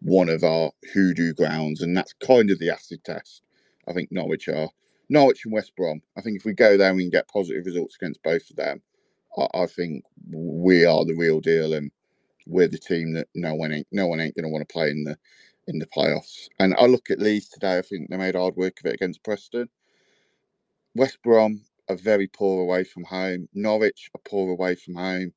one 0.00 0.28
of 0.28 0.44
our 0.44 0.70
hoodoo 0.92 1.32
grounds 1.32 1.80
and 1.80 1.96
that's 1.96 2.12
kind 2.14 2.50
of 2.50 2.58
the 2.58 2.70
acid 2.70 3.02
test. 3.04 3.42
I 3.88 3.94
think 3.94 4.12
Norwich 4.12 4.48
are. 4.48 4.68
Norwich 5.08 5.44
and 5.44 5.52
West 5.52 5.72
Brom. 5.76 6.02
I 6.16 6.20
think 6.20 6.38
if 6.38 6.44
we 6.44 6.52
go 6.52 6.76
there 6.76 6.88
and 6.88 6.96
we 6.96 7.04
can 7.04 7.10
get 7.10 7.28
positive 7.28 7.64
results 7.64 7.96
against 8.00 8.22
both 8.22 8.48
of 8.50 8.56
them, 8.56 8.82
I, 9.38 9.46
I 9.54 9.66
think 9.66 10.04
we 10.30 10.84
are 10.84 11.04
the 11.04 11.14
real 11.14 11.40
deal, 11.40 11.74
and 11.74 11.90
we're 12.46 12.68
the 12.68 12.78
team 12.78 13.12
that 13.14 13.28
no 13.34 13.54
one 13.54 13.72
ain't 13.72 13.86
no 13.92 14.06
one 14.06 14.20
ain't 14.20 14.34
going 14.34 14.44
to 14.44 14.50
want 14.50 14.66
to 14.66 14.72
play 14.72 14.90
in 14.90 15.04
the 15.04 15.16
in 15.68 15.78
the 15.78 15.86
playoffs. 15.86 16.48
And 16.58 16.74
I 16.78 16.86
look 16.86 17.10
at 17.10 17.20
Leeds 17.20 17.48
today. 17.48 17.78
I 17.78 17.82
think 17.82 18.10
they 18.10 18.16
made 18.16 18.34
hard 18.34 18.56
work 18.56 18.80
of 18.80 18.86
it 18.86 18.94
against 18.94 19.22
Preston. 19.24 19.68
West 20.94 21.18
Brom 21.22 21.60
are 21.88 21.96
very 21.96 22.26
poor 22.26 22.62
away 22.62 22.84
from 22.84 23.04
home. 23.04 23.48
Norwich 23.54 24.10
are 24.14 24.20
poor 24.28 24.50
away 24.50 24.74
from 24.74 24.94
home. 24.94 25.32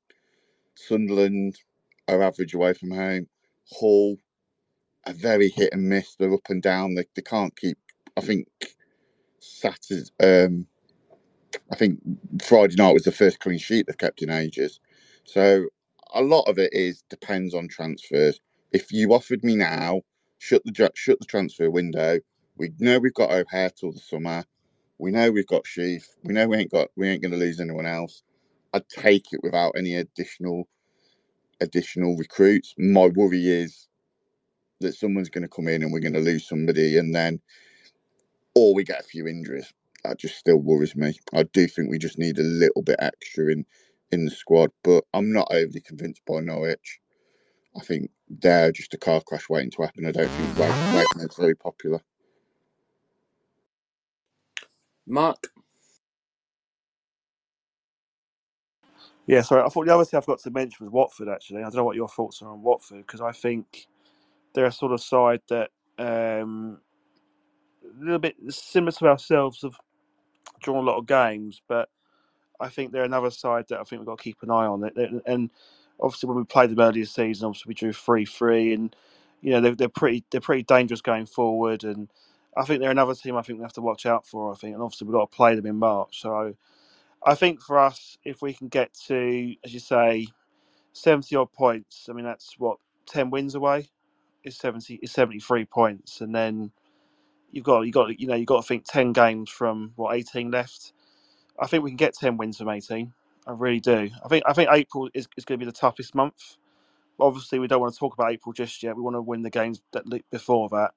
Sunderland 0.76 1.58
are 2.08 2.24
average 2.24 2.54
away 2.54 2.74
from 2.74 2.92
home. 2.92 3.28
Hull 3.80 4.18
are 5.06 5.14
very 5.14 5.50
hit 5.50 5.74
and 5.74 5.90
miss. 5.90 6.16
They're 6.16 6.34
up 6.34 6.50
and 6.50 6.62
down. 6.62 6.96
They, 6.96 7.06
they 7.16 7.22
can't 7.22 7.56
keep. 7.56 7.78
I 8.16 8.22
think 8.22 8.48
Saturday, 9.40 10.10
um, 10.24 10.68
I 11.72 11.76
think 11.76 12.00
Friday 12.44 12.76
night 12.76 12.94
was 12.94 13.04
the 13.04 13.12
first 13.12 13.40
clean 13.40 13.58
sheet 13.58 13.88
they've 13.88 13.98
kept 13.98 14.22
in 14.22 14.30
ages. 14.30 14.80
So 15.24 15.68
a 16.14 16.22
lot 16.22 16.44
of 16.44 16.58
it 16.58 16.74
is 16.74 17.04
depends 17.10 17.54
on 17.54 17.68
transfers. 17.68 18.40
If 18.72 18.92
you 18.92 19.14
offered 19.14 19.44
me 19.44 19.56
now, 19.56 20.02
shut 20.40 20.64
the 20.66 20.92
shut 20.96 21.20
the 21.20 21.26
transfer 21.26 21.70
window. 21.70 22.20
We 22.58 22.72
know 22.80 23.00
we've 23.00 23.14
got 23.14 23.32
O'Hare 23.32 23.70
till 23.70 23.92
the 23.92 24.00
summer. 24.00 24.44
We 25.00 25.12
know 25.12 25.32
we've 25.32 25.48
got 25.48 25.68
Sheaf. 25.68 26.08
We 26.24 26.34
know 26.34 26.48
we 26.48 26.58
ain't 26.58 26.72
got 26.72 26.90
we 26.96 27.10
ain't 27.10 27.22
going 27.22 27.32
to 27.34 27.38
lose 27.38 27.60
anyone 27.60 27.86
else. 27.86 28.24
I'd 28.74 28.90
take 28.90 29.34
it 29.34 29.42
without 29.44 29.74
any 29.78 29.96
additional 29.96 30.68
additional 31.62 32.18
recruits. 32.18 32.74
My 32.78 33.08
worry 33.08 33.48
is 33.48 33.88
that 34.82 34.96
someone's 34.96 35.30
going 35.30 35.44
to 35.44 35.50
come 35.50 35.68
in 35.68 35.84
and 35.84 35.94
we're 35.94 36.00
going 36.00 36.14
to 36.14 36.20
lose 36.20 36.48
somebody, 36.48 36.98
and 36.98 37.16
then 37.16 37.40
or 38.56 38.74
we 38.76 38.84
get 38.84 39.02
a 39.02 39.04
few 39.04 39.28
injuries 39.28 39.74
that 40.04 40.20
just 40.20 40.38
still 40.38 40.58
worries 40.58 40.96
me. 40.96 41.18
I 41.34 41.44
do 41.44 41.68
think 41.68 41.90
we 41.90 42.00
just 42.00 42.20
need 42.20 42.40
a 42.40 42.44
little 42.44 42.82
bit 42.82 42.98
extra 43.00 43.52
in 43.52 43.66
in 44.12 44.26
the 44.26 44.32
squad, 44.32 44.72
but 44.84 45.06
I'm 45.14 45.32
not 45.34 45.48
overly 45.52 45.82
convinced 45.82 46.22
by 46.28 46.42
Norwich. 46.42 47.00
I 47.78 47.82
think 47.82 48.12
they're 48.30 48.72
just 48.72 48.94
a 48.94 48.98
car 48.98 49.22
crash 49.22 49.50
waiting 49.50 49.72
to 49.72 49.84
happen. 49.84 50.06
I 50.06 50.12
don't 50.12 50.34
think 50.34 50.58
Wagner's 50.58 51.36
very 51.38 51.56
popular. 51.56 52.02
Mark? 55.08 55.48
Yeah, 59.28 59.42
sorry. 59.42 59.64
I 59.64 59.70
thought 59.70 59.86
the 59.88 59.94
other 59.96 60.06
thing 60.06 60.18
I've 60.18 60.26
got 60.26 60.40
to 60.42 60.52
mention 60.52 60.86
was 60.86 60.94
Watford. 60.94 61.30
Actually, 61.30 61.60
I 61.60 61.64
don't 61.64 61.76
know 61.78 61.86
what 61.86 61.96
your 61.96 62.10
thoughts 62.10 62.42
are 62.42 62.50
on 62.50 62.62
Watford 62.64 63.00
because 63.06 63.22
I 63.22 63.32
think 63.32 63.88
they're 64.54 64.66
a 64.68 64.72
sort 64.72 64.94
of 64.94 65.02
side 65.02 65.42
that 65.50 65.72
um, 66.00 66.80
a 67.84 68.04
little 68.04 68.20
bit 68.20 68.36
similar 68.50 68.92
to 68.94 69.08
ourselves 69.08 69.62
have 69.64 69.76
drawn 70.62 70.84
a 70.84 70.88
lot 70.88 70.98
of 71.00 71.08
games, 71.08 71.62
but 71.68 71.90
I 72.60 72.70
think 72.70 72.92
they're 72.92 73.06
another 73.06 73.32
side 73.32 73.66
that 73.70 73.80
I 73.82 73.84
think 73.84 74.02
we've 74.02 74.08
got 74.08 74.20
to 74.20 74.24
keep 74.26 74.44
an 74.44 74.52
eye 74.52 74.68
on. 74.68 74.84
It 74.84 74.94
and 75.28 75.52
obviously 76.02 76.28
when 76.30 76.38
we 76.38 76.46
played 76.46 76.72
them 76.72 76.82
earlier 76.82 77.04
this 77.04 77.14
season, 77.14 77.48
obviously 77.48 77.70
we 77.72 77.76
drew 77.76 77.94
three 77.94 78.26
three, 78.26 78.74
and 78.74 78.96
you 79.42 79.52
know 79.52 79.62
they're, 79.62 79.76
they're 79.76 79.90
pretty 79.90 80.26
they're 80.32 80.42
pretty 80.42 80.64
dangerous 80.64 81.02
going 81.02 81.28
forward, 81.28 81.86
and 81.86 82.10
I 82.58 82.66
think 82.66 82.82
they're 82.82 82.92
another 82.92 83.16
team 83.16 83.38
I 83.38 83.44
think 83.44 83.60
we 83.60 83.64
have 83.64 83.74
to 83.76 83.82
watch 83.82 84.06
out 84.08 84.28
for. 84.28 84.52
I 84.54 84.56
think, 84.58 84.74
and 84.76 84.84
obviously 84.84 85.08
we've 85.08 85.16
got 85.16 85.32
to 85.32 85.38
play 85.38 85.56
them 85.56 85.68
in 85.68 85.78
March, 85.78 86.22
so 86.22 86.56
I 87.26 87.36
think 87.36 87.62
for 87.62 87.80
us, 87.80 88.18
if 88.24 88.42
we 88.42 88.54
can 88.54 88.70
get 88.70 88.94
to, 89.08 89.56
as 89.64 89.74
you 89.74 89.80
say, 89.80 90.28
seventy 90.94 91.36
odd 91.36 91.54
points, 91.54 92.08
I 92.10 92.14
mean 92.14 92.26
that's 92.26 92.56
what 92.60 92.78
ten 93.08 93.30
wins 93.32 93.56
away 93.56 93.90
is 94.44 94.58
seventy 94.58 94.96
is 95.04 95.12
seventy 95.12 95.40
three 95.40 95.66
points, 95.66 96.22
and 96.22 96.36
then 96.36 96.72
you've 97.52 97.66
got 97.66 97.82
you 97.84 97.92
got 97.94 98.20
you 98.20 98.28
know 98.28 98.36
you've 98.36 98.48
got 98.48 98.62
to 98.64 98.68
think 98.68 98.86
ten 98.86 99.14
games 99.14 99.50
from 99.50 99.94
what 99.98 100.16
eighteen 100.16 100.52
left. 100.52 100.94
I 101.60 101.68
think 101.68 101.84
we 101.84 101.92
can 101.92 101.98
get 101.98 102.16
ten 102.16 102.38
wins 102.38 102.58
from 102.60 102.70
eighteen. 102.70 103.14
I 103.48 103.54
really 103.54 103.82
do. 103.82 104.10
I 104.26 104.28
think 104.30 104.44
I 104.48 104.54
think 104.54 104.70
April 104.72 105.10
is, 105.14 105.28
is 105.38 105.46
going 105.46 105.60
to 105.60 105.66
be 105.66 105.70
the 105.72 105.78
toughest 105.78 106.16
month. 106.16 106.58
Obviously, 107.20 107.60
we 107.60 107.68
don't 107.68 107.82
want 107.82 107.94
to 107.94 108.00
talk 108.00 108.14
about 108.16 108.32
April 108.34 108.54
just 108.54 108.84
yet. 108.84 108.96
We 108.96 109.04
want 109.04 109.16
to 109.16 109.22
win 109.22 109.44
the 109.44 109.50
games 109.52 109.82
that 109.94 110.06
before 110.32 110.70
that. 110.70 110.92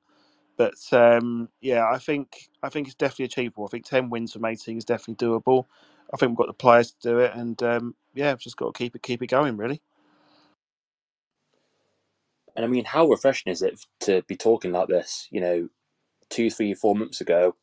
But 0.61 0.74
um, 0.92 1.48
yeah, 1.62 1.88
I 1.90 1.98
think 1.98 2.50
I 2.62 2.70
think 2.70 2.88
it's 2.88 2.96
definitely 2.96 3.26
achievable. 3.26 3.66
I 3.66 3.70
think 3.70 3.86
ten 3.86 4.11
wins 4.11 4.34
from 4.34 4.44
eighteen 4.46 4.78
is 4.78 4.84
definitely 4.84 5.26
doable. 5.26 5.66
I 6.14 6.18
think 6.18 6.30
we've 6.30 6.38
got 6.38 6.48
the 6.48 6.54
players 6.54 6.92
to 6.92 7.11
do 7.11 7.20
it, 7.20 7.32
and 7.34 7.62
um, 7.64 7.96
yeah, 8.14 8.32
we've 8.32 8.40
just 8.40 8.58
got 8.58 8.74
to 8.74 8.78
keep 8.78 8.96
it 8.96 9.02
keep 9.02 9.22
it 9.24 9.28
going, 9.28 9.56
really. 9.56 9.82
And 12.56 12.64
I 12.64 12.68
mean, 12.68 12.84
how 12.86 13.08
refreshing 13.08 13.52
is 13.52 13.62
it 13.62 13.80
to 14.02 14.22
be 14.28 14.36
talking 14.36 14.72
like 14.72 14.88
this? 14.88 15.28
You 15.32 15.40
know, 15.40 15.70
two, 16.30 16.50
three, 16.50 16.74
four 16.74 16.96
months 16.96 17.20
ago, 17.22 17.56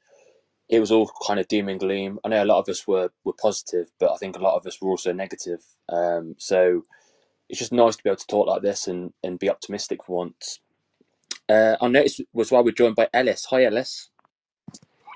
it 0.69 0.79
was 0.79 0.91
all 0.91 1.11
kind 1.27 1.39
of 1.39 1.47
doom 1.49 1.69
and 1.69 1.79
gloom. 1.79 2.19
I 2.25 2.29
know 2.29 2.43
a 2.43 2.45
lot 2.45 2.59
of 2.59 2.69
us 2.69 2.87
were 2.87 3.11
were 3.25 3.33
positive, 3.33 3.91
but 3.99 4.11
I 4.11 4.17
think 4.17 4.37
a 4.37 4.43
lot 4.43 4.57
of 4.57 4.67
us 4.67 4.81
were 4.81 4.91
also 4.91 5.13
negative. 5.13 5.63
Um, 5.89 6.35
so 6.39 6.83
it's 7.49 7.59
just 7.59 7.73
nice 7.73 7.97
to 7.97 8.03
be 8.03 8.09
able 8.09 8.17
to 8.17 8.27
talk 8.27 8.47
like 8.47 8.63
this 8.63 8.87
and, 8.87 9.13
and 9.23 9.39
be 9.39 9.49
optimistic 9.49 10.03
for 10.05 10.17
once. 10.17 10.59
Uh, 11.49 11.77
I 11.81 11.87
noticed 11.87 12.21
was 12.33 12.51
why 12.51 12.61
we're 12.61 12.71
joined 12.71 12.95
by 12.95 13.09
Ellis. 13.13 13.45
Hi, 13.51 13.65
Ellis. 13.65 14.09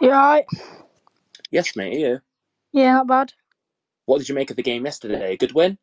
You 0.01 0.11
right? 0.11 0.45
Yes, 1.51 1.75
mate. 1.75 1.95
Are 1.95 1.99
you? 1.99 2.19
Yeah, 2.73 2.93
not 2.93 3.07
bad. 3.07 3.33
What 4.05 4.19
did 4.19 4.29
you 4.29 4.35
make 4.35 4.51
of 4.51 4.57
the 4.57 4.63
game 4.63 4.85
yesterday? 4.85 5.37
Good 5.37 5.53
win. 5.53 5.77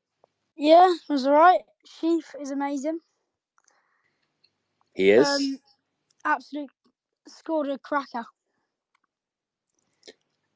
Yeah, 0.57 0.93
it 0.93 1.13
was 1.13 1.27
alright. 1.27 1.63
Sheaf 1.87 2.35
is 2.41 2.51
amazing. 2.51 3.01
He 4.95 5.11
is. 5.11 5.27
Um, 5.27 5.59
absolute 6.25 6.71
scored 7.29 7.69
a 7.69 7.79
cracker. 7.79 8.25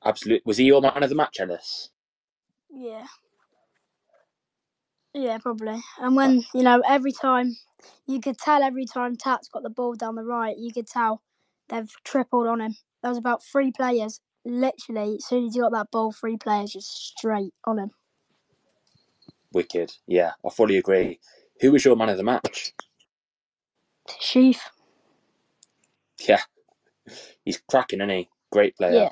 Absolute. 0.05 0.43
Was 0.47 0.59
he 0.59 0.65
your 0.65 0.81
man 0.83 1.03
of 1.03 1.11
the 1.11 1.17
match, 1.17 1.41
Ellis? 1.41 1.91
Yeah. 2.71 3.07
Yeah, 5.15 5.39
probably. 5.39 5.81
And 6.01 6.17
when 6.17 6.45
you 6.55 6.63
know, 6.63 6.83
every 6.89 7.13
time 7.13 7.57
you 8.07 8.21
could 8.21 8.39
tell 8.39 8.63
every 8.63 8.87
time 8.87 9.17
Tat's 9.17 9.49
got 9.49 9.63
the 9.63 9.71
ball 9.71 9.95
down 9.95 10.15
the 10.15 10.25
right, 10.25 10.57
you 10.59 10.73
could 10.73 10.87
tell 10.87 11.23
they've 11.69 11.93
tripled 12.05 12.47
on 12.47 12.61
him. 12.61 12.77
There 13.03 13.11
was 13.11 13.19
about 13.19 13.43
three 13.43 13.73
players, 13.73 14.21
literally, 14.45 15.17
as 15.17 15.27
soon 15.27 15.47
as 15.47 15.57
you 15.57 15.63
got 15.63 15.73
that 15.73 15.91
ball, 15.91 16.13
three 16.13 16.37
players 16.37 16.73
just 16.73 16.91
straight 16.91 17.53
on 17.67 17.79
him. 17.79 17.91
Wicked. 19.53 19.93
Yeah, 20.07 20.33
I 20.47 20.51
fully 20.51 20.79
agree. 20.79 21.19
Who 21.61 21.73
was 21.73 21.85
your 21.85 21.97
man 21.97 22.09
of 22.09 22.17
the 22.17 22.23
match? 22.23 22.73
Sheaf. 24.21 24.71
Yeah, 26.27 26.41
he's 27.45 27.61
cracking, 27.69 28.01
isn't 28.01 28.11
he? 28.11 28.29
Great 28.51 28.77
player. 28.77 29.11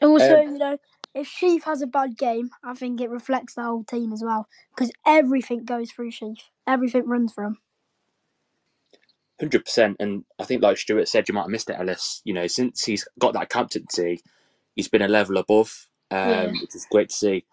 Yeah. 0.00 0.06
Also, 0.06 0.40
Um, 0.42 0.52
you 0.52 0.58
know, 0.58 0.78
if 1.14 1.26
Sheaf 1.26 1.64
has 1.64 1.82
a 1.82 1.86
bad 1.86 2.16
game, 2.16 2.50
I 2.64 2.74
think 2.74 3.00
it 3.00 3.10
reflects 3.10 3.54
the 3.54 3.62
whole 3.62 3.84
team 3.84 4.12
as 4.12 4.22
well 4.24 4.48
because 4.74 4.90
everything 5.06 5.64
goes 5.64 5.90
through 5.90 6.10
Sheaf. 6.10 6.50
Everything 6.66 7.06
runs 7.06 7.32
for 7.32 7.44
him. 7.44 7.58
Hundred 9.42 9.66
percent, 9.66 9.98
and 10.00 10.24
I 10.40 10.44
think, 10.44 10.62
like 10.62 10.78
Stuart 10.78 11.08
said, 11.08 11.28
you 11.28 11.34
might 11.34 11.42
have 11.42 11.50
missed 11.50 11.70
it, 11.70 11.76
Ellis. 11.80 12.22
You 12.24 12.34
know, 12.34 12.48
since 12.48 12.84
he's 12.84 13.06
got 13.20 13.34
that 13.34 13.50
captaincy, 13.50 14.22
he's 14.76 14.88
been 14.88 15.02
a 15.02 15.08
level 15.08 15.38
above, 15.38 15.88
um, 16.10 16.28
Yeah. 16.28 16.52
which 16.60 16.74
is 16.74 16.86
great 16.90 17.10
to 17.10 17.16
see. 17.16 17.46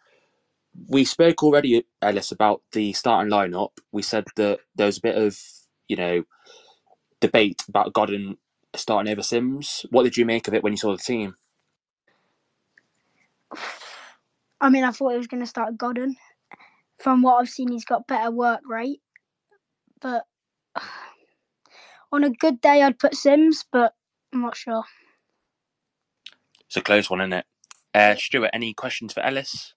We 0.90 1.06
spoke 1.06 1.44
already, 1.44 1.86
Ellis, 2.02 2.32
about 2.32 2.64
the 2.74 2.94
starting 2.94 3.32
lineup. 3.32 3.72
We 3.92 4.04
said 4.04 4.26
that 4.38 4.60
there 4.76 4.88
was 4.88 5.00
a 5.00 5.04
bit 5.04 5.18
of, 5.18 5.40
you 5.90 5.98
know, 5.98 6.24
debate 7.22 7.64
about 7.70 7.94
Godden 7.94 8.38
starting 8.76 9.12
over 9.12 9.24
Simms. 9.24 9.86
What 9.92 10.04
did 10.04 10.18
you 10.18 10.26
make 10.26 10.48
of 10.48 10.54
it 10.56 10.64
when 10.64 10.74
you 10.74 10.78
saw 10.78 10.92
the 10.92 10.98
team? 11.04 11.36
I 14.62 14.70
mean, 14.70 14.84
I 14.84 14.92
thought 14.92 15.12
he 15.12 15.18
was 15.18 15.28
going 15.28 15.44
to 15.44 15.48
start 15.50 15.78
Godden. 15.78 16.18
From 17.00 17.22
what 17.24 17.38
I've 17.38 17.50
seen, 17.50 17.72
he's 17.72 17.86
got 17.86 18.08
better 18.08 18.32
work 18.32 18.62
rate. 18.68 19.02
But 20.02 20.26
on 22.12 22.24
a 22.24 22.30
good 22.30 22.62
day, 22.62 22.82
I'd 22.82 22.99
put 22.99 23.16
Simms, 23.16 23.66
but 23.72 23.93
I'm 24.34 24.41
not 24.41 24.55
sure. 24.55 24.84
It's 26.68 26.78
a 26.78 26.82
close 26.82 27.10
one, 27.10 27.22
isn't 27.22 27.34
it? 27.34 27.45
Uh, 27.93 28.16
Stuart, 28.16 28.51
any 28.53 28.74
questions 28.74 29.14
for 29.14 29.22
Ellis? 29.22 29.74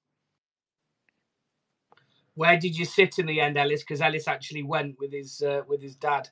Where 2.34 2.58
did 2.58 2.76
you 2.78 2.84
sit 2.84 3.18
in 3.18 3.26
the 3.26 3.40
end, 3.40 3.58
Ellis? 3.58 3.82
Because 3.82 4.00
Ellis 4.00 4.28
actually 4.28 4.62
went 4.62 4.98
with 4.98 5.12
his 5.12 5.42
uh, 5.42 5.62
with 5.68 5.82
his 5.82 5.96
dad, 5.96 6.28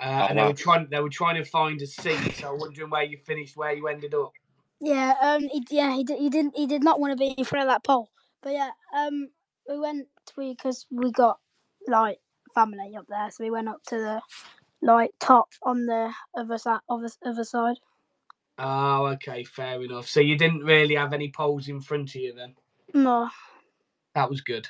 uh, 0.00 0.22
Oh, 0.22 0.26
and 0.28 0.38
they 0.38 0.44
were 0.44 0.54
trying 0.54 0.88
they 0.90 1.00
were 1.00 1.08
trying 1.10 1.36
to 1.36 1.44
find 1.44 1.80
a 1.82 1.86
seat. 1.86 2.28
So 2.34 2.52
I'm 2.52 2.58
wondering 2.60 2.90
where 2.90 3.04
you 3.04 3.18
finished, 3.18 3.56
where 3.56 3.72
you 3.72 3.88
ended 3.88 4.14
up. 4.14 4.32
Yeah, 4.80 5.14
um, 5.22 5.42
he, 5.50 5.64
yeah, 5.70 5.94
he, 5.94 6.04
did, 6.04 6.18
he 6.18 6.30
didn't, 6.30 6.56
he 6.56 6.66
did 6.66 6.84
not 6.84 7.00
want 7.00 7.12
to 7.12 7.16
be 7.16 7.28
in 7.38 7.44
front 7.44 7.68
of 7.68 7.72
that 7.72 7.84
pole. 7.84 8.10
But 8.42 8.52
yeah, 8.52 8.70
um, 8.96 9.28
we 9.68 9.78
went 9.78 10.08
we 10.36 10.54
because 10.54 10.86
we 10.90 11.12
got 11.12 11.38
like 11.88 12.18
family 12.54 12.94
up 12.96 13.06
there, 13.08 13.30
so 13.30 13.44
we 13.44 13.50
went 13.50 13.68
up 13.68 13.82
to 13.88 13.96
the 13.96 14.22
like 14.84 15.12
top 15.20 15.48
on 15.64 15.86
the 15.86 16.12
other 16.38 16.58
side, 16.58 16.80
other, 16.90 17.10
other 17.26 17.44
side. 17.44 17.78
Oh, 18.58 19.06
okay, 19.14 19.44
fair 19.44 19.82
enough. 19.82 20.08
So 20.08 20.20
you 20.20 20.38
didn't 20.38 20.64
really 20.64 20.96
have 20.96 21.12
any 21.14 21.30
poles 21.32 21.68
in 21.68 21.80
front 21.82 22.10
of 22.10 22.16
you 22.22 22.34
then. 22.34 22.54
No, 22.94 23.30
That 24.14 24.30
was 24.30 24.42
good. 24.42 24.68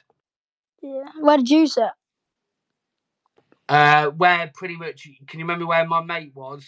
yeah. 0.82 1.04
Where 1.20 1.38
did 1.38 1.50
you 1.50 1.66
sit? 1.66 1.90
Uh, 3.68 4.08
where 4.10 4.50
pretty 4.54 4.76
much 4.76 5.08
can 5.28 5.40
you 5.40 5.44
remember 5.46 5.66
where 5.66 5.86
my 5.86 6.02
mate 6.02 6.32
was? 6.34 6.66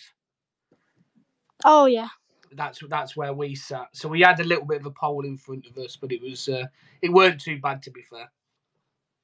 Oh 1.65 1.87
yeah, 1.87 2.09
That's 2.53 2.81
that's 2.91 3.17
where 3.17 3.35
we 3.35 3.55
sat. 3.57 3.89
So 3.95 4.09
we 4.09 4.23
had 4.23 4.41
a 4.41 4.45
little 4.45 4.67
bit 4.67 4.81
of 4.81 4.87
a 4.87 4.93
pole 4.93 5.25
in 5.27 5.39
front 5.39 5.67
of 5.67 5.79
us, 5.79 5.97
but 5.97 6.13
it 6.13 6.23
was 6.23 6.49
uh, 6.49 6.67
it 7.03 7.13
weren't 7.13 7.41
too 7.41 7.61
bad 7.61 7.83
to 7.85 7.93
be 7.93 8.03
fair. 8.03 8.31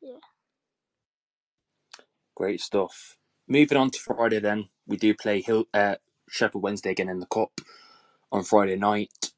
Yeah. 0.02 0.18
Great 2.36 2.60
stuff. 2.60 3.16
Moving 3.52 3.76
on 3.76 3.90
to 3.90 4.00
Friday, 4.00 4.38
then 4.38 4.70
we 4.86 4.96
do 4.96 5.12
play 5.12 5.42
Hill 5.42 5.66
uh, 5.74 5.96
Sheffield 6.26 6.62
Wednesday 6.62 6.92
again 6.92 7.10
in 7.10 7.20
the 7.20 7.26
cup 7.26 7.60
on 8.32 8.44
Friday 8.44 8.76
night. 8.76 9.32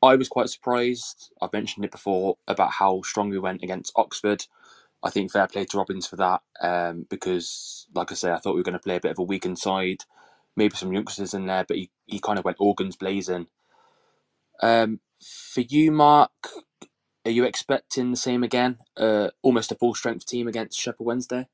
I 0.00 0.14
was 0.14 0.28
quite 0.28 0.48
surprised. 0.48 1.32
I've 1.42 1.52
mentioned 1.52 1.84
it 1.84 1.90
before 1.90 2.36
about 2.46 2.70
how 2.70 3.02
strong 3.02 3.30
we 3.30 3.38
went 3.40 3.64
against 3.64 3.90
Oxford. 3.96 4.44
I 5.02 5.10
think 5.10 5.32
fair 5.32 5.48
play 5.48 5.64
to 5.64 5.76
Robins 5.76 6.06
for 6.06 6.14
that 6.14 6.42
um, 6.60 7.06
because, 7.10 7.88
like 7.96 8.12
I 8.12 8.14
say, 8.14 8.30
I 8.30 8.38
thought 8.38 8.54
we 8.54 8.60
were 8.60 8.64
going 8.64 8.74
to 8.74 8.78
play 8.78 8.94
a 8.94 9.00
bit 9.00 9.10
of 9.10 9.18
a 9.18 9.24
weakened 9.24 9.58
side, 9.58 10.04
maybe 10.54 10.76
some 10.76 10.92
youngsters 10.92 11.34
in 11.34 11.46
there, 11.46 11.64
but 11.66 11.78
he, 11.78 11.90
he 12.06 12.20
kind 12.20 12.38
of 12.38 12.44
went 12.44 12.58
organs 12.60 12.94
blazing. 12.94 13.48
Um, 14.62 15.00
for 15.20 15.62
you, 15.62 15.90
Mark, 15.90 16.30
are 17.24 17.32
you 17.32 17.42
expecting 17.42 18.12
the 18.12 18.16
same 18.16 18.44
again? 18.44 18.78
Uh, 18.96 19.30
almost 19.42 19.72
a 19.72 19.74
full 19.74 19.96
strength 19.96 20.26
team 20.26 20.46
against 20.46 20.78
Sheffield 20.78 21.08
Wednesday? 21.08 21.48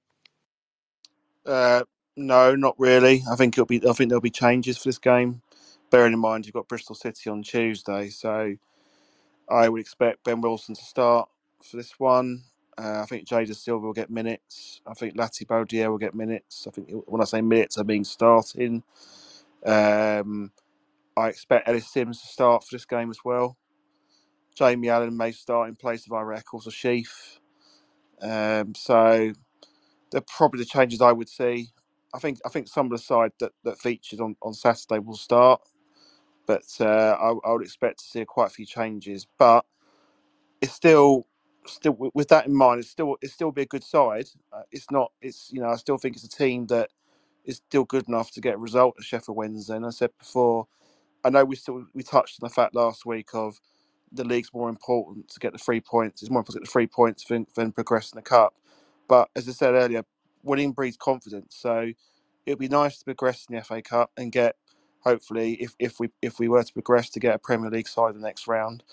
Uh, 1.46 1.84
no, 2.16 2.54
not 2.56 2.76
really. 2.78 3.24
I 3.30 3.36
think 3.36 3.54
it'll 3.54 3.66
be. 3.66 3.78
I 3.88 3.92
think 3.94 4.10
there'll 4.10 4.20
be 4.22 4.30
changes 4.30 4.78
for 4.78 4.88
this 4.88 4.98
game. 4.98 5.42
Bearing 5.90 6.14
in 6.14 6.20
mind 6.20 6.46
you've 6.46 6.54
got 6.54 6.68
Bristol 6.68 6.96
City 6.96 7.30
on 7.30 7.42
Tuesday, 7.42 8.10
so 8.10 8.54
I 9.50 9.68
would 9.70 9.80
expect 9.82 10.24
Ben 10.24 10.42
Wilson 10.42 10.76
to 10.76 10.82
start 10.84 11.30
for 11.64 11.78
this 11.78 12.00
one. 12.00 12.44
Uh, 12.78 13.00
I 13.02 13.06
think 13.06 13.28
Jay 13.28 13.44
Dasilva 13.44 13.82
will 13.82 13.94
get 13.94 14.10
minutes. 14.10 14.82
I 14.86 14.94
think 14.94 15.16
Latibeaudiere 15.16 15.90
will 15.90 15.98
get 15.98 16.14
minutes. 16.14 16.66
I 16.68 16.72
think 16.72 16.90
when 17.06 17.22
I 17.22 17.26
say 17.26 17.42
minutes, 17.42 17.78
I 17.78 17.84
mean 17.84 18.04
starting. 18.04 18.84
Um, 19.66 20.52
I 21.16 21.28
expect 21.30 21.68
Ellis 21.68 21.92
Simms 21.92 22.20
to 22.22 22.28
start 22.28 22.64
for 22.64 22.74
this 22.76 22.86
game 22.86 23.10
as 23.10 23.20
well. 23.24 23.56
Jamie 24.56 24.90
Allen 24.90 25.16
may 25.16 25.32
start 25.32 25.68
in 25.70 25.76
place 25.76 26.06
of 26.06 26.12
Ira 26.12 26.38
Eccles 26.38 26.66
or 26.68 26.72
Sheaf. 26.72 27.40
Um, 28.22 28.74
so 28.74 29.32
they're 30.12 30.22
probably 30.22 30.60
the 30.60 30.66
changes 30.66 31.00
I 31.02 31.12
would 31.12 31.28
see. 31.30 31.70
I 32.14 32.20
think 32.20 32.40
I 32.46 32.50
think 32.50 32.68
some 32.68 32.86
of 32.86 32.92
the 32.92 32.98
side 32.98 33.32
that, 33.40 33.52
that 33.64 33.78
featured 33.80 34.20
on, 34.20 34.36
on 34.42 34.54
Saturday 34.54 35.00
will 35.00 35.16
start, 35.16 35.62
but 36.46 36.64
uh, 36.80 36.84
I, 37.20 37.34
I 37.48 37.52
would 37.52 37.62
expect 37.62 38.00
to 38.00 38.06
see 38.06 38.24
quite 38.26 38.48
a 38.48 38.54
few 38.54 38.66
changes. 38.66 39.26
But 39.38 39.66
it's 40.62 40.72
still 40.74 41.26
still 41.66 41.96
with 42.14 42.28
that 42.28 42.46
in 42.46 42.54
mind, 42.56 42.80
it's 42.80 42.90
still 42.90 43.16
it's 43.22 43.34
still 43.34 43.52
be 43.52 43.62
a 43.62 43.66
good 43.66 43.84
side. 43.84 44.26
Uh, 44.52 44.62
it's 44.72 44.90
not. 44.90 45.12
It's 45.22 45.50
you 45.52 45.60
know 45.62 45.68
I 45.70 45.76
still 45.76 45.98
think 45.98 46.16
it's 46.16 46.24
a 46.24 46.30
team 46.30 46.66
that 46.68 46.90
is 47.44 47.58
still 47.68 47.84
good 47.84 48.08
enough 48.08 48.32
to 48.32 48.42
get 48.42 48.56
a 48.56 48.58
result 48.58 48.96
at 48.98 49.04
Sheffield 49.04 49.36
Wednesday. 49.38 49.76
And 49.76 49.86
I 49.86 49.90
said 49.90 50.10
before, 50.18 50.68
I 51.24 51.30
know 51.30 51.44
we 51.44 51.56
still 51.56 51.86
we 51.94 52.02
touched 52.02 52.42
on 52.42 52.48
the 52.48 52.54
fact 52.54 52.74
last 52.74 53.06
week 53.06 53.30
of 53.34 53.60
the 54.12 54.24
league's 54.24 54.52
more 54.54 54.68
important 54.68 55.28
to 55.30 55.40
get 55.40 55.52
the 55.52 55.58
three 55.58 55.80
points. 55.80 56.22
It's 56.22 56.30
more 56.30 56.40
important 56.40 56.54
to 56.54 56.60
get 56.60 56.66
the 56.68 56.72
three 56.72 56.86
points 56.86 57.24
than, 57.24 57.46
than 57.56 57.72
progressing 57.72 58.16
the 58.16 58.22
cup. 58.22 58.54
But 59.08 59.28
as 59.36 59.48
I 59.48 59.52
said 59.52 59.74
earlier, 59.74 60.04
winning 60.44 60.72
breeds 60.72 60.98
confidence. 60.98 61.56
So 61.58 61.92
it'd 62.46 62.60
be 62.60 62.68
nice 62.68 62.98
to 62.98 63.06
progress 63.06 63.46
in 63.50 63.56
the 63.56 63.64
FA 63.64 63.82
Cup 63.82 64.12
and 64.18 64.32
get 64.32 64.56
hopefully 65.00 65.54
if, 65.54 65.74
if 65.80 66.00
we 66.00 66.10
if 66.22 66.38
we 66.40 66.48
were 66.48 66.64
to 66.64 66.74
progress 66.74 67.10
to 67.10 67.20
get 67.20 67.36
a 67.36 67.40
Premier 67.40 67.70
League 67.70 67.88
side 67.88 68.14
in 68.14 68.20
the 68.22 68.26
next 68.26 68.48
round. 68.48 68.84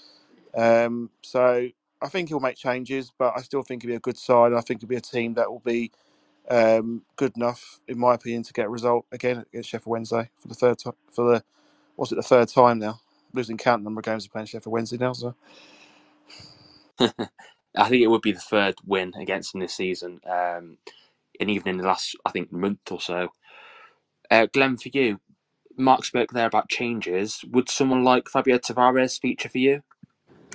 Um, 0.56 1.12
so 1.24 1.70
I 2.02 2.10
think 2.10 2.30
he'll 2.30 2.40
make 2.42 2.58
changes, 2.58 3.12
but 3.18 3.34
I 3.38 3.42
still 3.42 3.64
think 3.64 3.84
it'll 3.84 3.94
be 3.94 3.98
a 3.98 4.02
good 4.02 4.18
side. 4.18 4.54
I 4.54 4.62
think 4.62 4.80
it'll 4.80 4.90
be 4.90 4.98
a 4.98 5.02
team 5.02 5.36
that 5.36 5.52
will 5.52 5.60
be 5.62 5.92
um, 6.50 7.04
good 7.18 7.36
enough, 7.38 7.80
in 7.88 8.00
my 8.00 8.16
opinion, 8.16 8.44
to 8.44 8.54
get 8.54 8.68
a 8.68 8.70
result 8.70 9.06
again 9.12 9.46
against 9.54 9.70
Sheffield 9.70 9.92
Wednesday 9.92 10.30
for 10.40 10.48
the 10.50 10.56
third 10.56 10.80
time. 10.80 10.94
For 11.12 11.26
the 11.34 11.44
what's 11.96 12.12
it 12.12 12.16
the 12.18 12.24
third 12.24 12.50
time 12.50 12.80
now? 12.80 13.00
Losing 13.34 13.58
count 13.58 13.84
number 13.84 14.00
of 14.00 14.06
games 14.06 14.26
of 14.26 14.32
playing 14.32 14.48
Sheffield 14.48 14.74
Wednesday 14.74 14.98
now. 14.98 15.14
So 15.14 15.36
I 17.78 17.90
think 17.90 18.04
it 18.04 18.08
would 18.10 18.22
be 18.22 18.34
the 18.34 18.40
third 18.40 18.76
win 18.86 19.14
against 19.18 19.54
them 19.54 19.62
this 19.62 19.76
season, 19.76 20.22
um, 20.30 20.78
and 21.42 21.50
even 21.50 21.68
in 21.68 21.78
the 21.78 21.84
last, 21.84 22.16
I 22.26 22.32
think, 22.32 22.54
month 22.54 22.92
or 22.92 23.02
so. 23.02 23.30
Uh, 24.30 24.48
Glenn, 24.54 24.78
for 24.78 24.90
you, 24.94 25.20
Mark 25.78 26.06
spoke 26.06 26.32
there 26.32 26.46
about 26.46 26.70
changes. 26.70 27.44
Would 27.50 27.70
someone 27.70 28.04
like 28.04 28.30
Fabio 28.30 28.60
Tavares 28.60 29.20
feature 29.20 29.50
for 29.50 29.58
you? 29.58 29.82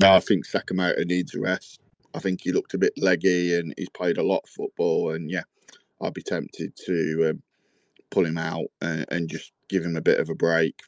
No, 0.01 0.13
I 0.13 0.21
think 0.21 0.47
Sakamoto 0.47 1.05
needs 1.05 1.35
a 1.35 1.41
rest. 1.41 1.81
I 2.15 2.21
think 2.21 2.41
he 2.43 2.53
looked 2.53 2.75
a 2.75 2.79
bit 2.79 2.93
leggy 2.97 3.59
and 3.59 3.75
he's 3.77 3.89
played 3.91 4.17
a 4.17 4.23
lot 4.23 4.43
of 4.45 4.51
football. 4.51 5.11
And 5.11 5.31
yeah, 5.31 5.43
I'd 6.01 6.15
be 6.15 6.23
tempted 6.23 6.75
to 6.87 7.31
um, 7.31 7.43
pull 8.11 8.25
him 8.25 8.39
out 8.39 8.67
and, 8.81 9.05
and, 9.11 9.29
just 9.29 9.53
give 9.69 9.85
him 9.85 9.97
a 9.97 10.03
bit 10.03 10.21
of 10.21 10.31
a 10.31 10.35
break. 10.35 10.81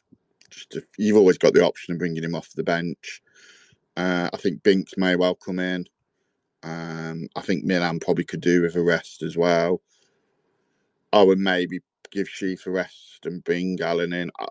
Just 0.49 0.71
to, 0.71 0.83
you've 0.97 1.17
always 1.17 1.37
got 1.37 1.53
the 1.53 1.65
option 1.65 1.93
of 1.93 1.99
bringing 1.99 2.23
him 2.23 2.35
off 2.35 2.49
the 2.55 2.63
bench. 2.63 3.21
Uh, 3.97 4.29
I 4.33 4.37
think 4.37 4.63
Binks 4.63 4.93
may 4.97 5.15
well 5.15 5.35
come 5.35 5.59
in. 5.59 5.85
Um, 6.63 7.27
I 7.35 7.41
think 7.41 7.63
Milan 7.63 7.99
probably 7.99 8.23
could 8.23 8.41
do 8.41 8.61
with 8.61 8.75
a 8.75 8.81
rest 8.81 9.21
as 9.21 9.37
well. 9.37 9.81
I 11.13 11.23
would 11.23 11.39
maybe 11.39 11.79
give 12.11 12.29
Sheaf 12.29 12.65
a 12.67 12.71
rest 12.71 13.25
and 13.25 13.43
bring 13.43 13.79
Allen 13.81 14.13
in. 14.13 14.31
I, 14.39 14.47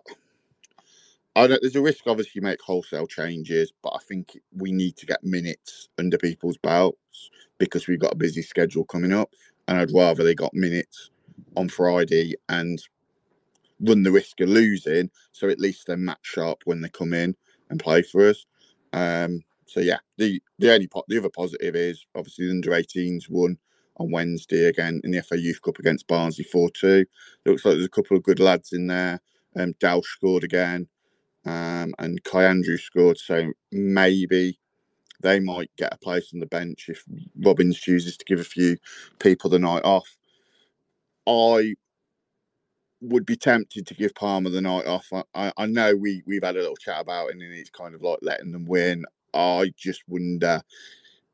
I 1.35 1.47
don't, 1.47 1.61
there's 1.61 1.75
a 1.75 1.81
risk, 1.81 2.05
obviously, 2.07 2.33
you 2.35 2.41
make 2.41 2.61
wholesale 2.61 3.07
changes, 3.07 3.71
but 3.83 3.93
I 3.95 3.99
think 4.07 4.37
we 4.55 4.71
need 4.71 4.97
to 4.97 5.05
get 5.05 5.23
minutes 5.23 5.87
under 5.97 6.17
people's 6.17 6.57
belts 6.57 7.29
because 7.59 7.87
we've 7.87 7.99
got 7.99 8.13
a 8.13 8.17
busy 8.17 8.41
schedule 8.41 8.85
coming 8.85 9.13
up. 9.13 9.31
And 9.67 9.77
I'd 9.77 9.93
rather 9.93 10.23
they 10.23 10.35
got 10.35 10.53
minutes 10.53 11.11
on 11.55 11.69
Friday 11.69 12.35
and 12.49 12.81
run 13.81 14.03
the 14.03 14.11
risk 14.11 14.41
of 14.41 14.49
losing, 14.49 15.09
so 15.31 15.49
at 15.49 15.59
least 15.59 15.87
they're 15.87 15.97
match 15.97 16.19
sharp 16.23 16.59
when 16.65 16.81
they 16.81 16.89
come 16.89 17.13
in 17.13 17.35
and 17.69 17.79
play 17.79 18.01
for 18.01 18.29
us. 18.29 18.45
Um, 18.93 19.41
so 19.65 19.79
yeah, 19.79 19.99
the 20.17 20.41
the 20.57 20.73
only 20.73 20.87
po- 20.87 21.05
the 21.07 21.19
other 21.19 21.29
positive 21.29 21.75
is 21.75 22.05
obviously 22.15 22.45
the 22.47 22.51
under 22.51 22.71
18s 22.71 23.29
won 23.29 23.57
on 23.99 24.11
Wednesday 24.11 24.65
again 24.65 25.01
in 25.03 25.11
the 25.11 25.21
FA 25.21 25.39
Youth 25.39 25.61
Cup 25.61 25.79
against 25.79 26.07
Barnsley 26.07 26.45
4 26.45 26.69
2. 26.71 27.05
Looks 27.45 27.65
like 27.65 27.75
there's 27.75 27.85
a 27.85 27.89
couple 27.89 28.17
of 28.17 28.23
good 28.23 28.39
lads 28.39 28.73
in 28.73 28.87
there. 28.87 29.19
Um, 29.57 29.73
Dow 29.79 30.01
scored 30.01 30.43
again, 30.43 30.87
um, 31.45 31.93
and 31.99 32.23
Kai 32.23 32.45
Andrew 32.45 32.77
scored. 32.77 33.17
So 33.17 33.51
maybe 33.71 34.59
they 35.21 35.39
might 35.39 35.71
get 35.77 35.93
a 35.93 35.97
place 35.97 36.31
on 36.33 36.39
the 36.39 36.45
bench 36.45 36.85
if 36.89 37.03
Robins 37.43 37.79
chooses 37.79 38.17
to 38.17 38.25
give 38.25 38.39
a 38.39 38.43
few 38.43 38.77
people 39.19 39.49
the 39.49 39.59
night 39.59 39.83
off. 39.83 40.15
I 41.27 41.75
would 43.01 43.25
be 43.25 43.35
tempted 43.35 43.87
to 43.87 43.93
give 43.93 44.15
Palmer 44.15 44.49
the 44.49 44.61
night 44.61 44.85
off. 44.85 45.07
I, 45.33 45.51
I 45.57 45.65
know 45.65 45.95
we 45.95 46.23
we've 46.25 46.43
had 46.43 46.55
a 46.55 46.59
little 46.59 46.75
chat 46.75 47.01
about 47.01 47.29
it, 47.29 47.33
and 47.33 47.41
it's 47.43 47.69
kind 47.69 47.95
of 47.95 48.01
like 48.01 48.19
letting 48.21 48.51
them 48.51 48.65
win. 48.65 49.05
I 49.33 49.71
just 49.77 50.03
wonder, 50.07 50.61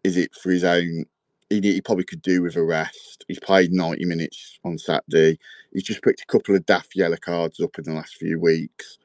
is 0.03 0.18
it 0.18 0.34
for 0.36 0.51
his 0.51 0.63
own? 0.63 1.05
He, 1.49 1.61
he 1.61 1.81
probably 1.81 2.05
could 2.05 2.21
do 2.23 2.41
with 2.43 2.55
a 2.57 2.63
rest. 2.63 3.25
He's 3.27 3.39
played 3.39 3.71
ninety 3.73 4.05
minutes 4.05 4.59
on 4.65 4.77
Saturday. 4.77 5.39
He's 5.73 5.83
just 5.83 6.03
picked 6.03 6.21
a 6.21 6.25
couple 6.27 6.55
of 6.55 6.65
daft 6.65 6.95
yellow 6.95 7.17
cards 7.17 7.59
up 7.61 7.77
in 7.77 7.85
the 7.85 7.93
last 7.93 8.15
few 8.17 8.39
weeks, 8.39 8.97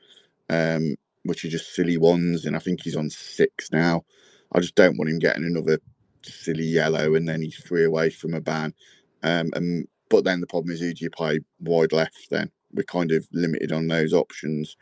um, 0.51 0.97
which 1.25 1.45
are 1.45 1.51
just 1.51 1.75
silly 1.75 1.99
ones, 1.99 2.47
and 2.47 2.57
I 2.57 2.61
think 2.61 2.83
he's 2.83 2.97
on 2.97 3.11
six 3.11 3.73
now. 3.73 4.05
I 4.53 4.61
just 4.61 4.75
don't 4.77 4.99
want 4.99 5.11
him 5.11 5.19
getting 5.21 5.45
another 5.45 5.81
silly 6.25 6.65
yellow, 6.67 7.15
and 7.15 7.29
then 7.29 7.43
he's 7.43 7.59
three 7.59 7.85
away 7.85 8.11
from 8.11 8.35
a 8.35 8.41
ban. 8.41 8.75
Um, 9.23 9.51
and 9.55 9.89
but 10.11 10.25
then 10.25 10.41
the 10.41 10.47
problem 10.47 10.73
is, 10.73 10.81
who 10.81 10.95
do 10.95 11.05
you 11.05 11.11
play 11.11 11.41
wide 11.61 11.93
left? 11.93 12.29
Then 12.31 12.51
we're 12.73 12.85
kind 12.85 13.13
of 13.13 13.29
limited 13.33 13.73
on 13.73 13.89
those 13.89 14.13
options. 14.15 14.77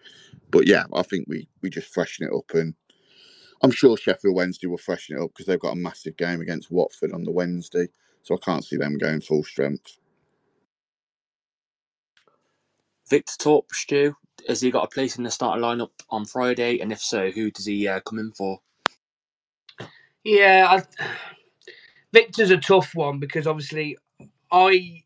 But 0.51 0.67
yeah, 0.67 0.85
I 0.95 1.03
think 1.03 1.27
we 1.29 1.49
we 1.63 1.71
just 1.71 1.93
freshen 1.93 2.27
it 2.27 2.35
up, 2.37 2.51
and 2.55 2.75
I'm 3.63 3.71
sure 3.71 3.97
Sheffield 3.97 4.37
Wednesday 4.37 4.67
will 4.69 4.79
freshen 4.79 5.17
it 5.17 5.23
up 5.23 5.31
because 5.31 5.47
they've 5.47 5.59
got 5.61 5.73
a 5.73 5.77
massive 5.77 6.17
game 6.17 6.41
against 6.41 6.71
Watford 6.71 7.13
on 7.13 7.25
the 7.25 7.33
Wednesday, 7.33 7.89
so 8.23 8.35
I 8.35 8.39
can't 8.39 8.65
see 8.65 8.77
them 8.77 8.99
going 8.99 9.21
full 9.21 9.45
strength. 9.45 9.99
Victor 13.11 13.35
Torp, 13.39 13.67
Stu, 13.73 14.15
has 14.49 14.61
he 14.61 14.71
got 14.71 14.85
a 14.85 14.89
place 14.89 15.17
in 15.17 15.25
the 15.25 15.31
starting 15.31 15.63
lineup 15.65 15.91
on 16.11 16.25
Friday? 16.25 16.81
And 16.81 16.93
if 16.93 17.01
so, 17.01 17.31
who 17.31 17.51
does 17.51 17.67
he 17.67 17.89
uh, 17.89 18.01
come 18.01 18.19
in 18.19 18.33
for? 18.33 18.61
Yeah, 20.25 20.67
I, 21.01 21.07
Victor's 22.13 22.51
a 22.51 22.59
tough 22.59 22.95
one 22.95 23.19
because 23.19 23.47
obviously 23.47 23.97
I 24.53 25.03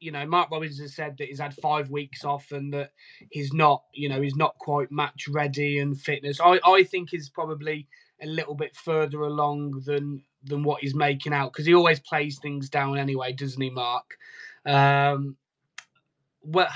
you 0.00 0.12
know, 0.12 0.26
Mark 0.26 0.50
Robins 0.50 0.78
has 0.80 0.94
said 0.94 1.16
that 1.18 1.28
he's 1.28 1.40
had 1.40 1.54
five 1.54 1.90
weeks 1.90 2.24
off 2.24 2.52
and 2.52 2.72
that 2.74 2.92
he's 3.30 3.52
not, 3.52 3.82
you 3.92 4.08
know, 4.08 4.20
he's 4.20 4.36
not 4.36 4.56
quite 4.58 4.90
match 4.90 5.28
ready 5.28 5.78
and 5.78 5.98
fitness. 5.98 6.40
I, 6.40 6.60
I 6.64 6.84
think 6.84 7.10
he's 7.10 7.28
probably 7.28 7.86
a 8.22 8.26
little 8.26 8.54
bit 8.54 8.74
further 8.76 9.22
along 9.22 9.82
than 9.86 10.22
than 10.44 10.62
what 10.62 10.80
he's 10.80 10.94
making 10.94 11.32
out 11.32 11.52
because 11.52 11.66
he 11.66 11.74
always 11.74 11.98
plays 12.00 12.38
things 12.38 12.68
down 12.68 12.98
anyway, 12.98 13.32
doesn't 13.32 13.60
he, 13.60 13.70
Mark? 13.70 14.16
Um, 14.64 15.36
well, 16.42 16.70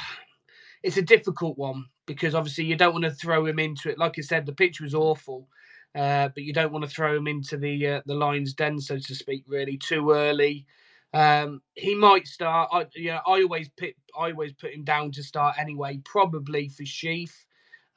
it's 0.83 0.97
a 0.97 1.03
difficult 1.03 1.57
one 1.57 1.87
because 2.07 2.35
obviously 2.35 2.65
you 2.65 2.75
don't 2.75 2.93
want 2.93 3.05
to 3.05 3.11
throw 3.13 3.47
him 3.47 3.59
into 3.59 3.91
it. 3.91 3.99
Like 3.99 4.19
I 4.19 4.23
said, 4.23 4.45
the 4.45 4.53
pitch 4.53 4.81
was 4.81 4.95
awful. 4.95 5.47
Uh, 5.95 6.29
but 6.29 6.45
you 6.45 6.53
don't 6.53 6.73
want 6.73 6.85
to 6.85 6.91
throw 6.91 7.17
him 7.17 7.27
into 7.27 7.57
the 7.57 7.87
uh, 7.87 8.01
the 8.07 8.15
lion's 8.15 8.55
den, 8.55 8.81
so 8.81 8.97
to 8.97 9.15
speak, 9.15 9.43
really 9.49 9.77
too 9.77 10.13
early. 10.13 10.65
Um, 11.13 11.63
he 11.75 11.95
might 11.95 12.27
start. 12.27 12.69
I, 12.73 12.87
you 12.95 13.09
know, 13.09 13.21
I 13.27 13.43
always 13.43 13.69
put 13.69 13.95
I 14.19 14.31
always 14.31 14.53
put 14.53 14.73
him 14.73 14.85
down 14.85 15.11
to 15.13 15.23
start 15.23 15.57
anyway. 15.59 16.01
Probably 16.05 16.69
for 16.69 16.85
Sheaf, 16.85 17.47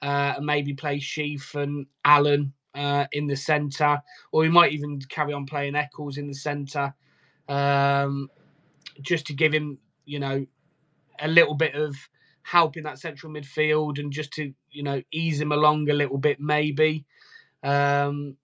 uh, 0.02 0.34
and 0.38 0.46
maybe 0.46 0.74
play 0.74 1.00
Sheaf 1.00 1.56
and 1.56 1.86
Allen 2.06 2.54
uh, 2.74 3.06
in 3.12 3.28
the 3.28 3.36
centre, 3.36 4.02
or 4.32 4.44
he 4.44 4.50
might 4.50 4.72
even 4.72 5.00
carry 5.10 5.34
on 5.34 5.46
playing 5.46 5.76
Eccles 5.76 6.18
in 6.18 6.28
the 6.28 6.34
centre, 6.34 6.94
um, 7.48 8.30
just 9.02 9.28
to 9.28 9.34
give 9.34 9.54
him, 9.54 9.78
you 10.06 10.20
know, 10.20 10.46
a 11.20 11.28
little 11.28 11.56
bit 11.56 11.76
of 11.76 11.96
help 12.44 12.78
in 12.78 12.84
that 12.84 13.00
central 13.00 13.32
midfield 13.32 14.00
and 14.00 14.12
just 14.12 14.32
to 14.34 14.54
you 14.70 14.84
know 14.84 15.02
ease 15.12 15.40
him 15.40 15.52
along 15.52 15.90
a 15.90 15.94
little 15.94 16.18
bit 16.18 16.40
maybe. 16.40 17.06
Um, 17.64 18.36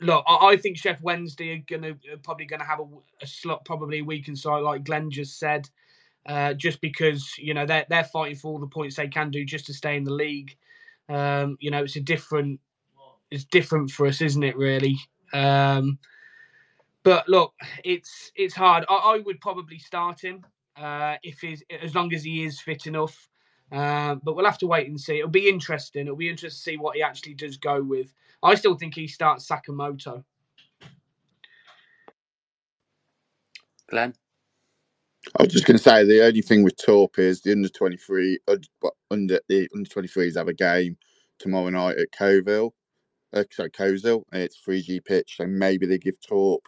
look, 0.00 0.24
I, 0.26 0.48
I 0.48 0.56
think 0.56 0.76
Sheff 0.76 1.00
Wednesday 1.02 1.54
are 1.54 1.64
gonna 1.66 1.96
are 2.12 2.18
probably 2.22 2.46
gonna 2.46 2.64
have 2.64 2.80
a, 2.80 2.86
a, 3.22 3.26
slot, 3.26 3.64
probably 3.64 3.98
a 3.98 4.04
weak 4.04 4.28
inside, 4.28 4.60
like 4.60 4.84
Glenn 4.84 5.10
just 5.10 5.38
said, 5.38 5.68
uh, 6.26 6.54
just 6.54 6.80
because 6.80 7.36
you 7.38 7.54
know 7.54 7.66
they're 7.66 7.86
they're 7.88 8.04
fighting 8.04 8.36
for 8.36 8.52
all 8.52 8.58
the 8.58 8.66
points 8.66 8.96
they 8.96 9.08
can 9.08 9.30
do 9.30 9.44
just 9.44 9.66
to 9.66 9.74
stay 9.74 9.96
in 9.96 10.04
the 10.04 10.12
league. 10.12 10.56
Um, 11.08 11.56
you 11.60 11.70
know, 11.70 11.84
it's 11.84 11.96
a 11.96 12.00
different, 12.00 12.60
it's 13.30 13.44
different 13.44 13.90
for 13.90 14.06
us, 14.06 14.20
isn't 14.20 14.42
it? 14.42 14.56
Really. 14.56 14.98
Um, 15.32 15.98
but 17.02 17.28
look, 17.28 17.54
it's 17.84 18.32
it's 18.34 18.54
hard. 18.54 18.84
I, 18.88 18.94
I 18.94 19.18
would 19.24 19.40
probably 19.40 19.78
start 19.78 20.20
him 20.20 20.44
uh, 20.76 21.16
if 21.22 21.40
he's 21.40 21.62
as 21.82 21.94
long 21.94 22.12
as 22.12 22.24
he 22.24 22.44
is 22.44 22.60
fit 22.60 22.86
enough. 22.86 23.28
Uh, 23.72 24.14
but 24.22 24.36
we'll 24.36 24.44
have 24.44 24.58
to 24.58 24.66
wait 24.66 24.88
and 24.88 25.00
see. 25.00 25.18
It'll 25.18 25.28
be 25.28 25.48
interesting. 25.48 26.02
It'll 26.02 26.16
be 26.16 26.28
interesting 26.28 26.50
to 26.50 26.62
see 26.62 26.76
what 26.76 26.96
he 26.96 27.02
actually 27.02 27.34
does 27.34 27.56
go 27.56 27.82
with. 27.82 28.12
I 28.46 28.54
still 28.54 28.76
think 28.76 28.94
he 28.94 29.08
starts 29.08 29.48
Sakamoto. 29.48 30.22
Glenn? 33.90 34.14
I 35.38 35.42
was 35.42 35.52
just 35.52 35.66
going 35.66 35.76
to 35.76 35.82
say 35.82 36.04
the 36.04 36.24
only 36.24 36.42
thing 36.42 36.62
with 36.62 36.76
Torp 36.76 37.18
is 37.18 37.42
the 37.42 37.52
under 37.52 37.68
23 37.68 38.38
under 39.10 39.40
the 39.48 39.68
under 39.74 39.90
23s 39.90 40.36
have 40.36 40.48
a 40.48 40.54
game 40.54 40.96
tomorrow 41.38 41.68
night 41.70 41.98
at 41.98 42.12
Coville. 42.12 42.70
Uh, 43.32 43.42
sorry, 43.50 43.70
Cozil. 43.70 44.22
It's 44.32 44.60
3G 44.66 45.04
pitch, 45.04 45.34
so 45.36 45.46
maybe 45.46 45.86
they 45.86 45.98
give 45.98 46.20
Torp 46.20 46.62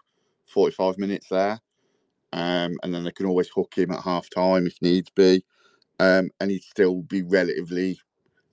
45 0.46 0.98
minutes 0.98 1.28
there, 1.28 1.60
um, 2.32 2.76
and 2.82 2.92
then 2.92 3.04
they 3.04 3.12
can 3.12 3.26
always 3.26 3.48
hook 3.48 3.74
him 3.76 3.92
at 3.92 4.02
half 4.02 4.28
time 4.28 4.66
if 4.66 4.82
needs 4.82 5.10
be 5.10 5.44
um, 6.00 6.30
and 6.40 6.50
he'd 6.50 6.62
still 6.62 7.02
be 7.02 7.22
relatively 7.22 7.98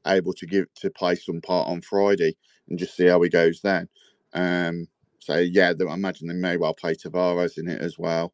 able 0.07 0.33
to 0.33 0.45
give 0.45 0.71
to 0.75 0.89
play 0.91 1.15
some 1.15 1.41
part 1.41 1.67
on 1.67 1.81
Friday 1.81 2.35
and 2.69 2.79
just 2.79 2.95
see 2.95 3.07
how 3.07 3.21
he 3.21 3.29
goes 3.29 3.61
then. 3.61 3.87
Um, 4.33 4.87
So 5.19 5.37
yeah, 5.37 5.73
I 5.79 5.93
imagine 5.93 6.27
they 6.27 6.35
may 6.35 6.57
well 6.57 6.73
play 6.73 6.93
Tavares 6.93 7.57
in 7.57 7.67
it 7.67 7.81
as 7.81 7.97
well. 7.97 8.33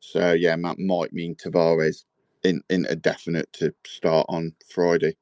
So 0.00 0.32
yeah, 0.32 0.54
that 0.56 0.78
might 0.78 1.12
mean 1.12 1.34
Tavares 1.34 2.04
in 2.42 2.62
in 2.68 2.86
a 2.88 2.96
definite 2.96 3.52
to 3.54 3.72
start 3.86 4.26
on 4.28 4.54
Friday. 4.68 5.16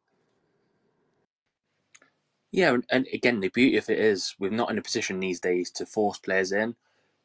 Yeah, 2.51 2.77
and 2.91 3.07
again, 3.13 3.41
the 3.41 3.49
beauty 3.49 3.77
of 3.79 3.91
it 3.91 3.99
is 3.99 4.35
we're 4.39 4.51
not 4.51 4.71
in 4.71 4.79
a 4.79 4.83
position 4.83 5.19
these 5.19 5.41
days 5.41 5.71
to 5.73 5.87
force 5.87 6.19
players 6.19 6.53
in. 6.53 6.77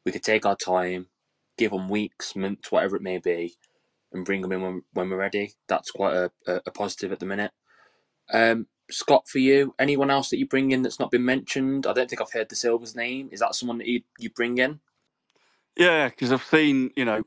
We 0.04 0.10
could 0.12 0.24
take 0.24 0.44
our 0.44 0.56
time, 0.56 1.06
give 1.56 1.70
them 1.70 1.88
weeks, 1.88 2.34
months, 2.34 2.72
whatever 2.72 2.96
it 2.96 3.02
may 3.02 3.18
be, 3.18 3.54
and 4.12 4.24
bring 4.24 4.42
them 4.42 4.50
in 4.50 4.62
when, 4.62 4.82
when 4.92 5.10
we're 5.10 5.16
ready. 5.16 5.54
That's 5.68 5.92
quite 5.92 6.14
a, 6.14 6.32
a, 6.48 6.70
positive 6.72 7.12
at 7.12 7.20
the 7.20 7.26
minute. 7.26 7.52
Um, 8.32 8.66
Scott, 8.90 9.28
for 9.28 9.38
you, 9.38 9.74
anyone 9.78 10.10
else 10.10 10.30
that 10.30 10.38
you 10.38 10.46
bring 10.46 10.70
in 10.72 10.82
that's 10.82 11.00
not 11.00 11.10
been 11.10 11.24
mentioned? 11.24 11.86
I 11.86 11.92
don't 11.92 12.08
think 12.08 12.20
I've 12.20 12.32
heard 12.32 12.48
Dasilva's 12.48 12.96
name. 12.96 13.28
Is 13.32 13.40
that 13.40 13.54
someone 13.54 13.78
that 13.78 13.86
you 13.86 14.02
you 14.18 14.30
bring 14.30 14.58
in? 14.58 14.80
Yeah, 15.76 16.08
because 16.08 16.32
I've 16.32 16.44
seen 16.44 16.90
you 16.96 17.04
know 17.04 17.22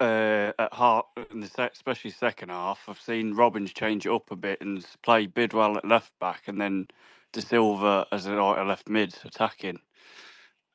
uh, 0.00 0.52
at 0.58 0.72
heart 0.72 1.06
in 1.30 1.40
the 1.40 1.70
especially 1.72 2.10
second 2.10 2.50
half, 2.50 2.84
I've 2.88 3.00
seen 3.00 3.34
Robins 3.34 3.72
change 3.72 4.06
it 4.06 4.12
up 4.12 4.30
a 4.30 4.36
bit 4.36 4.60
and 4.60 4.84
play 5.02 5.26
Bidwell 5.26 5.76
at 5.76 5.84
left 5.86 6.12
back, 6.20 6.42
and 6.46 6.60
then 6.60 6.88
Dasilva 7.32 8.06
as 8.12 8.26
a 8.26 8.36
right 8.36 8.62
left 8.66 8.88
mid 8.88 9.14
attacking. 9.24 9.80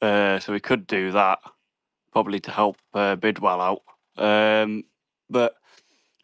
Uh, 0.01 0.39
so 0.39 0.51
we 0.51 0.59
could 0.59 0.85
do 0.87 1.11
that 1.11 1.39
probably 2.11 2.39
to 2.41 2.51
help 2.51 2.77
uh, 2.93 3.15
Bidwell 3.15 3.61
out. 3.61 3.81
Um, 4.17 4.83
but 5.29 5.55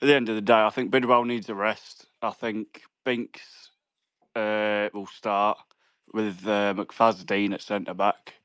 at 0.02 0.08
the 0.08 0.16
end 0.16 0.30
of 0.30 0.36
the 0.36 0.42
day, 0.42 0.54
I 0.62 0.70
think 0.70 0.92
Bidwell 0.92 1.26
needs 1.26 1.50
a 1.50 1.56
rest. 1.56 2.08
I 2.22 2.32
think 2.32 2.84
Binks 3.06 3.69
uh, 4.40 4.90
will 4.94 5.08
start 5.08 5.60
with 6.14 6.48
uh, 6.48 6.74
at 7.54 7.62
centre 7.62 7.94
back. 7.96 8.36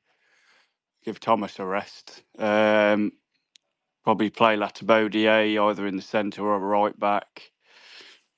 Give 1.05 1.19
Thomas 1.19 1.59
a 1.59 1.65
rest. 1.65 2.23
Um, 2.39 3.13
probably 4.03 4.29
play 4.31 4.57
Latibeaudiere 4.57 5.69
either 5.69 5.87
in 5.87 5.97
the 5.97 6.01
centre 6.01 6.43
or 6.43 6.59
right 6.59 6.99
back. 6.99 7.51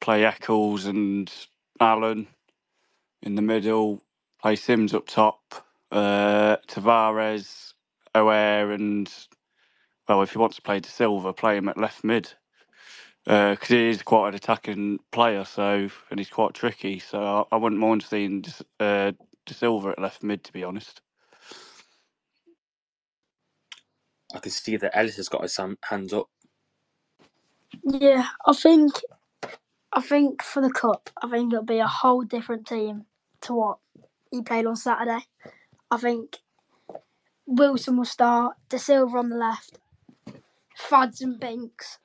Play 0.01 0.25
Eccles 0.25 0.85
and 0.85 1.31
Allen 1.79 2.27
in 3.23 3.35
the 3.35 3.41
middle. 3.43 4.03
Play 4.41 4.55
Simms 4.55 4.93
up 4.93 5.07
top. 5.07 5.65
Uh, 5.91 6.57
Tavares, 6.67 7.73
O'Hare, 8.15 8.71
and 8.71 9.11
well, 10.07 10.21
if 10.23 10.33
he 10.33 10.39
wants 10.39 10.57
to 10.57 10.61
play 10.63 10.81
Dasilva, 10.81 11.35
play 11.35 11.57
him 11.57 11.69
at 11.69 11.77
left 11.77 12.03
mid 12.03 12.33
because 13.27 13.71
uh, 13.71 13.75
he 13.75 13.89
is 13.89 14.03
quite 14.03 14.29
an 14.29 14.35
attacking 14.35 14.99
player. 15.11 15.45
So 15.45 15.89
and 16.11 16.19
he's 16.19 16.29
quite 16.31 16.55
tricky. 16.55 16.99
So 16.99 17.21
I, 17.51 17.55
I 17.55 17.57
wouldn't 17.59 17.81
mind 17.81 18.03
seeing 18.03 18.45
uh, 18.79 19.13
Dasilva 19.47 19.93
at 19.93 19.99
left 19.99 20.23
mid, 20.23 20.43
to 20.45 20.53
be 20.53 20.63
honest. 20.63 21.01
I 24.35 24.39
can 24.39 24.51
see 24.51 24.77
that 24.77 24.97
Ellis 24.97 25.17
has 25.17 25.29
got 25.29 25.43
his 25.43 25.59
hands 25.89 26.13
up. 26.13 26.27
Yeah, 27.83 28.27
I 28.45 28.53
think, 28.53 28.93
I 29.93 30.01
think 30.01 30.43
for 30.43 30.61
the 30.61 30.71
cup, 30.71 31.09
I 31.23 31.29
think 31.29 31.53
it'll 31.53 31.65
be 31.65 31.79
a 31.79 31.87
whole 31.87 32.23
different 32.23 32.67
team 32.67 33.05
to 33.41 33.53
what 33.53 33.77
he 34.31 34.41
played 34.41 34.65
on 34.65 34.75
Saturday. 34.75 35.21
I 35.91 35.97
think 35.97 36.37
Wilson 37.47 37.97
will 37.97 38.05
start, 38.05 38.57
Dasilva 38.69 39.15
on 39.15 39.29
the 39.29 39.37
left, 39.37 39.79
Fads 40.77 41.21
and 41.21 41.39
Binks, 41.39 41.99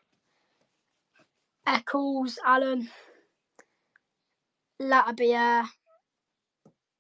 Eccles, 1.67 2.39
Allen, 2.45 2.89
Latibeaudiere. 4.81 5.63
Uh, 5.63 5.67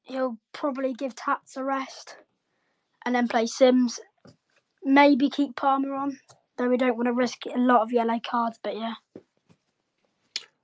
he'll 0.02 0.38
probably 0.52 0.92
give 0.94 1.14
Tats 1.14 1.56
a 1.56 1.64
rest 1.64 2.16
and 3.04 3.14
then 3.14 3.28
play 3.28 3.46
Simms. 3.46 3.98
maybe 4.84 5.28
keep 5.30 5.56
Palmer 5.56 5.94
on, 5.94 6.18
though 6.56 6.68
we 6.68 6.76
don't 6.76 6.96
want 6.96 7.06
to 7.06 7.12
risk 7.12 7.46
a 7.46 7.58
lot 7.58 7.82
of 7.82 7.92
yellow 7.92 8.20
cards. 8.20 8.58
But 8.62 8.76
yeah. 8.76 8.94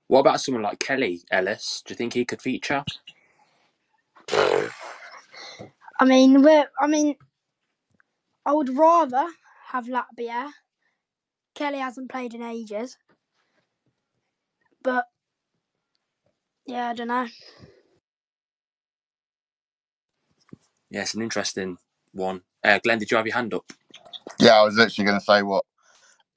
What 0.09 0.21
about 0.21 0.41
someone 0.41 0.63
like 0.63 0.79
Kelly 0.79 1.23
Ellis? 1.31 1.83
Do 1.85 1.93
you 1.93 1.97
think 1.97 2.15
he 2.15 2.25
could 2.25 2.43
feature? 2.43 2.85
I 6.01 6.05
mean, 6.05 6.43
we're. 6.43 6.67
I 6.81 6.87
mean, 6.87 7.17
I 8.47 8.53
would 8.53 8.77
rather 8.77 9.27
have 9.67 9.87
Latibeaudiere. 9.87 10.51
Kelly 11.55 11.79
hasn't 11.79 12.11
played 12.11 12.35
in 12.35 12.43
ages, 12.43 12.97
but 14.83 15.07
yeah, 16.67 16.91
I 16.91 16.95
don't 16.95 17.09
know. 17.09 17.29
Yeah, 20.91 21.03
it's 21.03 21.15
an 21.15 21.23
interesting 21.23 21.79
one. 22.13 22.43
Uh, 22.65 22.81
Glenn, 22.83 22.99
did 22.99 23.11
you 23.11 23.17
have 23.19 23.27
your 23.27 23.37
hand 23.37 23.55
up? 23.55 23.73
Yeah, 24.41 24.57
I 24.61 24.65
was 24.65 24.77
literally 24.77 25.07
going 25.07 25.21
to 25.21 25.25
say 25.25 25.43
what 25.43 25.65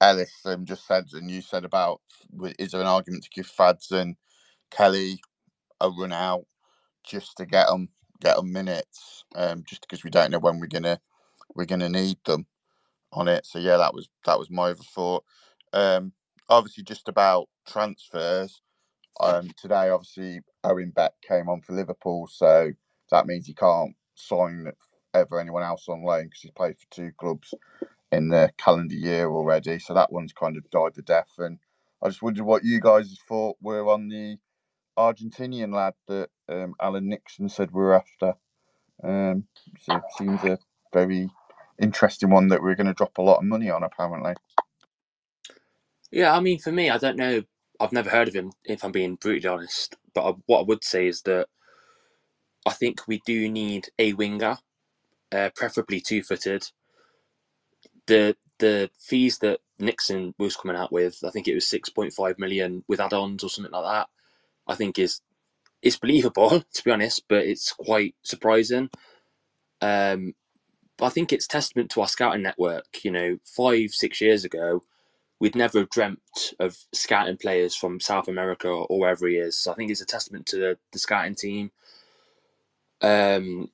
Ellis 0.00 0.32
um, 0.46 0.66
just 0.66 0.86
said, 0.86 1.06
and 1.14 1.30
you 1.30 1.42
said 1.42 1.64
about 1.64 2.00
is 2.58 2.72
there 2.72 2.82
an 2.82 2.88
argument 2.88 3.24
to 3.24 3.30
give 3.30 3.46
Fads 3.46 3.92
and 3.92 4.16
Kelly 4.70 5.20
a 5.80 5.90
run 5.90 6.12
out 6.12 6.46
just 7.04 7.36
to 7.38 7.46
get 7.46 7.68
them 7.68 7.88
get 8.20 8.36
them 8.36 8.52
minutes, 8.52 9.24
um, 9.36 9.64
just 9.66 9.82
because 9.82 10.04
we 10.04 10.10
don't 10.10 10.30
know 10.30 10.38
when 10.40 10.60
we're 10.60 10.66
gonna 10.66 11.00
we're 11.54 11.66
gonna 11.66 11.88
need 11.90 12.18
them 12.26 12.46
on 13.12 13.28
it. 13.28 13.46
So 13.46 13.58
yeah, 13.60 13.78
that 13.78 13.94
was 13.94 14.08
that 14.26 14.38
was 14.38 14.50
my 14.50 14.74
thought. 14.74 15.24
Um, 15.72 16.12
obviously, 16.50 16.84
just 16.84 17.08
about 17.08 17.48
transfers. 17.68 18.62
Um, 19.20 19.50
today, 19.60 19.90
obviously, 19.90 20.40
Owen 20.64 20.92
Beck 20.94 21.12
came 21.28 21.48
on 21.48 21.62
for 21.62 21.74
Liverpool, 21.74 22.28
so 22.30 22.72
that 23.12 23.26
means 23.26 23.46
he 23.46 23.54
can't 23.54 23.94
sign 24.16 24.72
ever 25.14 25.40
anyone 25.40 25.62
else 25.64 25.86
on 25.88 26.04
loan 26.04 26.24
because 26.24 26.42
he's 26.42 26.52
played 26.52 26.76
for 26.78 26.86
two 26.90 27.12
clubs 27.18 27.54
in 28.12 28.28
the 28.28 28.50
calendar 28.58 28.94
year 28.94 29.28
already. 29.30 29.78
So 29.78 29.94
that 29.94 30.12
one's 30.12 30.32
kind 30.32 30.56
of 30.56 30.68
died 30.70 30.94
the 30.94 31.02
death. 31.02 31.30
And 31.38 31.58
I 32.02 32.08
just 32.08 32.22
wondered 32.22 32.44
what 32.44 32.64
you 32.64 32.80
guys 32.80 33.16
thought 33.28 33.56
were 33.60 33.88
on 33.90 34.08
the 34.08 34.36
Argentinian 34.98 35.74
lad 35.74 35.94
that 36.08 36.30
um, 36.48 36.74
Alan 36.80 37.08
Nixon 37.08 37.48
said 37.48 37.70
we 37.72 37.82
are 37.82 37.94
after. 37.96 38.34
Um, 39.04 39.44
so 39.80 39.96
it 39.96 40.02
seems 40.18 40.44
a 40.44 40.58
very 40.92 41.30
interesting 41.80 42.30
one 42.30 42.48
that 42.48 42.62
we're 42.62 42.76
going 42.76 42.88
to 42.88 42.94
drop 42.94 43.18
a 43.18 43.22
lot 43.22 43.38
of 43.38 43.44
money 43.44 43.70
on, 43.70 43.82
apparently. 43.84 44.34
Yeah, 46.12 46.34
I 46.36 46.40
mean, 46.40 46.60
for 46.60 46.72
me, 46.72 46.90
I 46.90 46.98
don't 46.98 47.18
know. 47.18 47.44
I've 47.80 47.92
never 47.92 48.10
heard 48.10 48.28
of 48.28 48.34
him, 48.34 48.52
if 48.64 48.84
I'm 48.84 48.92
being 48.92 49.16
brutally 49.16 49.52
honest. 49.52 49.96
But 50.14 50.30
I, 50.30 50.34
what 50.46 50.60
I 50.60 50.64
would 50.64 50.84
say 50.84 51.08
is 51.08 51.22
that 51.24 51.48
I 52.66 52.72
think 52.72 53.06
we 53.08 53.20
do 53.26 53.48
need 53.50 53.88
a 53.98 54.12
winger, 54.14 54.58
uh, 55.32 55.50
preferably 55.56 56.00
two 56.00 56.22
footed. 56.22 56.68
The 58.06 58.36
the 58.58 58.90
fees 58.98 59.38
that 59.38 59.60
Nixon 59.78 60.34
was 60.38 60.56
coming 60.56 60.76
out 60.76 60.92
with, 60.92 61.18
I 61.24 61.30
think 61.30 61.48
it 61.48 61.54
was 61.54 61.66
six 61.68 61.88
point 61.88 62.12
five 62.12 62.38
million 62.38 62.84
with 62.88 63.00
add-ons 63.00 63.44
or 63.44 63.50
something 63.50 63.72
like 63.72 63.84
that. 63.84 64.08
I 64.68 64.74
think 64.76 64.98
is 64.98 65.20
it's 65.82 65.98
believable 65.98 66.50
to 66.74 66.84
be 66.84 66.90
honest, 66.92 67.24
but 67.28 67.44
it's 67.46 67.72
quite 67.72 68.14
surprising. 68.22 68.90
Um, 69.80 70.34
I 71.02 71.10
think 71.10 71.32
it's 71.32 71.46
testament 71.46 71.90
to 71.92 72.02
our 72.02 72.08
scouting 72.08 72.42
network. 72.42 72.86
You 73.04 73.12
know, 73.12 73.38
five 73.44 73.90
six 73.92 74.20
years 74.20 74.44
ago, 74.44 74.82
we'd 75.42 75.56
never 75.56 75.80
have 75.80 75.90
dreamt 75.90 76.20
of 76.60 76.76
scouting 76.92 77.36
players 77.36 77.74
from 77.74 77.98
South 77.98 78.28
America 78.28 78.68
or 78.68 79.00
wherever 79.00 79.26
he 79.26 79.38
is. 79.38 79.58
So 79.58 79.72
I 79.72 79.74
think 79.74 79.90
it's 79.90 80.00
a 80.00 80.06
testament 80.06 80.46
to 80.46 80.56
the, 80.56 80.78
the 80.92 81.00
scouting 81.00 81.34
team. 81.34 81.72
Um, 83.00 83.68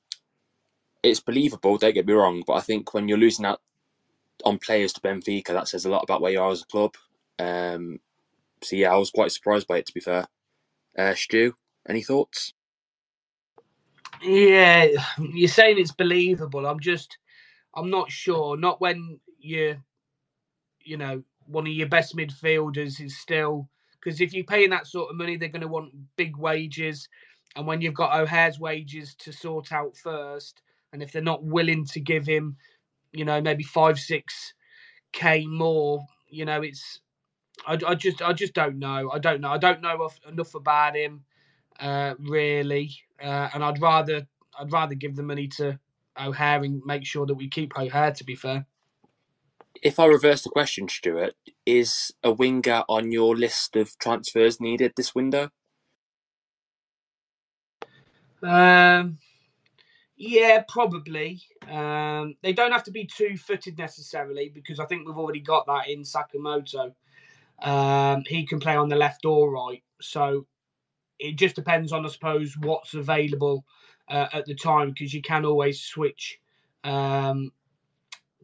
it's 1.02 1.20
believable. 1.20 1.76
Don't 1.76 1.92
get 1.92 2.06
me 2.06 2.14
wrong, 2.14 2.42
but 2.46 2.54
I 2.54 2.60
think 2.60 2.94
when 2.94 3.06
you're 3.06 3.18
losing 3.18 3.44
out 3.44 3.60
on 4.46 4.56
players 4.58 4.94
to 4.94 5.02
Benfica, 5.02 5.48
that 5.48 5.68
says 5.68 5.84
a 5.84 5.90
lot 5.90 6.02
about 6.02 6.22
where 6.22 6.32
you 6.32 6.40
are 6.40 6.50
as 6.50 6.62
a 6.62 6.66
club. 6.66 6.94
Um, 7.38 8.00
so 8.62 8.74
yeah, 8.74 8.94
I 8.94 8.96
was 8.96 9.10
quite 9.10 9.30
surprised 9.30 9.68
by 9.68 9.76
it. 9.76 9.86
To 9.88 9.92
be 9.92 10.00
fair, 10.00 10.26
uh, 10.98 11.14
Stu, 11.14 11.54
any 11.86 12.02
thoughts? 12.02 12.54
Yeah, 14.22 14.86
you're 15.18 15.48
saying 15.48 15.78
it's 15.78 15.92
believable. 15.92 16.64
I'm 16.64 16.80
just, 16.80 17.18
I'm 17.74 17.90
not 17.90 18.10
sure. 18.10 18.56
Not 18.56 18.80
when 18.80 19.20
you, 19.38 19.76
you 20.80 20.96
know, 20.96 21.22
one 21.48 21.66
of 21.66 21.72
your 21.72 21.88
best 21.88 22.16
midfielders 22.16 23.00
is 23.00 23.18
still 23.18 23.68
because 24.00 24.20
if 24.20 24.32
you're 24.32 24.44
paying 24.44 24.70
that 24.70 24.86
sort 24.86 25.10
of 25.10 25.16
money, 25.16 25.36
they're 25.36 25.48
going 25.48 25.62
to 25.62 25.68
want 25.68 25.92
big 26.16 26.36
wages. 26.36 27.08
And 27.56 27.66
when 27.66 27.80
you've 27.80 27.94
got 27.94 28.18
O'Hare's 28.18 28.60
wages 28.60 29.14
to 29.20 29.32
sort 29.32 29.72
out 29.72 29.96
first, 29.96 30.62
and 30.92 31.02
if 31.02 31.12
they're 31.12 31.22
not 31.22 31.42
willing 31.42 31.84
to 31.86 32.00
give 32.00 32.26
him, 32.26 32.56
you 33.12 33.24
know, 33.24 33.40
maybe 33.40 33.64
five, 33.64 33.98
six 33.98 34.54
k 35.12 35.46
more, 35.46 36.06
you 36.28 36.44
know, 36.44 36.62
it's 36.62 37.00
I, 37.66 37.78
I 37.86 37.94
just 37.94 38.22
I 38.22 38.32
just 38.32 38.54
don't 38.54 38.78
know. 38.78 39.10
I 39.10 39.18
don't 39.18 39.40
know. 39.40 39.50
I 39.50 39.58
don't 39.58 39.80
know 39.80 40.08
enough 40.28 40.54
about 40.54 40.96
him, 40.96 41.24
uh, 41.80 42.14
really. 42.18 42.94
Uh, 43.20 43.48
and 43.52 43.64
I'd 43.64 43.80
rather 43.82 44.26
I'd 44.58 44.72
rather 44.72 44.94
give 44.94 45.16
the 45.16 45.22
money 45.22 45.48
to 45.56 45.78
O'Hare 46.20 46.62
and 46.62 46.82
make 46.84 47.04
sure 47.04 47.26
that 47.26 47.34
we 47.34 47.48
keep 47.48 47.76
O'Hare. 47.76 48.12
To 48.12 48.24
be 48.24 48.36
fair. 48.36 48.66
If 49.82 49.98
I 50.00 50.06
reverse 50.06 50.42
the 50.42 50.50
question, 50.50 50.88
Stuart, 50.88 51.34
is 51.66 52.12
a 52.24 52.32
winger 52.32 52.84
on 52.88 53.12
your 53.12 53.36
list 53.36 53.76
of 53.76 53.98
transfers 53.98 54.60
needed 54.60 54.92
this 54.96 55.14
window? 55.14 55.50
Um, 58.42 59.12
Yeah, 60.16 60.64
probably. 60.68 61.42
Um, 61.68 62.36
they 62.42 62.54
don't 62.54 62.72
have 62.72 62.84
to 62.84 62.92
be 62.92 63.06
two 63.06 63.36
footed 63.36 63.78
necessarily 63.78 64.50
because 64.50 64.80
I 64.80 64.86
think 64.86 65.06
we've 65.06 65.18
already 65.18 65.40
got 65.40 65.66
that 65.66 65.88
in 65.88 66.02
Sakamoto. 66.02 66.94
Um, 67.62 68.24
he 68.26 68.46
can 68.46 68.60
play 68.60 68.76
on 68.76 68.90
the 68.90 68.96
left 68.96 69.26
or 69.26 69.50
right. 69.52 69.82
So 70.00 70.46
it 71.18 71.36
just 71.36 71.56
depends 71.56 71.92
on, 71.92 72.06
I 72.06 72.10
suppose, 72.10 72.56
what's 72.58 72.94
available 72.94 73.64
uh, 74.08 74.28
at 74.32 74.46
the 74.46 74.54
time 74.54 74.90
because 74.90 75.14
you 75.14 75.22
can 75.22 75.44
always 75.44 75.80
switch 75.80 76.40
um, 76.84 77.52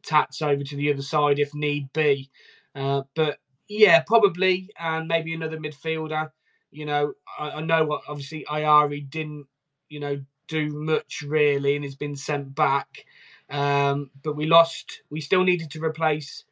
tats 0.04 0.42
over 0.42 0.62
to 0.62 0.76
the 0.76 0.92
other 0.92 1.02
side 1.02 1.38
if 1.38 1.54
need 1.54 1.92
be. 1.92 2.30
Uh, 2.74 3.02
but 3.14 3.38
yeah, 3.68 4.00
probably, 4.00 4.70
and 4.78 5.08
maybe 5.08 5.34
another 5.34 5.58
midfielder. 5.58 6.30
You 6.70 6.86
know, 6.86 7.14
I, 7.38 7.50
I 7.50 7.60
know 7.60 7.84
what 7.84 8.02
obviously 8.08 8.44
Ayari 8.50 9.08
didn't, 9.08 9.46
you 9.88 10.00
know, 10.00 10.20
do 10.48 10.68
much 10.70 11.22
really 11.26 11.76
and 11.76 11.84
has 11.84 11.94
been 11.94 12.16
sent 12.16 12.54
back. 12.54 13.06
Um, 13.50 14.10
but 14.22 14.36
we 14.36 14.46
lost, 14.46 15.02
we 15.10 15.20
still 15.20 15.44
needed 15.44 15.70
to 15.72 15.82
replace 15.82 16.44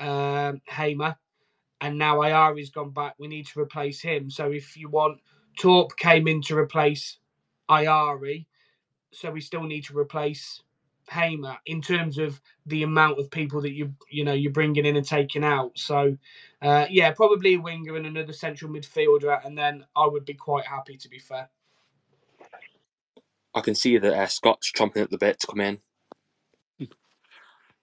um, 0.00 0.60
Hamer, 0.66 1.16
and 1.80 1.98
now 1.98 2.18
Ayari's 2.18 2.70
gone 2.70 2.90
back. 2.90 3.14
We 3.18 3.28
need 3.28 3.46
to 3.48 3.60
replace 3.60 4.00
him. 4.00 4.30
So 4.30 4.50
if 4.50 4.76
you 4.76 4.88
want, 4.88 5.20
Torp 5.58 5.96
came 5.96 6.28
in 6.28 6.42
to 6.42 6.56
replace 6.56 7.18
Ayari, 7.70 8.46
so 9.12 9.30
we 9.30 9.40
still 9.40 9.64
need 9.64 9.84
to 9.84 9.96
replace 9.96 10.62
Hamer 11.10 11.56
in 11.66 11.82
terms 11.82 12.18
of 12.18 12.40
the 12.66 12.82
amount 12.82 13.18
of 13.18 13.30
people 13.30 13.60
that 13.62 13.72
you 13.72 13.94
you 14.10 14.24
know 14.24 14.32
you're 14.34 14.52
bringing 14.52 14.86
in 14.86 14.96
and 14.96 15.06
taking 15.06 15.44
out. 15.44 15.72
So 15.78 16.16
uh, 16.62 16.86
yeah, 16.90 17.12
probably 17.12 17.54
a 17.54 17.60
winger 17.60 17.96
and 17.96 18.06
another 18.06 18.32
central 18.32 18.72
midfielder, 18.72 19.44
and 19.44 19.56
then 19.58 19.84
I 19.96 20.06
would 20.06 20.24
be 20.24 20.34
quite 20.34 20.66
happy 20.66 20.96
to 20.98 21.08
be 21.08 21.18
fair. 21.18 21.48
I 23.54 23.60
can 23.62 23.74
see 23.74 23.98
that 23.98 24.14
uh, 24.14 24.26
Scott's 24.26 24.72
chomping 24.72 25.02
at 25.02 25.10
the 25.10 25.18
bit 25.18 25.40
to 25.40 25.46
come 25.48 25.60
in. 25.60 25.80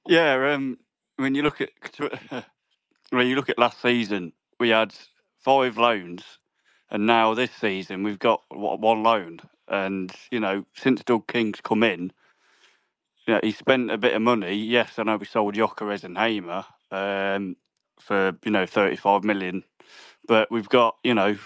Yeah, 0.08 0.54
um, 0.54 0.80
when 1.18 1.36
you 1.36 1.44
look 1.44 1.62
at 1.62 1.72
when 3.12 3.28
you 3.28 3.36
look 3.36 3.50
at 3.50 3.60
last 3.60 3.82
season, 3.82 4.34
we 4.60 4.70
had 4.70 4.94
five 5.40 5.78
loans, 5.78 6.24
and 6.92 7.06
now 7.08 7.34
this 7.34 7.52
season 7.52 8.04
we've 8.04 8.20
got 8.20 8.44
one 8.52 9.04
loan. 9.04 9.40
And 9.68 10.12
you 10.32 10.40
know, 10.40 10.66
since 10.76 11.04
Doug 11.04 11.28
King's 11.28 11.62
come 11.62 11.84
in, 11.84 12.12
know, 13.34 13.40
he 13.44 13.52
spent 13.52 13.92
a 13.92 13.98
bit 13.98 14.14
of 14.16 14.22
money. 14.22 14.56
Yes, 14.56 15.00
I 15.00 15.04
know 15.04 15.18
we 15.18 15.26
sold 15.26 15.56
Gyökeres 15.56 16.04
and 16.04 16.18
Hamer 16.18 16.66
um, 16.92 17.56
for 18.00 18.38
you 18.46 18.52
know 18.52 18.66
thirty 18.66 18.96
five 18.96 19.24
million, 19.24 19.64
but 20.28 20.52
we've 20.52 20.70
got 20.70 20.98
you 21.04 21.14
know, 21.16 21.38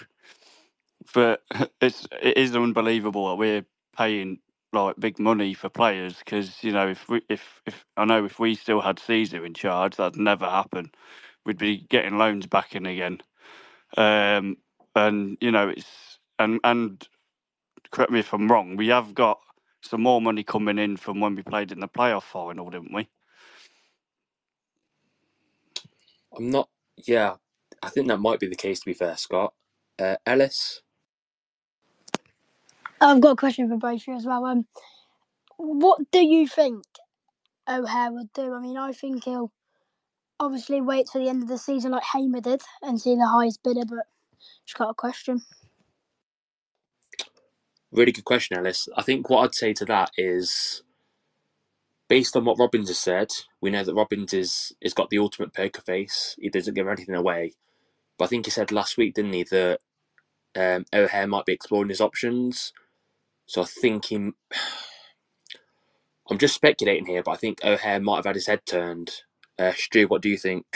for 1.06 1.38
it's 1.80 2.06
it 2.22 2.38
is 2.38 2.56
unbelievable 2.56 3.28
that 3.30 3.36
we're 3.36 3.66
paying 3.96 4.40
like 4.72 4.96
big 5.00 5.18
money 5.18 5.54
for 5.54 5.68
players 5.70 6.18
because 6.18 6.62
you 6.64 6.72
know 6.72 6.88
if 6.88 7.08
we 7.08 7.22
if 7.28 7.62
if 7.66 7.84
I 7.96 8.04
know 8.06 8.24
if 8.24 8.38
we 8.40 8.54
still 8.56 8.80
had 8.82 8.98
Caesar 9.00 9.44
in 9.46 9.54
charge, 9.54 9.96
that'd 9.96 10.20
never 10.20 10.46
happen. 10.46 10.92
We'd 11.46 11.58
be 11.58 11.78
getting 11.90 12.18
loans 12.18 12.46
back 12.46 12.76
in 12.76 12.86
again, 12.86 13.20
um, 13.96 14.58
and 14.96 15.38
you 15.40 15.52
know 15.52 15.70
it's 15.70 16.18
and 16.38 16.60
and 16.64 17.06
correct 17.92 18.12
me 18.12 18.20
if 18.20 18.34
I'm 18.34 18.50
wrong. 18.50 18.76
We 18.76 18.88
have 18.88 19.14
got 19.14 19.40
some 19.82 20.02
more 20.02 20.20
money 20.22 20.42
coming 20.44 20.78
in 20.78 20.96
from 20.96 21.20
when 21.20 21.36
we 21.36 21.42
played 21.42 21.72
in 21.72 21.80
the 21.80 21.88
playoff 21.88 22.24
final, 22.24 22.70
didn't 22.70 22.94
we? 22.94 23.08
I'm 26.36 26.50
not. 26.50 26.68
Yeah, 26.96 27.36
I 27.82 27.88
think 27.90 28.08
that 28.08 28.18
might 28.18 28.40
be 28.40 28.48
the 28.48 28.56
case. 28.56 28.80
To 28.80 28.86
be 28.86 28.94
fair, 28.94 29.16
Scott 29.16 29.54
uh, 30.00 30.16
Ellis. 30.26 30.82
I've 33.00 33.20
got 33.20 33.32
a 33.32 33.36
question 33.36 33.68
for 33.68 33.76
both 33.76 34.02
of 34.02 34.08
you 34.08 34.16
as 34.16 34.26
well. 34.26 34.44
Um, 34.46 34.66
what 35.58 36.00
do 36.12 36.24
you 36.24 36.48
think 36.48 36.84
O'Hare 37.68 38.12
would 38.12 38.32
do? 38.34 38.54
I 38.54 38.60
mean, 38.60 38.78
I 38.78 38.92
think 38.92 39.24
he'll 39.24 39.52
obviously 40.40 40.80
wait 40.80 41.06
till 41.12 41.22
the 41.22 41.28
end 41.30 41.42
of 41.42 41.48
the 41.48 41.58
season 41.58 41.92
like 41.92 42.04
Hamer 42.14 42.40
did 42.40 42.62
and 42.82 43.00
see 43.00 43.14
the 43.16 43.28
highest 43.28 43.62
bidder, 43.62 43.84
but 43.88 44.06
just 44.66 44.78
got 44.78 44.90
a 44.90 44.94
question. 44.94 45.42
Really 47.92 48.12
good 48.12 48.24
question, 48.24 48.56
Ellis. 48.58 48.88
I 48.96 49.02
think 49.02 49.30
what 49.30 49.44
I'd 49.44 49.54
say 49.54 49.72
to 49.74 49.84
that 49.86 50.10
is, 50.18 50.82
based 52.08 52.36
on 52.36 52.44
what 52.44 52.58
Robins 52.58 52.88
has 52.88 52.98
said, 52.98 53.30
we 53.60 53.70
know 53.70 53.84
that 53.84 53.94
Robins 53.94 54.34
is 54.34 54.72
is 54.80 54.94
got 54.94 55.10
the 55.10 55.18
ultimate 55.18 55.54
poker 55.54 55.82
face. 55.82 56.36
He 56.40 56.50
doesn't 56.50 56.74
give 56.74 56.88
anything 56.88 57.14
away. 57.16 57.52
But 58.18 58.26
I 58.26 58.28
think 58.28 58.46
he 58.46 58.50
said 58.52 58.72
last 58.72 58.96
week, 58.98 59.14
didn't 59.14 59.34
he, 59.34 59.44
that 59.44 59.80
um, 60.56 60.86
O'Hare 60.94 61.28
might 61.28 61.46
be 61.46 61.54
exploring 61.54 61.90
his 61.90 62.00
options. 62.02 62.72
So 63.46 63.62
I 63.62 63.66
think 63.66 64.06
he. 64.06 64.16
I'm 66.30 66.38
just 66.38 66.54
speculating 66.54 67.06
here, 67.06 67.22
but 67.22 67.32
I 67.32 67.36
think 67.36 67.60
O'Hare 67.64 68.00
might 68.00 68.16
have 68.18 68.26
had 68.26 68.36
his 68.36 68.46
head 68.48 68.60
turned. 68.66 69.10
Uh, 69.58 69.72
Stu, 69.76 70.06
what 70.08 70.22
do 70.22 70.28
you 70.30 70.38
think? 70.38 70.66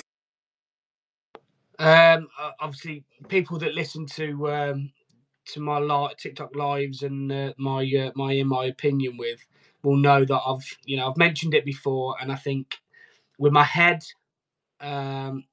Um, 1.79 2.29
obviously, 2.61 3.05
people 3.29 3.59
that 3.61 3.75
listen 3.75 4.07
to 4.17 4.53
um, 4.53 4.93
to 5.47 5.61
my 5.61 5.78
li- 5.78 6.14
TikTok 6.18 6.55
lives 6.57 7.03
and 7.03 7.30
uh, 7.32 7.53
my 7.59 7.84
uh, 7.99 8.12
my 8.16 8.32
in 8.32 8.49
my 8.49 8.66
opinion 8.66 9.16
with 9.18 9.40
will 9.82 9.97
know 9.97 10.24
that 10.24 10.40
I've 10.47 10.78
you 10.84 10.97
know 10.97 11.11
I've 11.11 11.16
mentioned 11.18 11.55
it 11.55 11.64
before, 11.64 12.16
and 12.20 12.32
I 12.32 12.36
think 12.36 12.76
with 13.38 13.53
my 13.53 13.64
head, 13.64 14.05
um, 14.80 15.45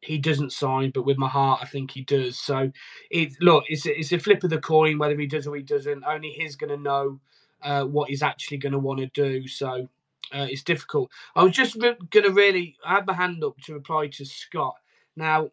he 0.00 0.18
doesn't 0.18 0.52
sign, 0.52 0.92
but 0.94 1.04
with 1.06 1.18
my 1.18 1.28
heart, 1.28 1.60
I 1.62 1.66
think 1.66 1.92
he 1.92 2.02
does. 2.02 2.38
So 2.38 2.72
it 3.10 3.34
look, 3.40 3.64
it's 3.68 3.86
a, 3.86 3.98
it's 3.98 4.12
a 4.12 4.18
flip 4.18 4.44
of 4.44 4.50
the 4.50 4.60
coin 4.60 4.98
whether 4.98 5.18
he 5.18 5.26
does 5.26 5.46
or 5.46 5.56
he 5.56 5.62
doesn't. 5.62 6.04
Only 6.06 6.30
he's 6.30 6.56
going 6.56 6.70
to 6.76 6.82
know 6.82 7.20
uh, 7.62 7.84
what 7.84 8.10
he's 8.10 8.22
actually 8.22 8.58
going 8.58 8.72
to 8.74 8.78
want 8.78 9.00
to 9.00 9.08
do. 9.08 9.48
So 9.48 9.88
uh, 10.32 10.46
it's 10.50 10.62
difficult. 10.64 11.10
I 11.36 11.44
was 11.44 11.52
just 11.52 11.76
re- 11.76 11.96
going 12.10 12.26
to 12.26 12.32
really 12.32 12.76
I 12.84 12.94
had 12.94 13.06
my 13.06 13.14
hand 13.14 13.44
up 13.44 13.58
to 13.64 13.74
reply 13.74 14.08
to 14.08 14.24
Scott. 14.24 14.76
Now, 15.16 15.50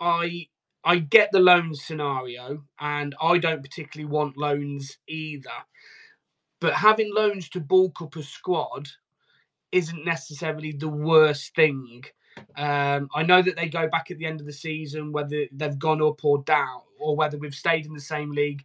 I 0.00 0.48
I 0.84 0.98
get 0.98 1.30
the 1.32 1.40
loan 1.40 1.74
scenario, 1.74 2.64
and 2.80 3.14
I 3.20 3.38
don't 3.38 3.62
particularly 3.62 4.10
want 4.10 4.36
loans 4.36 4.98
either. 5.08 5.50
But 6.60 6.74
having 6.74 7.12
loans 7.14 7.48
to 7.50 7.60
bulk 7.60 8.00
up 8.02 8.16
a 8.16 8.22
squad 8.22 8.88
isn't 9.72 10.04
necessarily 10.04 10.72
the 10.72 10.88
worst 10.88 11.54
thing. 11.54 12.04
Um, 12.56 13.08
I 13.14 13.22
know 13.22 13.42
that 13.42 13.56
they 13.56 13.68
go 13.68 13.88
back 13.88 14.10
at 14.10 14.18
the 14.18 14.26
end 14.26 14.40
of 14.40 14.46
the 14.46 14.52
season, 14.52 15.12
whether 15.12 15.46
they've 15.52 15.78
gone 15.78 16.02
up 16.02 16.24
or 16.24 16.42
down, 16.42 16.82
or 16.98 17.16
whether 17.16 17.38
we've 17.38 17.54
stayed 17.54 17.86
in 17.86 17.94
the 17.94 18.00
same 18.00 18.30
league. 18.30 18.64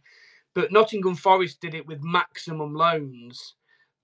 But 0.54 0.72
Nottingham 0.72 1.14
Forest 1.14 1.60
did 1.60 1.74
it 1.74 1.86
with 1.86 2.02
maximum 2.02 2.74
loans, 2.74 3.54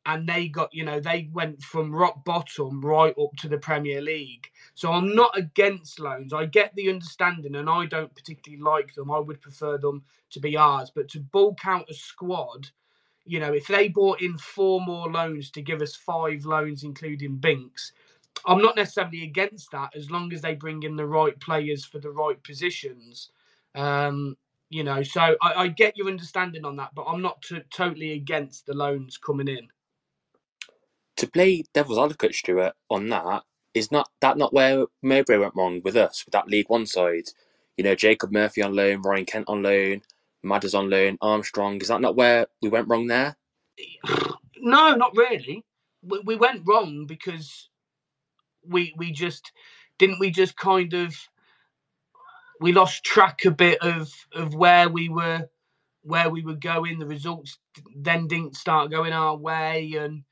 and 0.07 0.29
they 0.29 0.49
got, 0.49 0.73
you 0.73 0.85
know, 0.85 1.01
they 1.01 1.29
went 1.33 1.63
from 1.63 1.95
rock 1.95 2.25
bottom 2.25 2.81
right 2.85 3.15
up 3.19 3.35
to 3.39 3.49
the 3.49 3.59
Premier 3.59 4.01
League. 4.01 4.51
So 4.75 4.93
I'm 4.93 5.15
not 5.15 5.37
against 5.37 5.99
loans. 5.99 6.33
I 6.33 6.47
get 6.47 6.75
the 6.75 6.91
understanding, 6.91 7.57
and 7.57 7.71
I 7.71 7.87
don't 7.87 8.15
particularly 8.15 8.63
like 8.63 8.95
them. 8.95 9.11
I 9.11 9.19
would 9.19 9.41
prefer 9.41 9.79
them 9.79 10.03
to 10.31 10.41
be 10.41 10.57
ours. 10.57 10.91
But 10.95 11.09
to 11.11 11.21
bulk 11.21 11.61
out 11.65 11.89
a 11.89 11.95
squad, 11.95 12.69
you 13.25 13.41
know, 13.41 13.53
if 13.53 13.67
they 13.67 13.89
bought 13.89 14.21
in 14.21 14.37
four 14.37 14.81
more 14.81 15.11
loans 15.11 15.51
to 15.53 15.63
give 15.63 15.81
us 15.81 15.97
five 15.97 16.45
loans, 16.45 16.85
including 16.85 17.37
Binks, 17.37 17.93
I'm 18.47 18.61
not 18.61 18.77
necessarily 18.77 19.23
against 19.23 19.71
that 19.71 19.97
as 19.97 20.11
long 20.11 20.33
as 20.33 20.43
they 20.43 20.55
bring 20.55 20.83
in 20.83 20.97
the 20.97 21.07
right 21.07 21.39
players 21.41 21.85
for 21.85 21.99
the 21.99 22.11
right 22.11 22.43
positions. 22.43 23.31
Um, 23.75 24.37
you 24.69 24.85
know, 24.85 25.03
so 25.03 25.37
I, 25.41 25.55
I, 25.57 25.69
get 25.69 25.97
your 25.97 26.09
understanding 26.09 26.65
on 26.65 26.77
that, 26.77 26.95
but 26.95 27.05
I'm 27.05 27.23
not 27.23 27.43
t- 27.43 27.61
totally 27.71 28.13
against 28.13 28.67
the 28.67 28.75
loans 28.75 29.19
coming 29.19 29.49
in. 29.49 29.69
To 31.19 31.29
play 31.29 31.65
devil's 31.73 31.99
advocate, 31.99 32.35
Stuart, 32.35 32.75
on 32.91 33.09
that, 33.09 33.43
is 33.75 33.93
not 33.93 34.09
that 34.21 34.37
not 34.39 34.53
where 34.53 34.87
Mowbray 35.03 35.39
went 35.39 35.55
wrong 35.57 35.81
with 35.85 35.97
us 35.97 36.25
with 36.25 36.33
that 36.33 36.49
League 36.49 36.69
One 36.69 36.87
side? 36.87 37.25
You 37.77 37.85
know, 37.85 37.95
Jacob 37.95 38.33
Murphy 38.33 38.62
on 38.62 38.75
loan, 38.75 39.03
Ryan 39.03 39.25
Kent 39.25 39.49
on 39.49 39.62
loan, 39.62 40.03
Madders 40.43 40.75
on 40.75 40.91
loan, 40.91 41.19
Armstrong. 41.21 41.81
Is 41.81 41.89
that 41.89 42.01
not 42.01 42.17
where 42.17 42.47
we 42.62 42.69
went 42.69 42.89
wrong 42.89 43.07
there? 43.07 43.37
No, 44.67 44.95
not 44.95 45.15
really. 45.15 45.62
We, 46.03 46.21
we 46.25 46.37
went 46.37 46.62
wrong 46.67 47.05
because 47.05 47.69
we 48.67 48.95
we 48.97 49.12
just 49.12 49.53
didn't 49.99 50.21
we 50.21 50.31
just 50.31 50.57
kind 50.57 50.95
of 50.95 51.15
we 52.61 52.73
lost 52.73 53.05
track 53.05 53.45
a 53.45 53.51
bit 53.51 53.79
of 53.83 54.11
of 54.33 54.55
where 54.55 54.89
we 54.89 55.09
were 55.09 55.49
where 56.03 56.31
we 56.31 56.43
were 56.43 56.55
going. 56.55 56.99
The 56.99 57.07
results 57.07 57.59
then 57.95 58.27
didn't 58.27 58.57
start 58.57 58.91
going 58.91 59.12
our 59.12 59.37
way, 59.37 59.95
and 59.99 60.25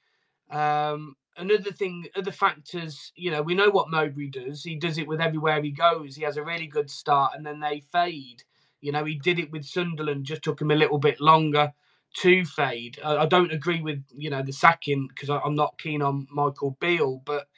um, 0.53 1.16
another 1.36 1.72
thing, 1.72 2.07
other 2.16 2.32
factors. 2.32 3.12
You 3.16 3.32
know, 3.32 3.42
we 3.42 3.55
know 3.55 3.70
what 3.70 3.90
Mowbray 3.90 4.28
does. 4.28 4.64
He 4.64 4.76
does 4.76 4.98
it 4.98 5.09
with 5.09 5.20
everywhere 5.20 5.62
he 5.62 5.72
goes. 5.72 6.16
He 6.16 6.24
has 6.24 6.38
a 6.38 6.44
really 6.44 6.68
good 6.68 6.90
start, 6.90 7.34
and 7.36 7.46
then 7.46 7.61
they 7.61 7.82
fade. 7.92 8.44
You 8.82 8.92
know, 8.92 9.05
he 9.05 9.16
did 9.16 9.40
it 9.40 9.53
with 9.53 9.64
Sunderland. 9.66 10.26
Just 10.26 10.42
took 10.42 10.61
him 10.61 10.72
a 10.72 10.76
little 10.76 10.98
bit 10.98 11.20
longer 11.20 11.72
to 12.18 12.44
fade. 12.44 12.98
I, 13.05 13.18
I 13.18 13.26
don't 13.26 13.53
agree 13.53 13.82
with 13.82 14.05
you 14.16 14.30
know 14.30 14.42
the 14.42 14.53
sacking 14.53 15.09
because 15.09 15.30
I'm 15.30 15.57
not 15.57 15.78
keen 15.78 16.03
on 16.03 16.28
Michael 16.30 16.76
Beale, 16.80 17.22
but 17.24 17.48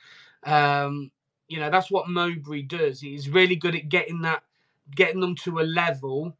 um, 0.44 1.10
you 1.48 1.60
know 1.60 1.70
that's 1.70 1.90
what 1.90 2.08
Mowbray 2.08 2.62
does. 2.62 3.00
He's 3.00 3.28
really 3.30 3.56
good 3.56 3.76
at 3.76 3.88
getting 3.90 4.22
that, 4.22 4.42
getting 4.96 5.20
them 5.20 5.36
to 5.44 5.60
a 5.60 5.62
level 5.62 6.34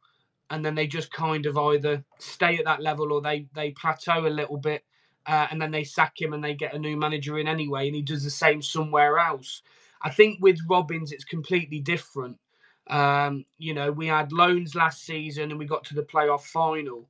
and 0.51 0.65
then 0.65 0.75
they 0.75 0.87
just 0.87 1.11
kind 1.13 1.47
of 1.47 1.57
either 1.57 2.05
stay 2.19 2.57
at 2.57 2.65
that 2.65 2.81
level 2.81 3.13
or 3.13 3.21
they 3.21 3.47
they 3.55 3.71
plateau 3.71 4.27
a 4.27 4.29
little 4.29 4.57
bit, 4.57 4.85
uh, 5.27 5.47
and 5.51 5.61
then 5.61 5.71
they 5.71 5.83
sack 5.83 6.19
him 6.19 6.33
and 6.33 6.43
they 6.43 6.53
get 6.53 6.73
a 6.73 6.79
new 6.79 6.97
manager 6.97 7.39
in 7.39 7.47
anyway, 7.47 7.87
and 7.87 7.95
he 7.95 8.01
does 8.01 8.23
the 8.23 8.29
same 8.29 8.61
somewhere 8.61 9.17
else. 9.17 9.61
I 10.01 10.09
think 10.11 10.39
with 10.41 10.59
Robins, 10.69 11.11
it's 11.11 11.23
completely 11.23 11.79
different. 11.79 12.37
Um, 12.87 13.45
you 13.57 13.73
know, 13.73 13.91
we 13.91 14.07
had 14.07 14.31
loans 14.31 14.75
last 14.75 15.03
season 15.03 15.49
and 15.49 15.57
we 15.57 15.65
got 15.65 15.83
to 15.85 15.95
the 15.95 16.03
playoff 16.03 16.41
final. 16.41 17.09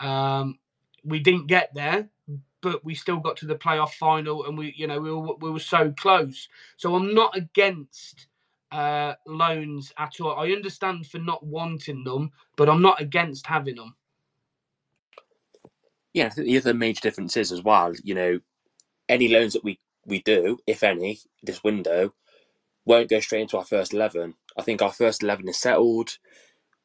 Um, 0.00 0.58
we 1.04 1.20
didn't 1.20 1.46
get 1.46 1.72
there, 1.74 2.08
but 2.60 2.84
we 2.84 2.94
still 2.94 3.18
got 3.18 3.36
to 3.38 3.46
the 3.46 3.54
playoff 3.54 3.92
final, 3.94 4.46
and 4.46 4.56
we, 4.56 4.74
you 4.76 4.86
know, 4.86 5.00
we 5.00 5.12
were, 5.12 5.34
we 5.36 5.50
were 5.50 5.60
so 5.60 5.92
close. 5.96 6.48
So 6.76 6.94
I'm 6.94 7.14
not 7.14 7.36
against 7.36 8.26
uh, 8.72 9.14
loans 9.26 9.92
at 9.98 10.20
all. 10.20 10.36
I 10.36 10.50
understand 10.50 11.06
for 11.06 11.18
not 11.18 11.44
wanting 11.46 12.04
them, 12.04 12.32
but 12.56 12.68
I'm 12.68 12.82
not 12.82 13.00
against 13.00 13.46
having 13.46 13.76
them. 13.76 13.94
Yeah, 16.14 16.26
I 16.26 16.30
think 16.30 16.48
the 16.48 16.58
other 16.58 16.74
major 16.74 17.02
difference 17.02 17.36
is 17.38 17.52
as 17.52 17.62
well, 17.62 17.94
you 18.04 18.14
know, 18.14 18.40
any 19.08 19.28
loans 19.28 19.54
that 19.54 19.64
we, 19.64 19.80
we 20.06 20.22
do, 20.22 20.58
if 20.66 20.82
any, 20.84 21.20
this 21.42 21.64
window, 21.64 22.14
won't 22.86 23.10
go 23.10 23.20
straight 23.20 23.42
into 23.42 23.58
our 23.58 23.64
first 23.66 23.94
11. 23.94 24.34
I 24.58 24.62
think 24.62 24.82
our 24.82 24.92
first 24.92 25.22
11 25.22 25.48
is 25.48 25.60
settled. 25.60 26.18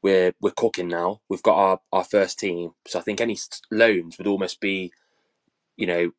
We're 0.04 0.34
we're 0.42 0.52
cooking 0.52 0.90
now. 0.90 1.22
We've 1.30 1.44
got 1.44 1.58
our, 1.58 1.80
our 1.94 2.06
first 2.06 2.40
team. 2.40 2.72
So 2.88 3.00
I 3.00 3.04
think 3.04 3.22
any 3.22 3.38
loans 3.72 4.18
would 4.18 4.28
almost 4.28 4.62
be, 4.62 4.94
you 5.78 5.88
know, 5.88 6.12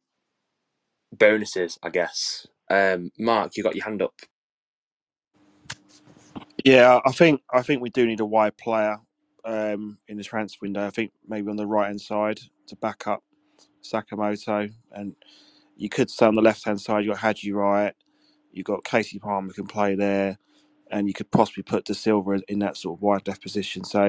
bonuses, 1.12 1.78
I 1.82 1.90
guess. 1.90 2.46
Um, 2.70 3.12
Mark, 3.18 3.56
you 3.56 3.62
got 3.64 3.76
your 3.76 3.84
hand 3.86 4.02
up. 4.02 4.14
Yeah, 6.64 7.00
I 7.06 7.12
think 7.12 7.42
I 7.52 7.62
think 7.62 7.82
we 7.82 7.90
do 7.90 8.06
need 8.06 8.20
a 8.20 8.26
wide 8.26 8.56
player 8.58 8.98
um, 9.44 9.98
in 10.08 10.16
the 10.16 10.24
transfer 10.24 10.60
window. 10.62 10.86
I 10.86 10.90
think 10.90 11.12
maybe 11.28 11.50
on 11.50 11.56
the 11.56 11.66
right 11.66 11.88
hand 11.88 12.00
side 12.00 12.40
to 12.68 12.76
back 12.76 13.06
up 13.06 13.22
Sakamoto, 13.82 14.72
and 14.92 15.16
you 15.76 15.88
could 15.88 16.10
say 16.10 16.26
on 16.26 16.34
the 16.34 16.42
left 16.42 16.64
hand 16.64 16.80
side 16.80 17.04
you 17.04 17.10
got 17.10 17.20
Haji 17.20 17.52
Wright, 17.52 17.94
you 18.52 18.62
got 18.62 18.84
Kasey 18.84 19.20
Palmer 19.20 19.52
can 19.52 19.66
play 19.66 19.94
there, 19.94 20.38
and 20.90 21.08
you 21.08 21.14
could 21.14 21.30
possibly 21.30 21.62
put 21.62 21.86
Dasilva 21.86 22.42
in 22.48 22.60
that 22.60 22.76
sort 22.76 22.98
of 22.98 23.02
wide 23.02 23.28
left 23.28 23.42
position. 23.42 23.84
So 23.84 24.02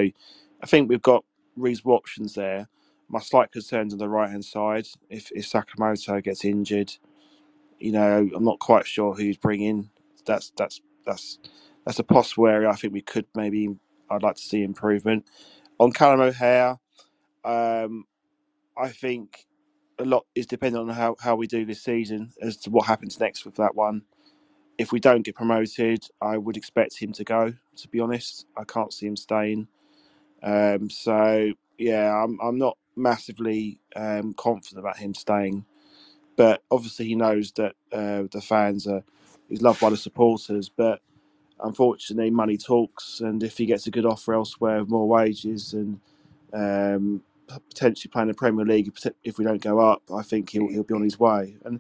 I 0.62 0.66
think 0.68 0.90
we've 0.90 1.02
got 1.02 1.26
reasonable 1.56 1.94
options 1.96 2.34
there. 2.36 2.68
My 3.10 3.20
slight 3.20 3.52
concerns 3.52 3.94
on 3.94 4.00
the 4.00 4.10
right 4.10 4.30
hand 4.30 4.46
side 4.46 4.88
if 5.10 5.32
if 5.34 5.46
Sakamoto 5.50 6.24
gets 6.24 6.46
injured, 6.46 6.94
you 7.80 7.92
know, 7.92 8.30
I'm 8.36 8.46
not 8.46 8.60
quite 8.60 8.88
sure 8.88 9.14
who's 9.14 9.38
bringing. 9.38 9.90
That's 10.26 10.52
that's 10.58 10.82
that's 11.06 11.40
that's 11.86 12.00
a 12.00 12.04
possible 12.04 12.48
area. 12.48 12.70
I 12.70 12.76
think 12.76 12.94
we 12.94 13.02
could 13.02 13.26
maybe. 13.36 13.70
I'd 14.12 14.24
like 14.24 14.38
to 14.38 14.44
see 14.44 14.64
improvement 14.64 15.26
on 15.80 15.92
Callum 15.94 16.22
O'Hare. 16.22 16.78
Um, 17.46 18.06
I 18.78 18.90
think 18.90 19.46
a 20.00 20.06
lot 20.06 20.26
is 20.36 20.46
dependent 20.48 20.90
on 20.90 20.96
how, 20.96 21.16
how 21.22 21.36
we 21.36 21.48
do 21.48 21.66
this 21.66 21.84
season 21.84 22.32
as 22.42 22.58
to 22.58 22.70
what 22.70 22.88
happens 22.88 23.20
next 23.20 23.46
with 23.46 23.56
that 23.56 23.76
one. 23.76 24.04
If 24.78 24.92
we 24.92 25.00
don't 25.00 25.24
get 25.24 25.36
promoted, 25.36 26.06
I 26.22 26.38
would 26.38 26.58
expect 26.58 27.00
him 27.00 27.14
to 27.14 27.24
go. 27.26 27.54
To 27.78 27.88
be 27.90 28.00
honest, 28.00 28.48
I 28.58 28.66
can't 28.66 28.94
see 28.94 29.08
him 29.08 29.18
staying. 29.18 29.68
Um, 30.44 30.90
so 30.90 31.52
yeah, 31.78 32.14
I'm 32.14 32.40
I'm 32.42 32.58
not 32.58 32.78
massively 32.96 33.80
um, 33.96 34.34
confident 34.36 34.80
about 34.80 34.98
him 34.98 35.14
staying, 35.16 35.66
but 36.38 36.64
obviously 36.72 37.08
he 37.08 37.16
knows 37.16 37.52
that 37.54 37.76
uh, 37.94 38.24
the 38.32 38.42
fans 38.42 38.88
are 38.88 39.04
he's 39.50 39.62
loved 39.62 39.82
by 39.82 39.92
the 39.92 39.98
supporters. 39.98 40.70
But 40.70 41.02
unfortunately, 41.64 42.32
money 42.32 42.58
talks, 42.58 43.22
and 43.22 43.44
if 43.44 43.58
he 43.58 43.66
gets 43.66 43.88
a 43.88 43.92
good 43.92 44.06
offer 44.06 44.34
elsewhere 44.34 44.86
more 44.86 45.08
wages 45.08 45.74
and 45.74 46.00
um, 46.54 47.24
potentially 47.70 48.12
playing 48.12 48.30
the 48.30 48.34
Premier 48.34 48.66
League, 48.66 48.92
if 49.24 49.38
we 49.38 49.46
don't 49.46 49.62
go 49.62 49.80
up, 49.80 50.04
I 50.14 50.24
think 50.24 50.50
he'll 50.52 50.70
he'll 50.70 50.84
be 50.84 50.96
on 50.96 51.04
his 51.04 51.20
way. 51.20 51.58
And 51.66 51.80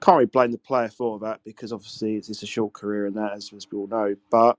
can't 0.00 0.16
really 0.16 0.26
blame 0.26 0.52
the 0.52 0.58
player 0.58 0.88
for 0.88 1.18
that 1.20 1.40
because 1.44 1.72
obviously 1.72 2.16
it's, 2.16 2.30
it's 2.30 2.42
a 2.42 2.46
short 2.46 2.72
career 2.72 3.06
and 3.06 3.16
that, 3.16 3.32
as, 3.34 3.52
as 3.54 3.66
we 3.70 3.78
all 3.78 3.86
know. 3.86 4.16
But 4.30 4.58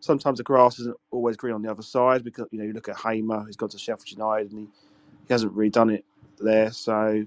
sometimes 0.00 0.38
the 0.38 0.44
grass 0.44 0.78
isn't 0.78 0.96
always 1.10 1.36
green 1.36 1.54
on 1.54 1.62
the 1.62 1.70
other 1.70 1.82
side 1.82 2.24
because 2.24 2.46
you 2.50 2.58
know 2.58 2.64
you 2.64 2.72
look 2.72 2.88
at 2.88 2.98
Hamer, 2.98 3.40
who's 3.40 3.56
gone 3.56 3.70
to 3.70 3.78
Sheffield 3.78 4.10
United 4.10 4.52
and 4.52 4.60
he, 4.60 4.66
he 5.26 5.34
hasn't 5.34 5.52
really 5.52 5.70
done 5.70 5.90
it 5.90 6.04
there. 6.38 6.70
So 6.72 7.24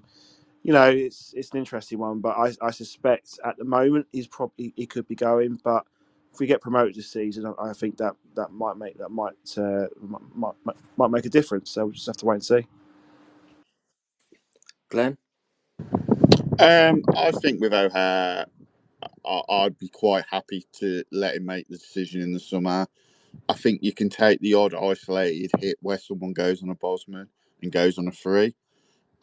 you 0.64 0.74
know 0.74 0.90
it's 0.90 1.34
it's 1.36 1.52
an 1.52 1.60
interesting 1.60 2.00
one, 2.00 2.20
but 2.20 2.38
I, 2.38 2.54
I 2.62 2.72
suspect 2.72 3.40
at 3.46 3.58
the 3.58 3.66
moment 3.66 4.08
he's 4.12 4.28
probably 4.28 4.74
he 4.76 4.86
could 4.86 5.08
be 5.08 5.16
going, 5.16 5.60
but 5.64 5.86
if 6.38 6.40
we 6.40 6.46
get 6.46 6.62
promoted 6.62 6.94
this 6.94 7.10
season, 7.10 7.48
I, 7.48 7.70
I 7.70 7.74
think 7.74 7.98
that 7.98 8.16
that 8.36 8.52
might 8.52 8.78
make 8.78 8.96
that 9.00 9.10
might, 9.10 9.34
uh, 9.58 9.88
might 10.36 10.54
might 10.64 10.76
might 10.96 11.10
make 11.10 11.26
a 11.26 11.30
difference. 11.30 11.72
So 11.72 11.82
we 11.82 11.86
will 11.86 11.94
just 11.94 12.06
have 12.06 12.18
to 12.18 12.26
wait 12.26 12.36
and 12.36 12.46
see. 12.46 12.68
Glenn, 14.90 15.18
um, 16.60 17.02
I 17.16 17.32
think 17.42 17.60
with 17.60 17.74
O'Hare, 17.74 18.46
I, 19.26 19.64
would 19.64 19.80
be 19.80 19.90
quite 19.90 20.26
happy 20.30 20.64
to 20.74 21.04
let 21.12 21.36
him 21.36 21.46
make 21.46 21.68
the 21.70 21.78
decision 21.78 22.22
in 22.22 22.34
the 22.34 22.40
summer. 22.40 22.86
I 23.50 23.54
think 23.54 23.82
you 23.82 23.92
can 23.92 24.10
take 24.10 24.40
the 24.40 24.54
odd 24.54 24.76
isolated 24.76 25.50
hit 25.60 25.78
where 25.82 25.98
someone 25.98 26.34
goes 26.34 26.62
on 26.62 26.70
a 26.70 26.76
Bosman 26.76 27.28
and 27.64 27.72
goes 27.72 27.98
on 27.98 28.08
a 28.08 28.12
free. 28.12 28.56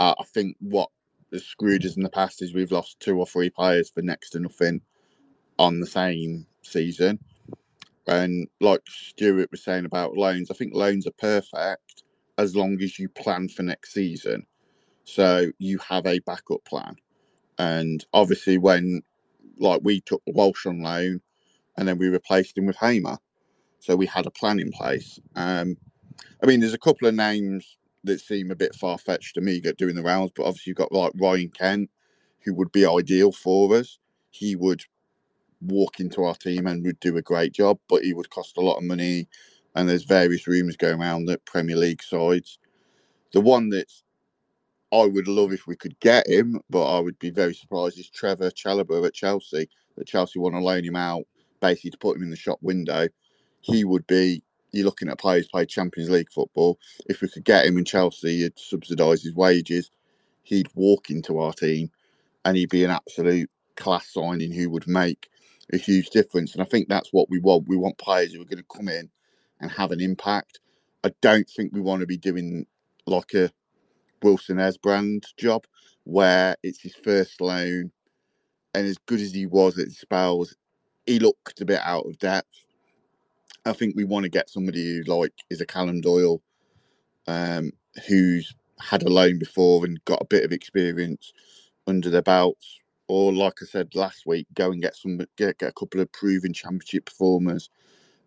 Uh, 0.00 0.14
I 0.18 0.24
think 0.24 0.56
what 0.58 0.90
has 1.32 1.44
screwed 1.44 1.86
us 1.86 1.96
in 1.96 2.02
the 2.02 2.10
past 2.10 2.42
is 2.42 2.52
we've 2.54 2.72
lost 2.72 2.98
two 2.98 3.16
or 3.16 3.26
three 3.26 3.50
players 3.50 3.88
for 3.88 4.02
next 4.02 4.30
to 4.30 4.40
nothing 4.40 4.80
on 5.60 5.78
the 5.78 5.86
same 5.86 6.46
season. 6.66 7.18
And 8.06 8.48
like 8.60 8.82
Stuart 8.86 9.50
was 9.50 9.64
saying 9.64 9.86
about 9.86 10.16
loans, 10.16 10.50
I 10.50 10.54
think 10.54 10.74
loans 10.74 11.06
are 11.06 11.12
perfect 11.12 12.02
as 12.36 12.54
long 12.54 12.80
as 12.82 12.98
you 12.98 13.08
plan 13.08 13.48
for 13.48 13.62
next 13.62 13.92
season. 13.92 14.46
So 15.04 15.50
you 15.58 15.78
have 15.78 16.06
a 16.06 16.18
backup 16.20 16.64
plan. 16.64 16.96
And 17.58 18.04
obviously, 18.12 18.58
when 18.58 19.02
like 19.58 19.80
we 19.84 20.00
took 20.00 20.22
Walsh 20.26 20.66
on 20.66 20.82
loan 20.82 21.20
and 21.76 21.86
then 21.88 21.98
we 21.98 22.08
replaced 22.08 22.58
him 22.58 22.66
with 22.66 22.76
Hamer. 22.76 23.18
So 23.80 23.96
we 23.96 24.06
had 24.06 24.26
a 24.26 24.30
plan 24.30 24.60
in 24.60 24.72
place. 24.72 25.20
Um, 25.36 25.76
I 26.42 26.46
mean, 26.46 26.60
there's 26.60 26.74
a 26.74 26.78
couple 26.78 27.06
of 27.06 27.14
names 27.14 27.76
that 28.04 28.20
seem 28.20 28.50
a 28.50 28.56
bit 28.56 28.74
far 28.74 28.98
fetched 28.98 29.34
to 29.34 29.40
me 29.40 29.60
doing 29.60 29.94
the 29.94 30.02
rounds, 30.02 30.32
but 30.34 30.44
obviously 30.44 30.70
you've 30.70 30.78
got 30.78 30.92
like 30.92 31.12
Ryan 31.16 31.50
Kent, 31.50 31.90
who 32.44 32.54
would 32.54 32.72
be 32.72 32.86
ideal 32.86 33.32
for 33.32 33.74
us. 33.76 33.98
He 34.30 34.56
would 34.56 34.84
walk 35.66 36.00
into 36.00 36.24
our 36.24 36.34
team 36.34 36.66
and 36.66 36.84
would 36.84 37.00
do 37.00 37.16
a 37.16 37.22
great 37.22 37.52
job, 37.52 37.78
but 37.88 38.02
he 38.02 38.14
would 38.14 38.30
cost 38.30 38.56
a 38.56 38.60
lot 38.60 38.76
of 38.76 38.84
money. 38.84 39.28
And 39.74 39.88
there's 39.88 40.04
various 40.04 40.46
rumours 40.46 40.76
going 40.76 41.00
around 41.00 41.26
that 41.26 41.44
Premier 41.44 41.76
League 41.76 42.02
sides. 42.02 42.58
The 43.32 43.40
one 43.40 43.70
that's 43.70 44.04
I 44.92 45.06
would 45.06 45.26
love 45.26 45.52
if 45.52 45.66
we 45.66 45.74
could 45.74 45.98
get 45.98 46.28
him, 46.28 46.60
but 46.70 46.84
I 46.86 47.00
would 47.00 47.18
be 47.18 47.30
very 47.30 47.52
surprised 47.54 47.98
is 47.98 48.08
Trevor 48.08 48.50
Chalobah 48.50 49.06
at 49.06 49.14
Chelsea. 49.14 49.68
That 49.96 50.06
Chelsea 50.06 50.38
want 50.38 50.54
to 50.54 50.60
loan 50.60 50.84
him 50.84 50.94
out, 50.94 51.24
basically 51.60 51.90
to 51.90 51.98
put 51.98 52.16
him 52.16 52.22
in 52.22 52.30
the 52.30 52.36
shop 52.36 52.58
window. 52.62 53.08
He 53.60 53.84
would 53.84 54.06
be. 54.06 54.42
You're 54.70 54.86
looking 54.86 55.08
at 55.08 55.20
players 55.20 55.46
play 55.46 55.66
Champions 55.66 56.10
League 56.10 56.32
football. 56.32 56.78
If 57.06 57.22
we 57.22 57.28
could 57.28 57.44
get 57.44 57.64
him 57.64 57.78
in 57.78 57.84
Chelsea, 57.84 58.34
you'd 58.34 58.58
subsidise 58.58 59.22
his 59.22 59.34
wages. 59.34 59.90
He'd 60.42 60.68
walk 60.74 61.10
into 61.10 61.38
our 61.38 61.52
team, 61.52 61.90
and 62.44 62.56
he'd 62.56 62.70
be 62.70 62.84
an 62.84 62.90
absolute 62.90 63.50
class 63.76 64.12
signing 64.12 64.52
who 64.52 64.70
would 64.70 64.88
make 64.88 65.28
a 65.72 65.76
huge 65.76 66.10
difference. 66.10 66.52
And 66.52 66.62
I 66.62 66.66
think 66.66 66.88
that's 66.88 67.12
what 67.12 67.30
we 67.30 67.38
want. 67.38 67.68
We 67.68 67.76
want 67.76 67.98
players 67.98 68.32
who 68.32 68.42
are 68.42 68.46
going 68.46 68.58
to 68.62 68.76
come 68.76 68.88
in 68.88 69.10
and 69.60 69.70
have 69.70 69.90
an 69.92 70.00
impact. 70.00 70.60
I 71.04 71.12
don't 71.22 71.48
think 71.48 71.72
we 71.72 71.80
want 71.80 72.00
to 72.00 72.06
be 72.06 72.16
doing 72.16 72.66
like 73.06 73.34
a 73.34 73.50
Wilson 74.22 74.56
Esbrand 74.56 75.24
job, 75.36 75.66
where 76.04 76.56
it's 76.62 76.80
his 76.80 76.94
first 76.94 77.40
loan, 77.40 77.92
and 78.74 78.86
as 78.86 78.98
good 79.06 79.20
as 79.20 79.34
he 79.34 79.46
was 79.46 79.78
at 79.78 79.90
spells, 79.90 80.56
he 81.06 81.18
looked 81.18 81.60
a 81.60 81.64
bit 81.64 81.80
out 81.84 82.06
of 82.06 82.18
depth. 82.18 82.64
I 83.66 83.72
think 83.72 83.94
we 83.96 84.04
want 84.04 84.24
to 84.24 84.30
get 84.30 84.50
somebody 84.50 84.98
who 84.98 85.02
like 85.04 85.34
is 85.50 85.60
a 85.60 85.66
Callum 85.66 86.00
Doyle, 86.00 86.42
um, 87.26 87.72
who's 88.08 88.54
had 88.80 89.02
a 89.02 89.08
loan 89.10 89.38
before 89.38 89.84
and 89.84 90.04
got 90.04 90.22
a 90.22 90.26
bit 90.26 90.44
of 90.44 90.52
experience 90.52 91.32
under 91.86 92.10
their 92.10 92.22
belts. 92.22 92.80
Or 93.08 93.32
like 93.32 93.54
I 93.62 93.66
said 93.66 93.94
last 93.94 94.26
week, 94.26 94.46
go 94.54 94.72
and 94.72 94.82
get 94.82 94.96
some 94.96 95.18
get, 95.36 95.58
get 95.58 95.68
a 95.68 95.72
couple 95.72 96.00
of 96.00 96.12
proven 96.12 96.52
championship 96.52 97.06
performers 97.06 97.70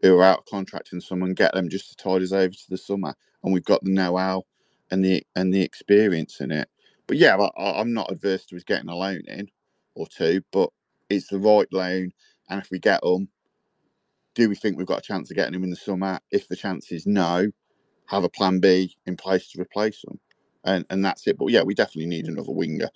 who 0.01 0.17
are 0.17 0.23
out 0.23 0.45
contracting 0.45 0.99
someone 1.01 1.33
get 1.33 1.53
them 1.53 1.69
just 1.69 1.89
to 1.89 1.95
tide 1.95 2.21
us 2.21 2.31
over 2.31 2.53
to 2.53 2.69
the 2.69 2.77
summer. 2.77 3.15
And 3.43 3.53
we've 3.53 3.65
got 3.65 3.83
the 3.83 3.91
know-how 3.91 4.43
and 4.91 5.03
the 5.03 5.23
and 5.35 5.53
the 5.53 5.61
experience 5.61 6.41
in 6.41 6.51
it. 6.51 6.69
But 7.07 7.17
yeah, 7.17 7.37
I, 7.57 7.79
I'm 7.79 7.93
not 7.93 8.11
adverse 8.11 8.45
to 8.47 8.55
us 8.55 8.63
getting 8.63 8.89
a 8.89 8.95
loan 8.95 9.21
in 9.27 9.49
or 9.95 10.07
two, 10.07 10.41
but 10.51 10.69
it's 11.09 11.27
the 11.27 11.39
right 11.39 11.67
loan. 11.71 12.11
And 12.49 12.61
if 12.61 12.69
we 12.71 12.79
get 12.79 13.01
them, 13.01 13.29
do 14.35 14.49
we 14.49 14.55
think 14.55 14.77
we've 14.77 14.87
got 14.87 14.99
a 14.99 15.03
chance 15.03 15.29
of 15.31 15.35
getting 15.35 15.53
them 15.53 15.63
in 15.63 15.69
the 15.69 15.75
summer? 15.75 16.19
If 16.31 16.47
the 16.47 16.55
chance 16.55 16.91
is 16.91 17.07
no, 17.07 17.47
have 18.07 18.23
a 18.23 18.29
plan 18.29 18.59
B 18.59 18.95
in 19.05 19.17
place 19.17 19.49
to 19.51 19.61
replace 19.61 20.01
them. 20.01 20.19
And 20.63 20.85
and 20.89 21.03
that's 21.03 21.27
it. 21.27 21.37
But 21.37 21.47
yeah, 21.47 21.63
we 21.63 21.73
definitely 21.73 22.07
need 22.07 22.27
another 22.27 22.51
winger. 22.51 22.89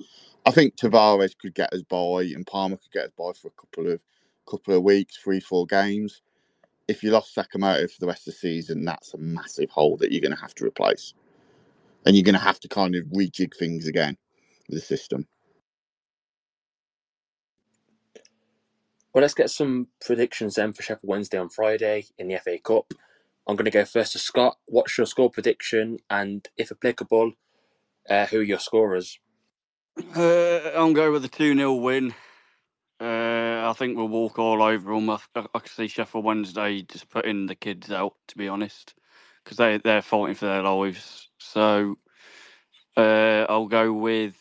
I 0.46 0.52
think 0.52 0.78
Tavares 0.78 1.38
could 1.38 1.56
get 1.56 1.74
us 1.74 1.84
by 1.84 2.24
and 2.36 2.48
Palmer 2.48 2.78
could 2.78 2.92
get 2.94 3.06
us 3.06 3.12
by 3.18 3.32
for 3.34 3.50
a 3.50 3.62
couple 3.62 3.92
of 3.94 4.02
couple 4.50 4.76
of 4.76 4.84
weeks, 4.84 5.18
three, 5.18 5.39
four 5.42 5.66
games. 5.68 6.14
if 6.89 7.04
you 7.04 7.12
lost 7.12 7.36
Sakamoto 7.36 7.92
for 7.92 8.02
the 8.02 8.08
rest 8.08 8.28
of 8.30 8.36
the 8.36 8.39
season, 8.39 8.86
that's 8.86 9.16
a 9.16 9.20
massive 9.20 9.72
hole 9.72 9.98
that 10.00 10.14
you're 10.14 10.22
going 10.22 10.36
to 10.36 10.42
have 10.42 10.56
to 10.58 10.66
replace. 10.68 11.16
And 12.06 12.16
you're 12.16 12.24
going 12.26 12.36
to 12.36 12.39
have 12.42 12.60
to 12.62 12.70
kind 12.70 12.96
of 12.96 13.06
rejig 13.08 13.56
things 13.58 13.88
again 13.88 14.18
with 14.70 14.80
the 14.80 14.86
system. 14.86 15.28
Well, 19.14 19.24
let's 19.24 19.36
get 19.36 19.50
some 19.52 19.88
predictions 20.06 20.56
then 20.56 20.74
for 20.74 20.84
Sheffield 20.84 21.10
Wednesday 21.10 21.38
on 21.39 21.50
Friday 21.50 22.06
in 22.18 22.30
the 22.30 22.38
FA 22.39 22.60
Cup. 22.60 22.94
I'm 23.48 23.58
going 23.58 23.66
to 23.66 23.72
go 23.72 23.86
first 23.86 24.14
to 24.14 24.20
Scott. 24.20 24.58
What's 24.68 24.98
your 24.98 25.08
score 25.08 25.32
prediction? 25.32 26.00
And 26.10 26.48
if 26.58 26.72
applicable, 26.72 27.34
uh, 28.10 28.28
who 28.28 28.39
are 28.39 28.44
your 28.44 28.60
scorers? 28.60 29.20
Uh, 29.98 30.72
I'm 30.76 30.94
going 30.94 31.12
with 31.12 31.26
a 31.26 31.30
2 31.30 31.56
0 31.56 31.74
win. 31.74 32.14
Uh, 33.00 33.70
I 33.70 33.74
think 33.78 33.98
we'll 33.98 34.08
walk 34.08 34.39
all 34.39 34.62
over 34.62 34.94
them. 34.94 35.10
I, 35.10 35.18
I, 35.36 35.60
can 35.60 35.68
see 35.68 35.88
Sheffield 35.88 36.24
Wednesday 36.24 36.82
just 36.84 37.10
putting 37.10 37.48
the 37.48 37.56
kids 37.56 37.92
out, 37.92 38.14
to 38.28 38.38
be 38.38 38.48
honest, 38.48 38.94
because 39.44 39.58
they, 39.58 39.78
they're 39.78 40.02
fighting 40.02 40.36
for 40.36 40.46
their 40.46 40.64
lives. 40.64 41.30
So 41.39 41.98
uh, 42.96 43.46
I'll 43.50 43.68
go 43.68 43.92
with. 43.92 44.36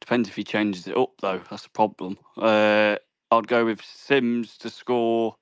Depends 0.00 0.28
if 0.28 0.36
he 0.36 0.44
changes 0.44 0.86
it 0.86 0.96
up, 0.96 1.12
though. 1.20 1.40
That's 1.50 1.64
the 1.64 1.70
problem. 1.70 2.18
Uh, 2.36 2.96
I'd 3.30 3.48
go 3.48 3.64
with 3.64 3.82
Simms 3.82 4.58
to 4.58 4.70
score 4.70 5.36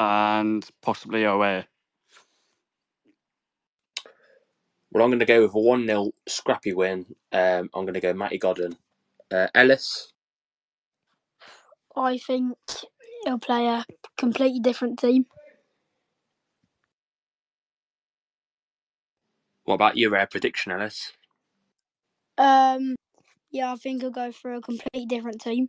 and 0.00 0.68
possibly 0.82 1.26
O'Hare. 1.26 1.66
Well, 4.90 5.04
I'm 5.04 5.10
going 5.10 5.20
to 5.20 5.26
go 5.26 5.42
with 5.42 5.54
a 5.54 5.58
1 5.58 5.86
0 5.86 6.10
scrappy 6.26 6.72
win. 6.72 7.06
Um, 7.32 7.70
I'm 7.74 7.84
going 7.84 7.94
to 7.94 8.00
go 8.00 8.12
Matty 8.14 8.38
Godden. 8.38 8.76
Uh, 9.30 9.48
Ellis, 9.54 10.12
I 11.94 12.16
think 12.16 12.56
he'll 13.24 13.38
play 13.38 13.66
a 13.66 13.84
completely 14.16 14.60
different 14.60 14.98
team. 14.98 15.26
what 19.68 19.74
about 19.74 19.98
your 19.98 20.16
uh, 20.16 20.24
prediction, 20.24 20.72
Ellis? 20.72 21.12
Um, 22.38 22.96
yeah, 23.50 23.70
I 23.70 23.76
think 23.76 24.00
he'll 24.00 24.10
go 24.10 24.32
for 24.32 24.54
a 24.54 24.62
completely 24.62 25.04
different 25.04 25.42
team, 25.42 25.68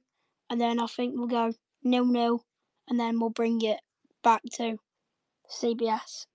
and 0.50 0.60
then 0.62 0.80
I 0.80 0.88
think 0.88 1.16
we'll 1.18 1.28
go 1.28 1.52
nil 1.84 2.06
nil, 2.06 2.42
and 2.88 2.98
then 2.98 3.20
we'll 3.20 3.30
bring 3.30 3.62
it 3.62 3.82
back 4.24 4.42
to 4.54 4.78
CBS, 5.52 6.28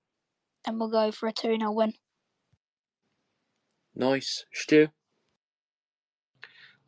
and 0.66 0.78
we'll 0.78 0.90
go 0.90 1.10
for 1.10 1.26
a 1.26 1.32
two 1.32 1.56
0 1.56 1.72
win. 1.72 1.94
Nice. 3.96 4.44
Stu? 4.52 4.88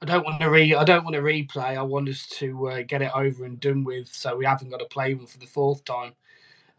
I 0.03 0.07
don't 0.07 0.25
want 0.25 0.41
to 0.41 0.51
re. 0.51 0.75
I 0.75 0.85
don't 0.85 1.05
want 1.05 1.15
to 1.15 1.23
replay. 1.23 1.77
I 1.77 1.83
want 1.83 2.09
us 2.09 2.27
to 2.39 2.69
uh, 2.69 2.83
get 2.83 3.03
it 3.03 3.11
over 3.15 3.45
and 3.45 3.59
done 3.59 3.83
with, 3.83 4.09
so 4.09 4.37
we 4.37 4.45
haven't 4.45 4.71
got 4.71 4.79
to 4.79 4.87
play 4.87 5.15
them 5.15 5.27
for 5.27 5.39
the 5.39 5.47
fourth 5.47 5.85
time. 5.85 6.13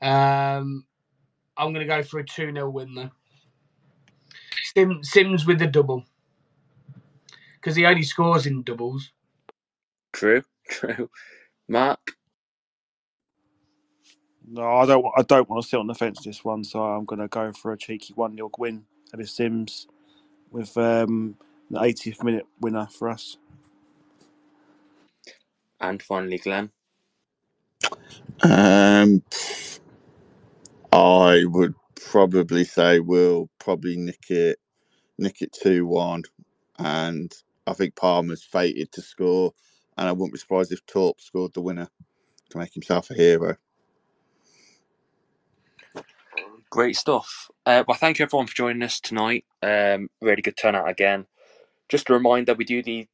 Um, 0.01 0.85
I'm 1.57 1.73
going 1.73 1.85
to 1.85 1.85
go 1.85 2.03
for 2.03 2.19
a 2.19 2.25
two 2.25 2.51
0 2.53 2.69
win 2.69 2.93
though. 2.93 3.09
Sim, 4.75 5.03
Simms 5.03 5.47
with 5.47 5.59
the 5.59 5.67
double 5.67 6.05
because 7.55 7.75
he 7.75 7.85
only 7.85 8.03
scores 8.03 8.45
in 8.45 8.61
doubles. 8.63 9.11
True, 10.13 10.43
true. 10.69 11.09
Mark? 11.67 12.11
No, 14.47 14.77
I 14.77 14.85
don't. 14.85 15.05
I 15.17 15.23
don't 15.23 15.49
want 15.49 15.63
to 15.63 15.67
sit 15.67 15.79
on 15.79 15.87
the 15.87 15.95
fence 15.95 16.23
this 16.23 16.45
one, 16.45 16.63
so 16.63 16.83
I'm 16.83 17.05
going 17.05 17.19
to 17.19 17.27
go 17.27 17.51
for 17.51 17.73
a 17.73 17.77
cheeky 17.77 18.13
one 18.13 18.35
0 18.35 18.51
win. 18.59 18.83
Ellis 19.13 19.35
Simms 19.35 19.87
with 20.51 20.77
um, 20.77 21.37
the 21.71 21.79
80th 21.79 22.23
minute 22.23 22.45
winner 22.61 22.87
for 22.97 23.09
us. 23.09 23.37
And 25.81 26.01
finally, 26.01 26.39
Glenn. 26.39 26.71
Um, 28.43 29.23
I 30.91 31.43
would 31.45 31.75
probably 32.11 32.65
say 32.65 32.99
we'll 32.99 33.49
probably 33.59 33.97
nick 33.97 34.25
it, 34.29 34.59
nick 35.19 35.41
it 35.41 35.53
two 35.53 35.87
one, 35.87 36.23
and 36.79 37.33
I 37.67 37.73
think 37.73 37.95
Palmer's 37.95 38.43
fated 38.43 38.91
to 38.93 39.01
score, 39.03 39.53
and 39.97 40.07
I 40.09 40.13
wouldn't 40.13 40.33
be 40.33 40.39
surprised 40.39 40.71
if 40.73 40.85
Torp 40.87 41.21
scored 41.21 41.53
the 41.53 41.61
winner 41.61 41.89
to 42.51 42.59
make 42.59 42.73
himself 42.73 43.11
a 43.11 43.15
hero. 43.15 43.55
Great 46.77 46.95
stuff. 46.95 47.49
Uh, 47.65 47.83
well, 47.87 47.97
thank 47.97 48.19
you 48.19 48.23
everyone 48.23 48.45
for 48.45 48.53
joining 48.53 48.83
us 48.83 48.99
tonight. 48.99 49.45
Um, 49.63 50.09
really 50.21 50.43
good 50.43 50.57
turnout 50.57 50.87
again. 50.87 51.25
Just 51.89 52.07
a 52.07 52.13
reminder, 52.13 52.53
we 52.53 52.65
do 52.65 52.83
the 52.83 53.07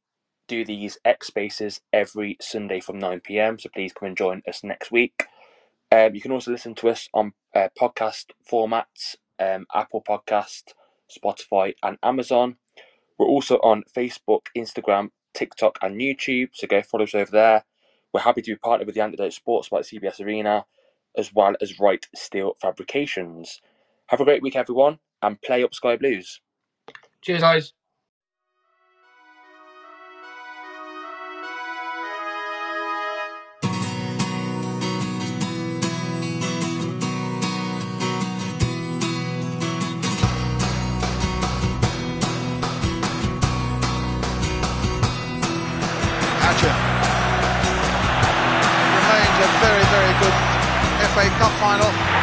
do 0.48 0.66
these 0.66 0.98
X 1.02 1.28
Spaces 1.28 1.80
every 1.90 2.36
Sunday 2.42 2.80
from 2.80 2.98
9 2.98 3.20
pm. 3.20 3.58
So 3.58 3.70
please 3.72 3.94
come 3.94 4.08
and 4.08 4.18
join 4.18 4.42
us 4.46 4.62
next 4.64 4.92
week. 4.92 5.24
Um, 5.90 6.14
you 6.14 6.20
can 6.20 6.30
also 6.30 6.50
listen 6.50 6.74
to 6.74 6.90
us 6.90 7.08
on 7.14 7.32
uh, 7.54 7.68
podcast 7.80 8.32
formats, 8.46 9.16
um, 9.38 9.64
Apple 9.74 10.04
Podcast, 10.06 10.74
Spotify, 11.10 11.72
and 11.82 11.96
Amazon. 12.02 12.56
We're 13.16 13.28
also 13.28 13.56
on 13.60 13.84
Facebook, 13.96 14.48
Instagram, 14.54 15.08
TikTok, 15.32 15.78
and 15.80 15.98
YouTube. 15.98 16.50
So 16.52 16.66
go 16.66 16.82
follow 16.82 17.04
us 17.04 17.14
over 17.14 17.30
there. 17.30 17.64
We're 18.12 18.20
happy 18.20 18.42
to 18.42 18.52
be 18.52 18.58
partnered 18.58 18.88
with 18.88 18.94
the 18.94 19.02
Anecdote 19.02 19.32
Sports 19.32 19.70
by 19.70 19.80
CBS 19.80 20.20
Arena, 20.20 20.66
as 21.16 21.32
well 21.34 21.54
as 21.60 21.78
Wright 21.78 22.06
Steel 22.14 22.56
Fabrications. 22.60 23.60
Have 24.06 24.20
a 24.20 24.24
great 24.24 24.42
week, 24.42 24.56
everyone, 24.56 24.98
and 25.22 25.40
play 25.42 25.62
up 25.62 25.74
Sky 25.74 25.96
Blues. 25.96 26.40
Cheers, 27.22 27.40
guys. 27.40 27.72
Cup 51.44 51.52
final. 51.60 52.13